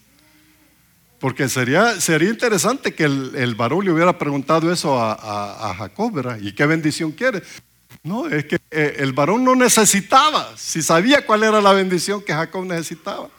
Porque 1.19 1.47
sería, 1.47 2.01
sería 2.01 2.31
interesante 2.31 2.95
que 2.95 3.03
el, 3.03 3.53
varón 3.53 3.85
le 3.85 3.91
hubiera 3.91 4.17
preguntado 4.17 4.73
eso 4.73 4.99
a, 4.99 5.75
Jacob, 5.77 6.11
¿verdad? 6.11 6.39
¿Y 6.41 6.53
qué 6.53 6.65
bendición 6.65 7.11
quieres? 7.11 7.43
No, 8.01 8.27
es 8.27 8.45
que 8.45 8.57
eh, 8.71 8.95
el 8.97 9.13
varón 9.13 9.43
no 9.43 9.53
necesitaba, 9.53 10.57
si 10.57 10.81
sabía 10.81 11.23
cuál 11.23 11.43
era 11.43 11.61
la 11.61 11.73
bendición 11.73 12.23
que 12.23 12.33
Jacob 12.33 12.65
necesitaba. 12.65 13.29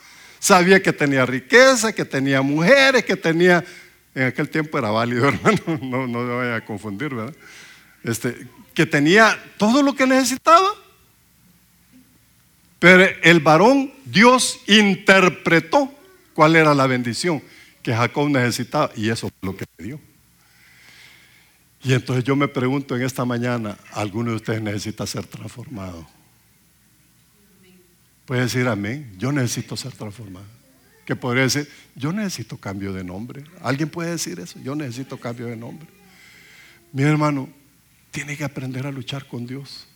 Sabía 0.42 0.82
que 0.82 0.92
tenía 0.92 1.24
riqueza, 1.24 1.92
que 1.92 2.04
tenía 2.04 2.42
mujeres, 2.42 3.04
que 3.04 3.14
tenía, 3.14 3.64
en 4.12 4.24
aquel 4.24 4.48
tiempo 4.48 4.76
era 4.76 4.90
válido, 4.90 5.28
hermano, 5.28 5.78
no, 5.80 6.08
no 6.08 6.22
me 6.24 6.34
vaya 6.34 6.56
a 6.56 6.64
confundir, 6.64 7.14
¿verdad? 7.14 7.32
Este, 8.02 8.48
que 8.74 8.84
tenía 8.84 9.40
todo 9.56 9.84
lo 9.84 9.94
que 9.94 10.04
necesitaba. 10.04 10.68
Pero 12.80 13.04
el 13.22 13.38
varón, 13.38 13.92
Dios 14.04 14.58
interpretó 14.66 15.94
cuál 16.34 16.56
era 16.56 16.74
la 16.74 16.88
bendición 16.88 17.40
que 17.80 17.94
Jacob 17.94 18.28
necesitaba 18.28 18.90
y 18.96 19.10
eso 19.10 19.28
es 19.28 19.32
lo 19.42 19.56
que 19.56 19.64
le 19.78 19.84
dio. 19.84 20.00
Y 21.84 21.92
entonces 21.92 22.24
yo 22.24 22.34
me 22.34 22.48
pregunto 22.48 22.96
en 22.96 23.02
esta 23.02 23.24
mañana, 23.24 23.78
¿alguno 23.92 24.30
de 24.30 24.36
ustedes 24.38 24.60
necesita 24.60 25.06
ser 25.06 25.24
transformado? 25.24 26.04
Puede 28.24 28.42
decir 28.42 28.68
amén, 28.68 29.12
yo 29.18 29.32
necesito 29.32 29.76
ser 29.76 29.92
transformado. 29.92 30.46
Que 31.04 31.16
podría 31.16 31.42
decir, 31.42 31.68
yo 31.96 32.12
necesito 32.12 32.56
cambio 32.56 32.92
de 32.92 33.02
nombre. 33.02 33.44
¿Alguien 33.60 33.88
puede 33.88 34.10
decir 34.10 34.38
eso? 34.38 34.58
Yo 34.60 34.76
necesito 34.76 35.18
cambio 35.18 35.46
de 35.46 35.56
nombre. 35.56 35.88
Mi 36.92 37.02
hermano, 37.02 37.48
tiene 38.12 38.36
que 38.36 38.44
aprender 38.44 38.86
a 38.86 38.92
luchar 38.92 39.26
con 39.26 39.46
Dios. 39.46 39.88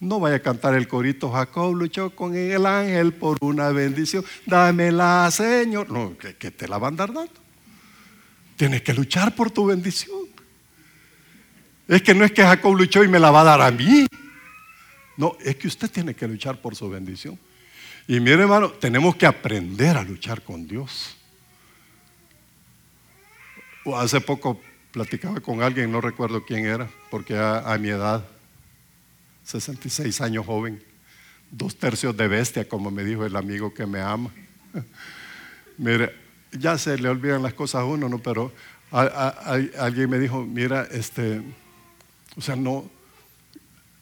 No 0.00 0.20
vaya 0.20 0.36
a 0.36 0.40
cantar 0.40 0.74
el 0.74 0.88
corito, 0.88 1.30
Jacob 1.30 1.74
luchó 1.74 2.10
con 2.10 2.34
el 2.34 2.66
ángel 2.66 3.12
por 3.12 3.36
una 3.40 3.70
bendición, 3.70 4.24
dámela, 4.46 5.28
Señor. 5.30 5.90
No, 5.90 6.16
que, 6.16 6.50
te 6.50 6.68
la 6.68 6.78
van 6.78 6.94
a 6.94 6.96
dar 6.98 7.12
dando. 7.12 7.32
Tienes 8.56 8.82
que 8.82 8.94
luchar 8.94 9.34
por 9.34 9.50
tu 9.50 9.66
bendición. 9.66 10.18
Es 11.86 12.02
que 12.02 12.14
no 12.14 12.24
es 12.24 12.32
que 12.32 12.42
Jacob 12.42 12.76
luchó 12.76 13.02
y 13.02 13.08
me 13.08 13.18
la 13.18 13.30
va 13.30 13.40
a 13.40 13.44
dar 13.44 13.60
a 13.60 13.70
mí. 13.70 14.06
No, 15.16 15.36
es 15.44 15.56
que 15.56 15.66
usted 15.66 15.90
tiene 15.90 16.14
que 16.14 16.28
luchar 16.28 16.60
por 16.60 16.76
su 16.76 16.88
bendición. 16.88 17.38
Y 18.08 18.18
mire, 18.18 18.42
hermano, 18.42 18.70
tenemos 18.70 19.14
que 19.14 19.26
aprender 19.26 19.96
a 19.96 20.02
luchar 20.02 20.42
con 20.42 20.66
Dios. 20.66 21.14
Hace 23.94 24.20
poco 24.20 24.60
platicaba 24.90 25.40
con 25.40 25.62
alguien, 25.62 25.92
no 25.92 26.00
recuerdo 26.00 26.44
quién 26.44 26.66
era, 26.66 26.90
porque 27.10 27.36
a 27.38 27.76
mi 27.78 27.90
edad 27.90 28.26
66 29.48 30.20
años 30.20 30.44
joven, 30.44 30.82
dos 31.50 31.76
tercios 31.76 32.14
de 32.14 32.28
bestia, 32.28 32.68
como 32.68 32.90
me 32.90 33.02
dijo 33.02 33.24
el 33.24 33.34
amigo 33.34 33.72
que 33.72 33.86
me 33.86 34.00
ama. 34.00 34.30
Mire, 35.78 36.14
ya 36.52 36.76
se 36.76 36.98
le 36.98 37.08
olvidan 37.08 37.42
las 37.42 37.54
cosas 37.54 37.80
a 37.80 37.84
uno, 37.86 38.10
¿no? 38.10 38.18
Pero 38.18 38.52
alguien 38.90 40.10
me 40.10 40.18
dijo, 40.18 40.44
mira, 40.44 40.86
este, 40.90 41.40
o 42.36 42.42
sea, 42.42 42.56
no, 42.56 42.90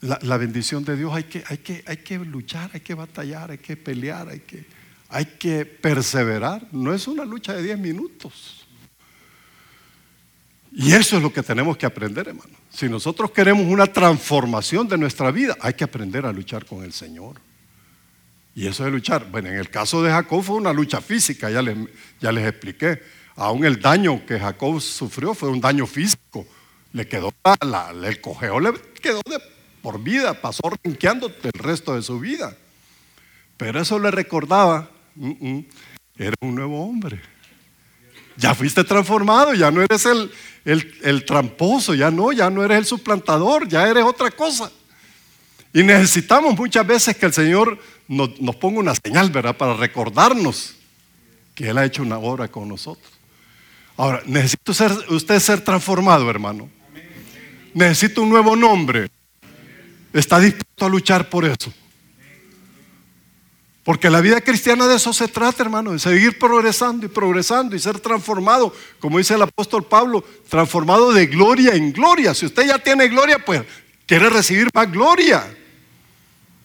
la, 0.01 0.37
bendición 0.37 0.85
de 0.85 0.97
Dios 0.97 1.13
hay 1.15 1.25
que, 1.25 1.43
hay, 1.47 1.59
que, 1.59 1.83
hay 1.87 1.97
que 1.99 2.19
luchar, 2.19 2.71
hay 2.73 2.81
que 2.81 2.95
batallar, 2.95 3.51
hay 3.51 3.59
que 3.59 3.77
pelear, 3.77 4.29
hay 4.29 4.41
que, 4.41 4.65
hay 5.09 5.25
que 5.25 5.65
perseverar. 5.65 6.67
No 6.73 6.93
es 6.93 7.09
una 7.09 7.25
lucha 7.25 7.55
de 7.55 7.63
10 7.63 7.79
minutos. 7.79 8.67
Y 10.73 10.93
eso 10.93 11.17
es 11.17 11.23
lo 11.23 11.33
que 11.33 11.43
tenemos 11.43 11.77
que 11.77 11.87
aprender, 11.87 12.29
hermano. 12.29 12.53
Si 12.71 12.89
nosotros 12.89 13.31
queremos 13.31 13.67
una 13.67 13.87
transformación 13.87 14.87
de 14.87 14.99
nuestra 14.99 15.31
vida, 15.31 15.57
hay 15.61 15.73
que 15.73 15.85
aprender 15.85 16.27
a 16.27 16.33
luchar 16.33 16.67
con 16.67 16.85
el 16.85 16.93
Señor. 16.93 17.41
Y 18.55 18.67
eso 18.67 18.87
es 18.87 18.93
luchar. 18.93 19.31
Bueno, 19.31 19.49
en 19.49 19.57
el 19.57 19.71
caso 19.71 20.03
de 20.03 20.11
Jacob 20.11 20.43
fue 20.43 20.57
una 20.57 20.73
lucha 20.73 21.01
física, 21.01 21.49
ya 21.51 21.63
les, 21.63 21.77
ya 22.21 22.31
les 22.33 22.47
expliqué. 22.47 23.01
Aún 23.37 23.65
el 23.65 23.81
daño 23.81 24.25
que 24.27 24.39
Jacob 24.39 24.81
sufrió 24.81 25.35
fue 25.35 25.49
un 25.49 25.61
daño 25.61 25.87
físico. 25.87 26.47
Le 26.93 27.07
quedó 27.09 27.33
el 28.05 28.21
cojeo, 28.21 28.61
le 28.61 28.73
quedó 29.01 29.21
de 29.27 29.56
por 29.87 30.03
vida, 30.03 30.35
pasó 30.35 30.63
rinqueando 30.83 31.33
el 31.45 31.53
resto 31.61 31.95
de 31.95 32.03
su 32.03 32.19
vida. 32.19 32.57
Pero 33.57 33.81
eso 33.81 34.01
le 34.01 34.11
recordaba, 34.11 34.91
mm, 35.15 35.61
era 36.19 36.35
un 36.41 36.57
nuevo 36.57 36.85
hombre. 36.85 37.21
Ya 38.37 38.53
fuiste 38.53 38.83
transformado, 38.83 39.55
ya 39.55 39.71
no 39.71 39.83
eres 39.83 40.05
el, 40.07 40.33
el, 40.65 41.25
tramposo, 41.25 41.95
ya 41.95 42.11
no, 42.11 42.33
ya 42.33 42.51
no 42.51 42.65
eres 42.65 42.79
el 42.79 42.85
suplantador, 42.85 43.69
ya 43.69 43.87
eres 43.87 44.03
otra 44.03 44.33
cosa. 44.33 44.73
Y 45.73 45.85
necesitamos 45.85 46.59
muchas 46.59 46.85
veces 46.85 47.17
que 47.17 47.27
el 47.27 47.33
Señor 47.33 47.79
nos, 48.09 48.31
ponga 48.57 48.81
una 48.81 48.95
señal, 48.97 49.31
¿verdad? 49.31 49.57
Para 49.57 49.75
recordarnos 49.75 50.75
que 51.55 51.69
Él 51.69 51.79
ha 51.79 51.85
hecho 51.85 52.03
una 52.03 52.19
obra 52.19 52.49
con 52.49 52.69
nosotros. 52.69 53.13
Ahora, 53.97 54.21
necesito 54.27 54.75
ser, 54.75 54.91
usted 55.11 55.39
ser 55.39 55.61
transformado, 55.61 56.29
hermano. 56.29 56.69
Necesito 57.73 58.23
un 58.23 58.31
nuevo 58.31 58.57
nombre. 58.57 59.11
¿Está 60.17 60.41
dispuesto 60.41 60.87
a 60.87 60.89
luchar 60.89 61.29
por 61.29 61.45
eso? 61.45 61.73
Porque 63.85 64.09
la 64.09 64.23
vida 64.23 64.41
cristiana 64.41 64.87
de 64.87 64.97
eso 64.97 65.13
se 65.13 65.29
trata, 65.29 65.63
hermano, 65.63 65.93
de 65.93 65.99
seguir 65.99 66.39
progresando 66.39 67.05
y 67.05 67.09
progresando 67.09 67.77
y 67.77 67.79
ser 67.79 68.01
transformado, 68.01 68.75
como 68.99 69.19
dice 69.19 69.35
el 69.35 69.43
apóstol 69.43 69.85
Pablo, 69.85 70.25
transformado 70.49 71.13
de 71.13 71.27
gloria 71.27 71.75
en 71.75 71.93
gloria. 71.93 72.35
Si 72.35 72.47
usted 72.47 72.67
ya 72.67 72.79
tiene 72.79 73.09
gloria, 73.09 73.39
pues 73.45 73.63
quiere 74.07 74.31
recibir 74.31 74.69
más 74.75 74.91
gloria. 74.91 75.55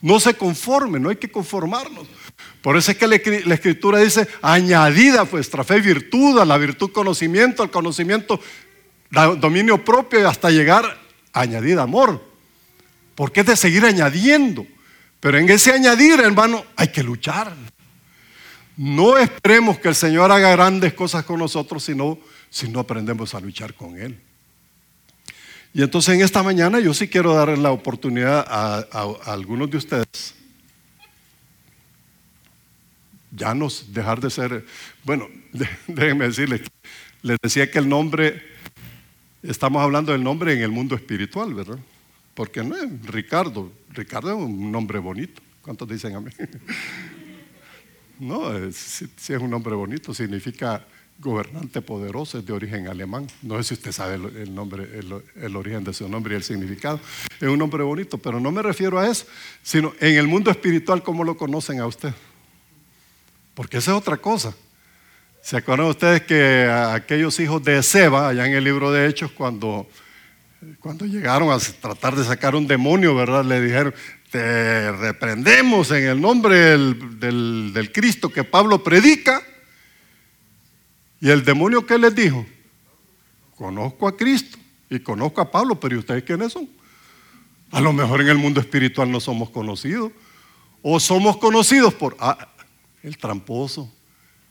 No 0.01 0.19
se 0.19 0.33
conforme, 0.33 0.97
no 0.99 1.09
hay 1.09 1.17
que 1.17 1.29
conformarnos. 1.29 2.07
Por 2.61 2.77
eso 2.77 2.91
es 2.91 2.97
que 2.97 3.07
la 3.07 3.53
escritura 3.53 3.99
dice, 3.99 4.27
añadida 4.41 5.23
vuestra 5.23 5.65
fe 5.65 5.81
virtud, 5.81 6.39
a 6.39 6.45
la 6.45 6.57
virtud 6.57 6.91
conocimiento, 6.91 7.61
al 7.61 7.69
conocimiento 7.69 8.39
dominio 9.39 9.83
propio 9.83 10.21
y 10.21 10.23
hasta 10.23 10.49
llegar 10.49 10.97
a 11.33 11.41
añadir 11.41 11.77
amor. 11.79 12.30
Porque 13.21 13.41
es 13.41 13.45
de 13.45 13.55
seguir 13.55 13.85
añadiendo. 13.85 14.65
Pero 15.19 15.37
en 15.37 15.47
ese 15.47 15.71
añadir, 15.71 16.19
hermano, 16.19 16.65
hay 16.75 16.87
que 16.87 17.03
luchar. 17.03 17.53
No 18.75 19.15
esperemos 19.15 19.77
que 19.77 19.89
el 19.89 19.93
Señor 19.93 20.31
haga 20.31 20.49
grandes 20.49 20.95
cosas 20.95 21.23
con 21.23 21.37
nosotros 21.37 21.83
si 21.83 21.93
no, 21.93 22.17
si 22.49 22.67
no 22.67 22.79
aprendemos 22.79 23.35
a 23.35 23.39
luchar 23.39 23.75
con 23.75 23.95
Él. 23.95 24.19
Y 25.71 25.83
entonces 25.83 26.15
en 26.15 26.21
esta 26.21 26.41
mañana 26.41 26.79
yo 26.79 26.95
sí 26.95 27.07
quiero 27.07 27.35
darle 27.35 27.57
la 27.57 27.69
oportunidad 27.69 28.43
a, 28.49 28.87
algunos 29.25 29.69
de 29.69 29.77
ustedes 29.77 30.33
ya 33.29 33.53
no 33.53 33.67
dejar 33.89 34.19
de 34.19 34.31
ser, 34.31 34.65
bueno, 35.03 35.27
déjenme 35.87 36.25
decirles, 36.25 36.61
les 37.21 37.37
decía 37.39 37.69
que 37.69 37.77
el 37.77 37.87
nombre, 37.87 38.41
estamos 39.43 39.79
hablando 39.83 40.11
del 40.11 40.23
nombre 40.23 40.53
en 40.53 40.63
el 40.63 40.71
mundo 40.71 40.95
espiritual, 40.95 41.53
¿verdad? 41.53 41.77
Porque 42.33 42.63
no 42.63 42.75
es 42.75 43.05
Ricardo, 43.05 43.71
Ricardo 43.89 44.29
es 44.29 44.37
un 44.37 44.71
nombre 44.71 44.99
bonito. 44.99 45.41
¿Cuántos 45.61 45.87
dicen 45.87 46.15
a 46.15 46.21
mí? 46.21 46.31
No, 48.19 48.51
si, 48.71 49.05
es 49.05 49.29
un 49.41 49.49
nombre 49.49 49.73
bonito, 49.73 50.13
significa 50.13 50.85
gobernante 51.17 51.81
poderoso, 51.81 52.37
es 52.37 52.45
de 52.45 52.53
origen 52.53 52.87
alemán. 52.87 53.25
No 53.41 53.57
sé 53.57 53.63
si 53.63 53.73
usted 53.73 53.91
sabe 53.91 54.13
el, 54.13 54.53
nombre, 54.53 54.87
el, 55.35 55.55
origen 55.55 55.83
de 55.83 55.91
su 55.91 56.07
nombre 56.07 56.35
y 56.35 56.37
el 56.37 56.43
significado. 56.43 56.99
Es 57.39 57.47
un 57.47 57.57
nombre 57.57 57.81
bonito, 57.81 58.19
pero 58.19 58.39
no 58.39 58.51
me 58.51 58.61
refiero 58.61 58.99
a 58.99 59.09
eso, 59.09 59.25
sino 59.63 59.95
en 59.99 60.17
el 60.17 60.27
mundo 60.27 60.51
espiritual, 60.51 61.01
¿cómo 61.01 61.23
lo 61.23 61.35
conocen 61.35 61.79
a 61.79 61.87
usted? 61.87 62.13
Porque 63.55 63.77
esa 63.77 63.89
es 63.89 63.97
otra 63.97 64.17
cosa. 64.17 64.53
¿Se 65.41 65.57
acuerdan 65.57 65.87
ustedes 65.87 66.21
que 66.21 66.69
aquellos 66.69 67.39
hijos 67.39 67.63
de 67.63 67.81
Seba, 67.81 68.29
allá 68.29 68.45
en 68.45 68.53
el 68.53 68.63
libro 68.63 68.91
de 68.91 69.07
Hechos, 69.07 69.31
cuando 69.31 69.87
cuando 70.79 71.05
llegaron 71.05 71.51
a 71.51 71.57
tratar 71.59 72.15
de 72.15 72.23
sacar 72.23 72.55
un 72.55 72.67
demonio, 72.67 73.15
¿verdad? 73.15 73.43
Le 73.43 73.61
dijeron, 73.61 73.93
te 74.29 74.91
reprendemos 74.91 75.91
en 75.91 76.03
el 76.03 76.21
nombre 76.21 76.55
del, 76.57 77.91
Cristo 77.93 78.29
que 78.29 78.43
Pablo 78.43 78.83
predica. 78.83 79.41
Y 81.19 81.29
el 81.29 81.43
demonio, 81.43 81.85
¿qué 81.85 81.97
les 81.97 82.15
dijo? 82.15 82.45
Conozco 83.55 84.07
a 84.07 84.17
Cristo 84.17 84.57
y 84.89 84.99
conozco 84.99 85.41
a 85.41 85.51
Pablo, 85.51 85.79
pero 85.79 85.95
¿y 85.95 85.99
ustedes 85.99 86.23
quiénes 86.23 86.53
son? 86.53 86.69
A 87.71 87.79
lo 87.79 87.93
mejor 87.93 88.21
en 88.21 88.27
el 88.27 88.37
mundo 88.37 88.59
espiritual 88.59 89.11
no 89.11 89.19
somos 89.19 89.49
conocidos. 89.49 90.11
O 90.81 90.99
somos 90.99 91.37
conocidos 91.37 91.93
por... 91.93 92.17
Ah, 92.19 92.47
el 93.03 93.17
tramposo, 93.17 93.91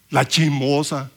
la 0.08 0.26
chismosa, 0.26 1.10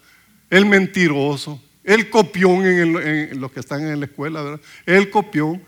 el 0.49 0.65
mentiroso, 0.65 1.59
el 1.83 2.09
copión 2.09 2.65
en, 2.65 3.39
los 3.39 3.51
que 3.51 3.59
están 3.59 3.85
en 3.85 3.99
la 3.99 4.05
escuela, 4.05 4.41
¿verdad? 4.41 4.61
el 4.85 5.09
copión, 5.09 5.61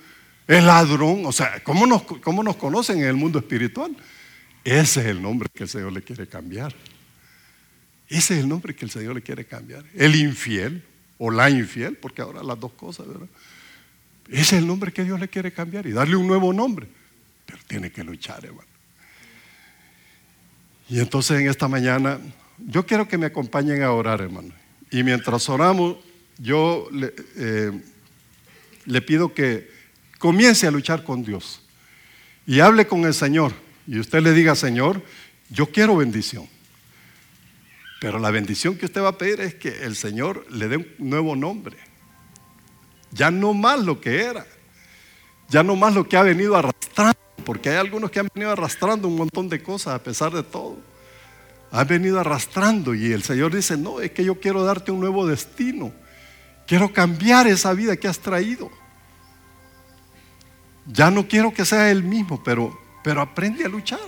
el 0.47 0.65
ladrón. 0.65 1.25
O 1.25 1.31
sea, 1.31 1.61
¿cómo 1.63 1.85
nos, 1.85 2.03
¿cómo 2.03 2.43
nos 2.43 2.55
conocen 2.55 2.99
en 2.99 3.05
el 3.05 3.15
mundo 3.15 3.39
espiritual? 3.39 3.95
Ese 4.63 5.01
es 5.01 5.05
el 5.07 5.21
nombre 5.21 5.49
que 5.53 5.63
el 5.63 5.69
Señor 5.69 5.93
le 5.93 6.01
quiere 6.01 6.27
cambiar. 6.27 6.73
Ese 8.07 8.35
es 8.35 8.39
el 8.41 8.49
nombre 8.49 8.75
que 8.75 8.85
el 8.85 8.91
Señor 8.91 9.15
le 9.15 9.21
quiere 9.21 9.45
cambiar. 9.45 9.83
El 9.93 10.15
infiel 10.15 10.83
o 11.17 11.31
la 11.31 11.49
infiel, 11.49 11.95
porque 11.97 12.21
ahora 12.21 12.43
las 12.43 12.59
dos 12.59 12.73
cosas, 12.73 13.07
¿verdad? 13.07 13.27
Ese 14.29 14.41
es 14.41 14.53
el 14.53 14.67
nombre 14.67 14.91
que 14.91 15.03
Dios 15.03 15.19
le 15.19 15.27
quiere 15.27 15.51
cambiar 15.51 15.85
y 15.85 15.91
darle 15.91 16.15
un 16.15 16.27
nuevo 16.27 16.51
nombre. 16.51 16.87
Pero 17.45 17.59
tiene 17.67 17.91
que 17.91 18.03
luchar, 18.03 18.43
hermano. 18.43 18.67
Y 20.89 20.99
entonces 20.99 21.41
en 21.41 21.49
esta 21.49 21.67
mañana, 21.67 22.19
yo 22.57 22.85
quiero 22.85 23.07
que 23.07 23.17
me 23.17 23.27
acompañen 23.27 23.83
a 23.83 23.91
orar, 23.91 24.21
hermano. 24.21 24.53
Y 24.95 25.03
mientras 25.03 25.49
oramos, 25.49 25.97
yo 26.37 26.87
le, 26.89 27.13
eh, 27.35 27.83
le 28.85 29.01
pido 29.01 29.33
que 29.33 29.69
comience 30.19 30.67
a 30.67 30.71
luchar 30.71 31.03
con 31.03 31.21
Dios 31.21 31.61
y 32.47 32.61
hable 32.61 32.87
con 32.87 33.03
el 33.03 33.13
Señor. 33.13 33.51
Y 33.87 33.99
usted 33.99 34.21
le 34.21 34.31
diga, 34.31 34.55
Señor, 34.55 35.03
yo 35.49 35.65
quiero 35.65 35.97
bendición. 35.97 36.47
Pero 37.99 38.19
la 38.19 38.31
bendición 38.31 38.77
que 38.77 38.85
usted 38.85 39.01
va 39.01 39.09
a 39.09 39.17
pedir 39.17 39.41
es 39.41 39.55
que 39.55 39.83
el 39.83 39.97
Señor 39.97 40.49
le 40.49 40.69
dé 40.69 40.77
un 40.77 41.09
nuevo 41.09 41.35
nombre. 41.35 41.75
Ya 43.11 43.31
no 43.31 43.53
más 43.53 43.81
lo 43.81 43.99
que 43.99 44.21
era. 44.21 44.47
Ya 45.49 45.61
no 45.61 45.75
más 45.75 45.93
lo 45.93 46.07
que 46.07 46.15
ha 46.15 46.23
venido 46.23 46.55
arrastrando. 46.55 47.19
Porque 47.43 47.69
hay 47.69 47.75
algunos 47.75 48.11
que 48.11 48.21
han 48.21 48.29
venido 48.33 48.49
arrastrando 48.49 49.09
un 49.09 49.17
montón 49.17 49.49
de 49.49 49.61
cosas 49.61 49.95
a 49.95 50.01
pesar 50.01 50.31
de 50.31 50.43
todo. 50.43 50.94
Han 51.75 51.87
venido 51.87 52.21
arrastrando 52.21 52.95
y 52.95 53.11
el 53.11 53.21
Señor 53.21 53.53
dice, 53.53 53.75
no, 53.75 53.99
es 53.99 54.11
que 54.11 54.23
yo 54.23 54.39
quiero 54.39 54.63
darte 54.63 54.91
un 54.91 55.01
nuevo 55.01 55.27
destino. 55.27 55.91
Quiero 56.65 56.93
cambiar 56.93 57.47
esa 57.47 57.73
vida 57.73 57.97
que 57.97 58.07
has 58.07 58.17
traído. 58.17 58.71
Ya 60.85 61.11
no 61.11 61.27
quiero 61.27 61.53
que 61.53 61.65
sea 61.65 61.91
el 61.91 62.01
mismo, 62.01 62.41
pero, 62.41 62.79
pero 63.03 63.19
aprende 63.19 63.65
a 63.65 63.67
luchar. 63.67 63.99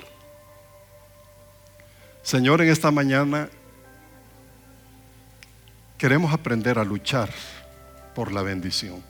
Señor, 2.24 2.62
en 2.62 2.70
esta 2.70 2.90
mañana 2.90 3.50
queremos 5.98 6.32
aprender 6.32 6.80
a 6.80 6.86
luchar 6.86 7.30
por 8.16 8.32
la 8.32 8.44
bendición. 8.44 9.04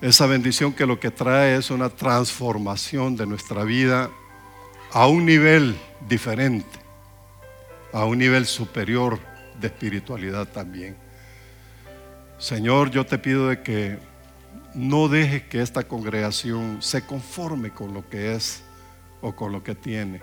Esa 0.00 0.26
bendición 0.26 0.72
que 0.72 0.86
lo 0.86 1.00
que 1.00 1.10
trae 1.10 1.56
es 1.56 1.72
una 1.72 1.88
transformación 1.88 3.16
de 3.16 3.26
nuestra 3.26 3.64
vida 3.64 4.08
a 4.92 5.06
un 5.06 5.26
nivel 5.26 5.76
diferente, 6.08 6.78
a 7.92 8.04
un 8.04 8.18
nivel 8.18 8.46
superior 8.46 9.18
de 9.60 9.66
espiritualidad 9.68 10.46
también. 10.48 10.96
Señor, 12.38 12.90
yo 12.90 13.04
te 13.04 13.18
pido 13.18 13.48
de 13.48 13.62
que 13.62 13.98
no 14.74 15.08
dejes 15.08 15.42
que 15.44 15.60
esta 15.60 15.82
congregación 15.84 16.82
se 16.82 17.04
conforme 17.04 17.70
con 17.70 17.94
lo 17.94 18.08
que 18.08 18.34
es 18.34 18.62
o 19.20 19.34
con 19.34 19.52
lo 19.52 19.62
que 19.64 19.74
tiene 19.74 20.20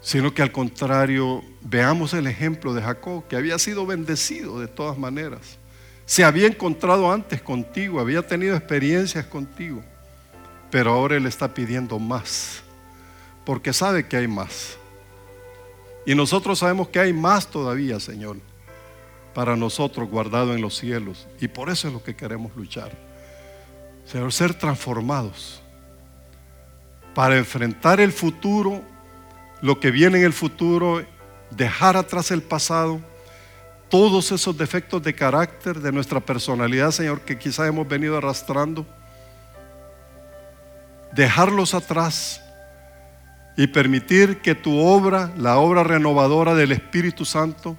sino 0.00 0.32
que 0.32 0.42
al 0.42 0.52
contrario 0.52 1.42
veamos 1.60 2.14
el 2.14 2.26
ejemplo 2.26 2.74
de 2.74 2.82
Jacob, 2.82 3.26
que 3.28 3.36
había 3.36 3.58
sido 3.58 3.86
bendecido 3.86 4.60
de 4.60 4.68
todas 4.68 4.96
maneras. 4.98 5.58
Se 6.06 6.24
había 6.24 6.46
encontrado 6.46 7.12
antes 7.12 7.42
contigo, 7.42 8.00
había 8.00 8.26
tenido 8.26 8.56
experiencias 8.56 9.26
contigo, 9.26 9.82
pero 10.70 10.92
ahora 10.92 11.16
él 11.16 11.26
está 11.26 11.54
pidiendo 11.54 11.98
más, 11.98 12.62
porque 13.44 13.72
sabe 13.72 14.06
que 14.06 14.16
hay 14.16 14.28
más. 14.28 14.76
Y 16.06 16.14
nosotros 16.14 16.58
sabemos 16.58 16.88
que 16.88 17.00
hay 17.00 17.12
más 17.12 17.48
todavía, 17.48 18.00
Señor, 18.00 18.38
para 19.34 19.56
nosotros 19.56 20.08
guardado 20.08 20.54
en 20.54 20.62
los 20.62 20.76
cielos. 20.76 21.26
Y 21.40 21.48
por 21.48 21.68
eso 21.68 21.88
es 21.88 21.94
lo 21.94 22.02
que 22.02 22.16
queremos 22.16 22.54
luchar. 22.56 22.90
Señor, 24.06 24.32
ser 24.32 24.54
transformados 24.54 25.62
para 27.14 27.36
enfrentar 27.36 28.00
el 28.00 28.12
futuro 28.12 28.82
lo 29.60 29.80
que 29.80 29.90
viene 29.90 30.18
en 30.18 30.24
el 30.24 30.32
futuro, 30.32 31.04
dejar 31.50 31.96
atrás 31.96 32.30
el 32.30 32.42
pasado, 32.42 33.00
todos 33.88 34.30
esos 34.32 34.56
defectos 34.56 35.02
de 35.02 35.14
carácter 35.14 35.80
de 35.80 35.92
nuestra 35.92 36.20
personalidad, 36.20 36.90
Señor, 36.90 37.22
que 37.22 37.38
quizás 37.38 37.68
hemos 37.68 37.88
venido 37.88 38.16
arrastrando, 38.18 38.86
dejarlos 41.12 41.74
atrás 41.74 42.42
y 43.56 43.66
permitir 43.66 44.38
que 44.38 44.54
tu 44.54 44.78
obra, 44.78 45.32
la 45.36 45.58
obra 45.58 45.82
renovadora 45.82 46.54
del 46.54 46.72
Espíritu 46.72 47.24
Santo, 47.24 47.76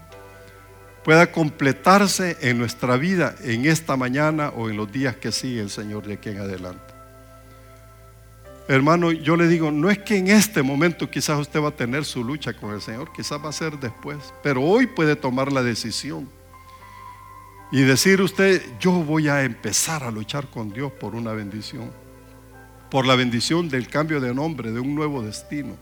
pueda 1.04 1.32
completarse 1.32 2.38
en 2.42 2.58
nuestra 2.58 2.98
vida 2.98 3.36
en 3.44 3.66
esta 3.66 3.96
mañana 3.96 4.50
o 4.50 4.70
en 4.70 4.78
los 4.78 4.92
días 4.92 5.16
que 5.16 5.32
siguen, 5.32 5.70
Señor, 5.70 6.06
de 6.06 6.16
aquí 6.16 6.30
en 6.30 6.40
adelante. 6.40 6.94
Hermano, 8.68 9.12
yo 9.12 9.36
le 9.36 9.48
digo, 9.48 9.72
no 9.72 9.90
es 9.90 9.98
que 9.98 10.18
en 10.18 10.28
este 10.28 10.62
momento 10.62 11.10
quizás 11.10 11.40
usted 11.40 11.60
va 11.60 11.70
a 11.70 11.76
tener 11.76 12.06
su 12.06 12.24
lucha 12.24 12.54
con 12.54 12.74
el 12.74 12.82
Señor, 12.82 13.12
quizás 13.12 13.44
va 13.44 13.50
a 13.50 13.54
ser 13.54 13.80
después, 13.80 14.18
pero 14.44 14.62
hoy 14.62 14.86
puede 14.86 15.16
tomar 15.16 15.52
la 15.52 15.64
decisión 15.64 16.30
y 17.72 17.82
decir 17.82 18.22
usted, 18.22 18.62
yo 18.80 18.92
voy 18.92 19.28
a 19.28 19.44
empezar 19.44 20.04
a 20.04 20.12
luchar 20.12 20.52
con 20.52 20.72
Dios 20.72 20.92
por 20.92 21.16
una 21.16 21.34
bendición, 21.34 21.92
por 22.90 23.06
la 23.06 23.16
bendición 23.16 23.70
del 23.70 23.88
cambio 23.88 24.20
de 24.20 24.34
nombre, 24.34 24.72
de 24.72 24.80
un 24.80 24.96
nuevo 24.96 25.22
destino. 25.22 25.76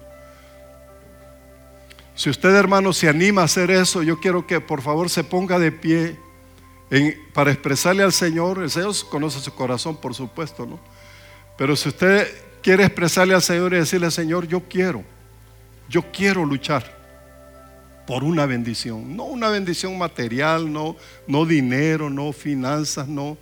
Si 2.15 2.29
usted, 2.29 2.55
hermano, 2.55 2.93
se 2.93 3.07
anima 3.07 3.43
a 3.43 3.45
hacer 3.45 3.69
eso, 3.69 4.01
yo 4.01 4.19
quiero 4.19 4.47
que 4.47 4.59
por 4.59 4.81
favor 4.81 5.09
se 5.09 5.23
ponga 5.23 5.59
de 5.59 5.71
pie 5.71 6.17
para 7.33 7.51
expresarle 7.51 8.03
al 8.03 8.11
Señor. 8.11 8.61
El 8.63 8.71
Señor 8.71 8.95
conoce 9.09 9.39
su 9.39 9.53
corazón, 9.53 9.97
por 9.97 10.15
supuesto, 10.15 10.65
¿no? 10.65 10.79
Pero 11.57 11.75
si 11.75 11.89
usted 11.89 12.27
quiere 12.61 12.83
expresarle 12.83 13.33
al 13.33 13.41
Señor 13.41 13.73
y 13.73 13.77
decirle, 13.77 14.09
Señor, 14.11 14.47
yo 14.47 14.63
quiero, 14.67 15.03
yo 15.89 16.11
quiero 16.11 16.43
luchar 16.43 16.97
por 18.07 18.23
una 18.23 18.45
bendición, 18.45 19.15
no 19.15 19.25
una 19.25 19.49
bendición 19.49 19.97
material, 19.97 20.71
no, 20.71 20.95
no 21.27 21.45
dinero, 21.45 22.09
no 22.09 22.31
finanzas, 22.31 23.07
no, 23.07 23.37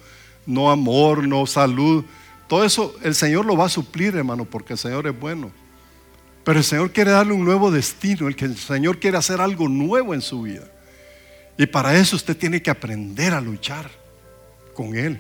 no 0.46 0.72
amor, 0.72 1.28
no 1.28 1.46
salud. 1.46 2.04
Todo 2.48 2.64
eso 2.64 2.96
el 3.02 3.16
Señor 3.16 3.46
lo 3.46 3.58
va 3.58 3.66
a 3.66 3.70
suplir, 3.70 4.16
hermano, 4.16 4.46
porque 4.46 4.74
el 4.74 4.80
Señor 4.80 5.08
es 5.08 5.20
bueno. 5.20 5.52
Pero 6.44 6.60
el 6.60 6.64
Señor 6.64 6.92
quiere 6.92 7.12
darle 7.12 7.34
un 7.34 7.44
nuevo 7.44 7.72
destino, 7.72 8.28
el 8.28 8.36
que 8.36 8.46
el 8.46 8.58
Señor 8.58 9.00
quiere 9.00 9.18
hacer 9.18 9.42
algo 9.42 9.68
nuevo 9.68 10.14
en 10.14 10.22
su 10.22 10.44
vida. 10.44 10.64
Y 11.58 11.66
para 11.66 11.96
eso 11.96 12.16
usted 12.16 12.38
tiene 12.38 12.62
que 12.62 12.70
aprender 12.70 13.34
a 13.34 13.42
luchar 13.42 13.90
con 14.74 14.96
Él. 14.96 15.20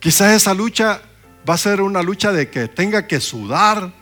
Quizás 0.00 0.32
esa 0.32 0.52
lucha 0.52 1.00
va 1.48 1.54
a 1.54 1.58
ser 1.58 1.80
una 1.80 2.02
lucha 2.02 2.32
de 2.32 2.50
que 2.50 2.68
tenga 2.68 3.06
que 3.06 3.20
sudar, 3.20 3.92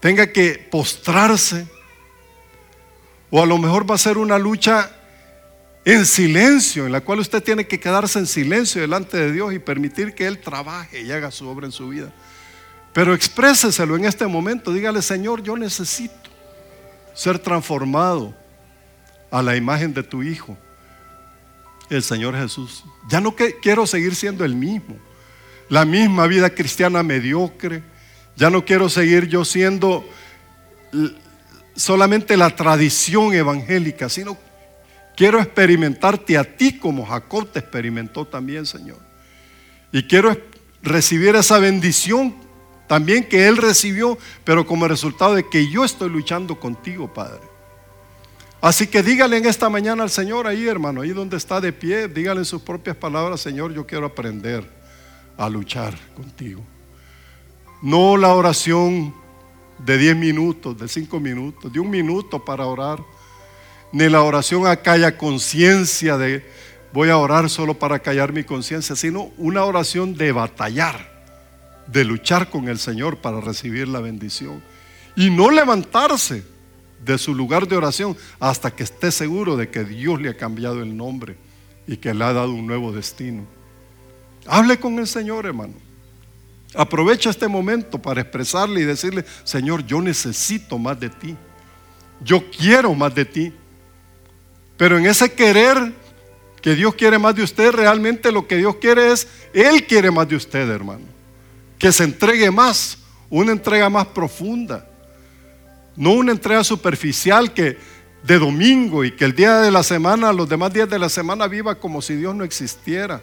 tenga 0.00 0.32
que 0.32 0.68
postrarse, 0.70 1.66
o 3.30 3.42
a 3.42 3.46
lo 3.46 3.58
mejor 3.58 3.88
va 3.88 3.94
a 3.94 3.98
ser 3.98 4.18
una 4.18 4.38
lucha 4.38 4.90
en 5.86 6.04
silencio, 6.04 6.84
en 6.84 6.92
la 6.92 7.00
cual 7.00 7.20
usted 7.20 7.42
tiene 7.42 7.66
que 7.66 7.80
quedarse 7.80 8.18
en 8.18 8.26
silencio 8.26 8.82
delante 8.82 9.16
de 9.16 9.32
Dios 9.32 9.54
y 9.54 9.58
permitir 9.58 10.14
que 10.14 10.26
Él 10.26 10.38
trabaje 10.38 11.00
y 11.00 11.10
haga 11.10 11.30
su 11.30 11.48
obra 11.48 11.64
en 11.64 11.72
su 11.72 11.88
vida. 11.88 12.12
Pero 12.92 13.14
expréseselo 13.14 13.96
en 13.96 14.04
este 14.04 14.26
momento, 14.26 14.70
dígale, 14.70 15.00
Señor, 15.00 15.42
yo 15.42 15.56
necesito 15.56 16.30
ser 17.14 17.38
transformado 17.38 18.34
a 19.30 19.42
la 19.42 19.56
imagen 19.56 19.94
de 19.94 20.02
tu 20.02 20.22
Hijo, 20.22 20.58
el 21.88 22.02
Señor 22.02 22.36
Jesús. 22.36 22.84
Ya 23.08 23.22
no 23.22 23.34
quiero 23.34 23.86
seguir 23.86 24.14
siendo 24.14 24.44
el 24.44 24.54
mismo 24.54 24.98
la 25.68 25.84
misma 25.84 26.26
vida 26.26 26.50
cristiana 26.50 27.02
mediocre. 27.02 27.82
Ya 28.36 28.50
no 28.50 28.64
quiero 28.64 28.88
seguir 28.88 29.26
yo 29.26 29.44
siendo 29.44 30.04
solamente 31.74 32.36
la 32.36 32.54
tradición 32.54 33.34
evangélica, 33.34 34.08
sino 34.08 34.36
quiero 35.16 35.40
experimentarte 35.40 36.36
a 36.38 36.44
ti 36.44 36.78
como 36.78 37.06
Jacob 37.06 37.48
te 37.50 37.58
experimentó 37.58 38.26
también, 38.26 38.66
Señor. 38.66 38.98
Y 39.90 40.02
quiero 40.02 40.36
recibir 40.82 41.34
esa 41.34 41.58
bendición 41.58 42.34
también 42.86 43.24
que 43.24 43.48
Él 43.48 43.56
recibió, 43.56 44.16
pero 44.44 44.66
como 44.66 44.86
resultado 44.86 45.34
de 45.34 45.48
que 45.48 45.68
yo 45.68 45.84
estoy 45.84 46.10
luchando 46.10 46.60
contigo, 46.60 47.12
Padre. 47.12 47.40
Así 48.60 48.86
que 48.86 49.02
dígale 49.02 49.36
en 49.36 49.46
esta 49.46 49.68
mañana 49.68 50.02
al 50.02 50.10
Señor 50.10 50.46
ahí, 50.46 50.66
hermano, 50.66 51.00
ahí 51.00 51.10
donde 51.10 51.36
está 51.36 51.60
de 51.60 51.72
pie, 51.72 52.08
dígale 52.08 52.40
en 52.40 52.44
sus 52.44 52.62
propias 52.62 52.96
palabras, 52.96 53.40
Señor, 53.40 53.72
yo 53.72 53.86
quiero 53.86 54.06
aprender 54.06 54.68
a 55.36 55.48
luchar 55.48 55.94
contigo. 56.14 56.62
No 57.82 58.16
la 58.16 58.34
oración 58.34 59.14
de 59.78 59.98
10 59.98 60.16
minutos, 60.16 60.78
de 60.78 60.88
5 60.88 61.20
minutos, 61.20 61.72
de 61.72 61.78
un 61.78 61.90
minuto 61.90 62.44
para 62.44 62.66
orar, 62.66 62.98
ni 63.92 64.08
la 64.08 64.22
oración 64.22 64.66
a 64.66 64.76
calla 64.76 65.16
conciencia 65.16 66.16
de 66.18 66.44
voy 66.92 67.10
a 67.10 67.18
orar 67.18 67.50
solo 67.50 67.78
para 67.78 67.98
callar 67.98 68.32
mi 68.32 68.44
conciencia, 68.44 68.96
sino 68.96 69.30
una 69.36 69.64
oración 69.64 70.14
de 70.14 70.32
batallar 70.32 71.16
de 71.86 72.04
luchar 72.04 72.50
con 72.50 72.68
el 72.68 72.78
Señor 72.78 73.18
para 73.18 73.40
recibir 73.40 73.88
la 73.88 74.00
bendición. 74.00 74.62
Y 75.14 75.30
no 75.30 75.50
levantarse 75.50 76.44
de 77.04 77.18
su 77.18 77.34
lugar 77.34 77.68
de 77.68 77.76
oración 77.76 78.16
hasta 78.40 78.70
que 78.70 78.82
esté 78.82 79.10
seguro 79.10 79.56
de 79.56 79.70
que 79.70 79.84
Dios 79.84 80.20
le 80.20 80.30
ha 80.30 80.36
cambiado 80.36 80.82
el 80.82 80.96
nombre 80.96 81.36
y 81.86 81.96
que 81.96 82.12
le 82.12 82.24
ha 82.24 82.32
dado 82.32 82.52
un 82.52 82.66
nuevo 82.66 82.92
destino. 82.92 83.46
Hable 84.46 84.78
con 84.78 84.98
el 84.98 85.06
Señor, 85.06 85.46
hermano. 85.46 85.74
Aprovecha 86.74 87.30
este 87.30 87.48
momento 87.48 87.98
para 87.98 88.20
expresarle 88.20 88.80
y 88.80 88.84
decirle, 88.84 89.24
Señor, 89.44 89.86
yo 89.86 90.02
necesito 90.02 90.78
más 90.78 90.98
de 91.00 91.08
ti. 91.08 91.36
Yo 92.20 92.50
quiero 92.50 92.94
más 92.94 93.14
de 93.14 93.24
ti. 93.24 93.52
Pero 94.76 94.98
en 94.98 95.06
ese 95.06 95.32
querer 95.32 95.94
que 96.60 96.74
Dios 96.74 96.94
quiere 96.94 97.18
más 97.18 97.34
de 97.34 97.42
usted, 97.42 97.72
realmente 97.72 98.32
lo 98.32 98.46
que 98.46 98.56
Dios 98.56 98.76
quiere 98.76 99.12
es, 99.12 99.28
Él 99.52 99.86
quiere 99.86 100.10
más 100.10 100.28
de 100.28 100.36
usted, 100.36 100.68
hermano. 100.68 101.04
Que 101.78 101.92
se 101.92 102.04
entregue 102.04 102.50
más, 102.50 102.98
una 103.30 103.52
entrega 103.52 103.88
más 103.88 104.06
profunda. 104.08 104.86
No 105.94 106.12
una 106.12 106.32
entrega 106.32 106.62
superficial 106.64 107.54
que 107.54 107.78
de 108.22 108.38
domingo 108.38 109.04
y 109.04 109.12
que 109.12 109.24
el 109.24 109.34
día 109.34 109.60
de 109.60 109.70
la 109.70 109.82
semana, 109.82 110.32
los 110.32 110.48
demás 110.48 110.72
días 110.72 110.88
de 110.88 110.98
la 110.98 111.08
semana 111.08 111.46
viva 111.46 111.76
como 111.76 112.02
si 112.02 112.16
Dios 112.16 112.34
no 112.34 112.44
existiera, 112.44 113.22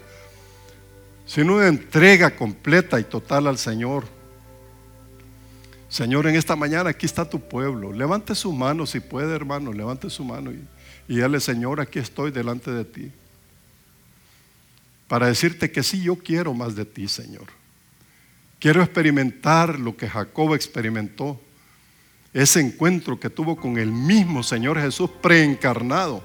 sino 1.26 1.56
una 1.56 1.68
entrega 1.68 2.34
completa 2.34 2.98
y 2.98 3.04
total 3.04 3.46
al 3.46 3.58
Señor. 3.58 4.04
Señor, 5.88 6.26
en 6.26 6.34
esta 6.36 6.56
mañana 6.56 6.90
aquí 6.90 7.06
está 7.06 7.28
tu 7.28 7.38
pueblo. 7.38 7.92
Levante 7.92 8.34
su 8.34 8.52
mano 8.52 8.86
si 8.86 9.00
puede, 9.00 9.36
hermano, 9.36 9.72
levante 9.72 10.10
su 10.10 10.24
mano 10.24 10.50
y, 10.50 10.64
y 11.08 11.18
dale, 11.18 11.40
Señor, 11.40 11.80
aquí 11.80 11.98
estoy 11.98 12.30
delante 12.30 12.70
de 12.70 12.84
ti. 12.84 13.12
Para 15.08 15.26
decirte 15.26 15.70
que 15.70 15.82
sí, 15.82 16.02
yo 16.02 16.16
quiero 16.16 16.54
más 16.54 16.74
de 16.74 16.84
ti, 16.84 17.08
Señor. 17.08 17.46
Quiero 18.58 18.82
experimentar 18.82 19.78
lo 19.78 19.96
que 19.96 20.08
Jacob 20.08 20.54
experimentó 20.54 21.40
ese 22.32 22.60
encuentro 22.60 23.20
que 23.20 23.30
tuvo 23.30 23.56
con 23.56 23.78
el 23.78 23.92
mismo 23.92 24.42
Señor 24.42 24.80
Jesús 24.80 25.10
preencarnado. 25.22 26.24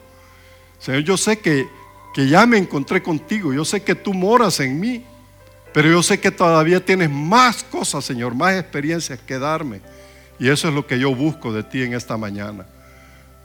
Señor, 0.79 1.01
yo 1.03 1.17
sé 1.17 1.39
que, 1.39 1.67
que 2.13 2.27
ya 2.27 2.45
me 2.45 2.57
encontré 2.57 3.03
contigo, 3.03 3.53
yo 3.53 3.65
sé 3.65 3.83
que 3.83 3.93
tú 3.93 4.13
moras 4.13 4.59
en 4.61 4.79
mí, 4.79 5.03
pero 5.73 5.89
yo 5.89 6.01
sé 6.01 6.19
que 6.19 6.31
todavía 6.31 6.83
tienes 6.83 7.09
más 7.09 7.63
cosas, 7.63 8.05
Señor, 8.05 8.33
más 8.33 8.55
experiencias 8.55 9.19
que 9.19 9.37
darme. 9.37 9.81
Y 10.39 10.47
eso 10.47 10.69
es 10.69 10.73
lo 10.73 10.87
que 10.87 10.97
yo 10.97 11.13
busco 11.13 11.53
de 11.53 11.63
ti 11.63 11.83
en 11.83 11.93
esta 11.93 12.17
mañana. 12.17 12.65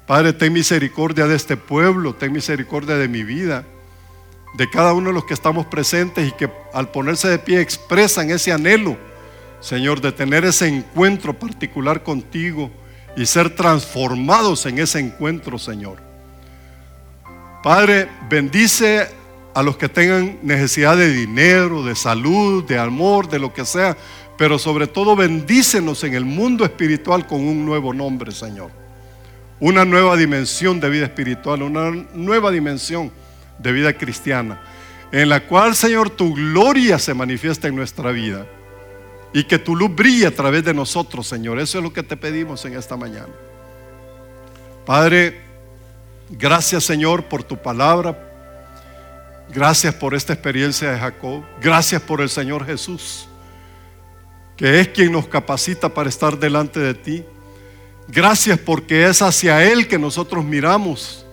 Padre, 0.06 0.32
ten 0.32 0.52
misericordia 0.52 1.26
de 1.26 1.36
este 1.36 1.56
pueblo, 1.56 2.14
ten 2.14 2.32
misericordia 2.32 2.96
de 2.96 3.08
mi 3.08 3.22
vida, 3.24 3.64
de 4.54 4.68
cada 4.70 4.92
uno 4.92 5.08
de 5.08 5.14
los 5.14 5.24
que 5.24 5.34
estamos 5.34 5.66
presentes 5.66 6.28
y 6.28 6.32
que 6.32 6.50
al 6.72 6.90
ponerse 6.90 7.28
de 7.28 7.38
pie 7.38 7.60
expresan 7.60 8.30
ese 8.30 8.52
anhelo 8.52 8.96
Señor, 9.64 10.02
de 10.02 10.12
tener 10.12 10.44
ese 10.44 10.68
encuentro 10.68 11.32
particular 11.32 12.02
contigo 12.02 12.70
y 13.16 13.24
ser 13.24 13.56
transformados 13.56 14.66
en 14.66 14.78
ese 14.78 14.98
encuentro, 14.98 15.58
Señor. 15.58 15.96
Padre, 17.62 18.10
bendice 18.28 19.08
a 19.54 19.62
los 19.62 19.78
que 19.78 19.88
tengan 19.88 20.38
necesidad 20.42 20.98
de 20.98 21.10
dinero, 21.10 21.82
de 21.82 21.96
salud, 21.96 22.62
de 22.64 22.78
amor, 22.78 23.26
de 23.30 23.38
lo 23.38 23.54
que 23.54 23.64
sea, 23.64 23.96
pero 24.36 24.58
sobre 24.58 24.86
todo 24.86 25.16
bendícenos 25.16 26.04
en 26.04 26.12
el 26.12 26.26
mundo 26.26 26.66
espiritual 26.66 27.26
con 27.26 27.40
un 27.40 27.64
nuevo 27.64 27.94
nombre, 27.94 28.32
Señor. 28.32 28.70
Una 29.64 29.86
nueva 29.86 30.14
dimensión 30.18 30.78
de 30.78 30.90
vida 30.90 31.06
espiritual, 31.06 31.62
una 31.62 31.90
nueva 32.12 32.50
dimensión 32.50 33.10
de 33.58 33.72
vida 33.72 33.94
cristiana, 33.94 34.60
en 35.10 35.30
la 35.30 35.46
cual, 35.46 35.74
Señor, 35.74 36.10
tu 36.10 36.34
gloria 36.34 36.98
se 36.98 37.14
manifiesta 37.14 37.66
en 37.66 37.74
nuestra 37.74 38.10
vida 38.10 38.44
y 39.32 39.44
que 39.44 39.58
tu 39.58 39.74
luz 39.74 39.96
brille 39.96 40.26
a 40.26 40.34
través 40.34 40.64
de 40.64 40.74
nosotros, 40.74 41.26
Señor. 41.26 41.58
Eso 41.58 41.78
es 41.78 41.84
lo 41.84 41.94
que 41.94 42.02
te 42.02 42.14
pedimos 42.14 42.62
en 42.66 42.76
esta 42.76 42.94
mañana. 42.98 43.32
Padre, 44.84 45.40
gracias, 46.28 46.84
Señor, 46.84 47.24
por 47.24 47.42
tu 47.42 47.56
palabra. 47.56 48.18
Gracias 49.48 49.94
por 49.94 50.12
esta 50.12 50.34
experiencia 50.34 50.90
de 50.90 50.98
Jacob. 50.98 51.42
Gracias 51.62 52.02
por 52.02 52.20
el 52.20 52.28
Señor 52.28 52.66
Jesús, 52.66 53.28
que 54.58 54.80
es 54.80 54.88
quien 54.88 55.10
nos 55.10 55.26
capacita 55.26 55.88
para 55.88 56.10
estar 56.10 56.38
delante 56.38 56.80
de 56.80 56.92
ti. 56.92 57.24
Gracias 58.08 58.58
porque 58.58 59.06
es 59.06 59.22
hacia 59.22 59.64
Él 59.64 59.88
que 59.88 59.98
nosotros 59.98 60.44
miramos 60.44 61.24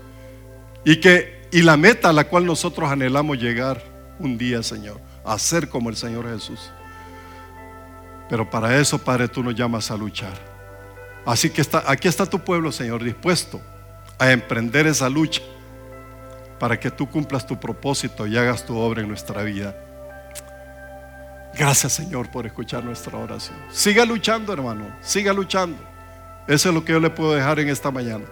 y 0.85 0.99
que 0.99 1.41
y 1.51 1.61
la 1.61 1.75
meta 1.75 2.09
a 2.09 2.13
la 2.13 2.23
cual 2.23 2.45
nosotros 2.45 2.89
anhelamos 2.89 3.37
llegar 3.37 3.83
un 4.19 4.37
día, 4.37 4.63
Señor, 4.63 4.99
a 5.25 5.37
ser 5.37 5.67
como 5.67 5.89
el 5.89 5.97
Señor 5.97 6.29
Jesús. 6.31 6.71
Pero 8.29 8.49
para 8.49 8.77
eso, 8.77 8.97
Padre, 8.97 9.27
tú 9.27 9.43
nos 9.43 9.53
llamas 9.53 9.91
a 9.91 9.97
luchar. 9.97 10.33
Así 11.25 11.49
que 11.49 11.61
está, 11.61 11.83
aquí 11.85 12.07
está 12.07 12.25
tu 12.25 12.39
pueblo, 12.39 12.71
Señor, 12.71 13.03
dispuesto 13.03 13.61
a 14.17 14.31
emprender 14.31 14.87
esa 14.87 15.09
lucha 15.09 15.41
para 16.57 16.79
que 16.79 16.89
tú 16.89 17.09
cumplas 17.09 17.45
tu 17.45 17.59
propósito 17.59 18.25
y 18.25 18.37
hagas 18.37 18.65
tu 18.65 18.77
obra 18.77 19.01
en 19.01 19.09
nuestra 19.09 19.43
vida. 19.43 19.75
Gracias, 21.57 21.91
Señor, 21.91 22.31
por 22.31 22.45
escuchar 22.45 22.83
nuestra 22.83 23.17
oración. 23.17 23.57
Siga 23.69 24.05
luchando, 24.05 24.53
hermano. 24.53 24.95
Siga 25.01 25.33
luchando. 25.33 25.90
Eso 26.47 26.69
es 26.69 26.75
lo 26.75 26.83
que 26.83 26.93
yo 26.93 26.99
le 26.99 27.09
puedo 27.09 27.33
dejar 27.33 27.59
en 27.59 27.69
esta 27.69 27.91
mañana. 27.91 28.25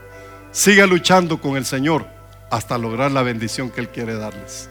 Siga 0.51 0.85
luchando 0.85 1.39
con 1.39 1.57
el 1.57 1.65
Señor 1.65 2.05
hasta 2.49 2.77
lograr 2.77 3.11
la 3.11 3.21
bendición 3.21 3.69
que 3.69 3.81
Él 3.81 3.89
quiere 3.89 4.15
darles. 4.15 4.69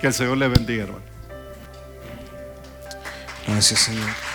Que 0.00 0.08
el 0.08 0.14
Señor 0.14 0.38
le 0.38 0.48
bendiga, 0.48 0.84
hermano. 0.84 1.04
Gracias, 3.46 3.80
Señor. 3.80 4.27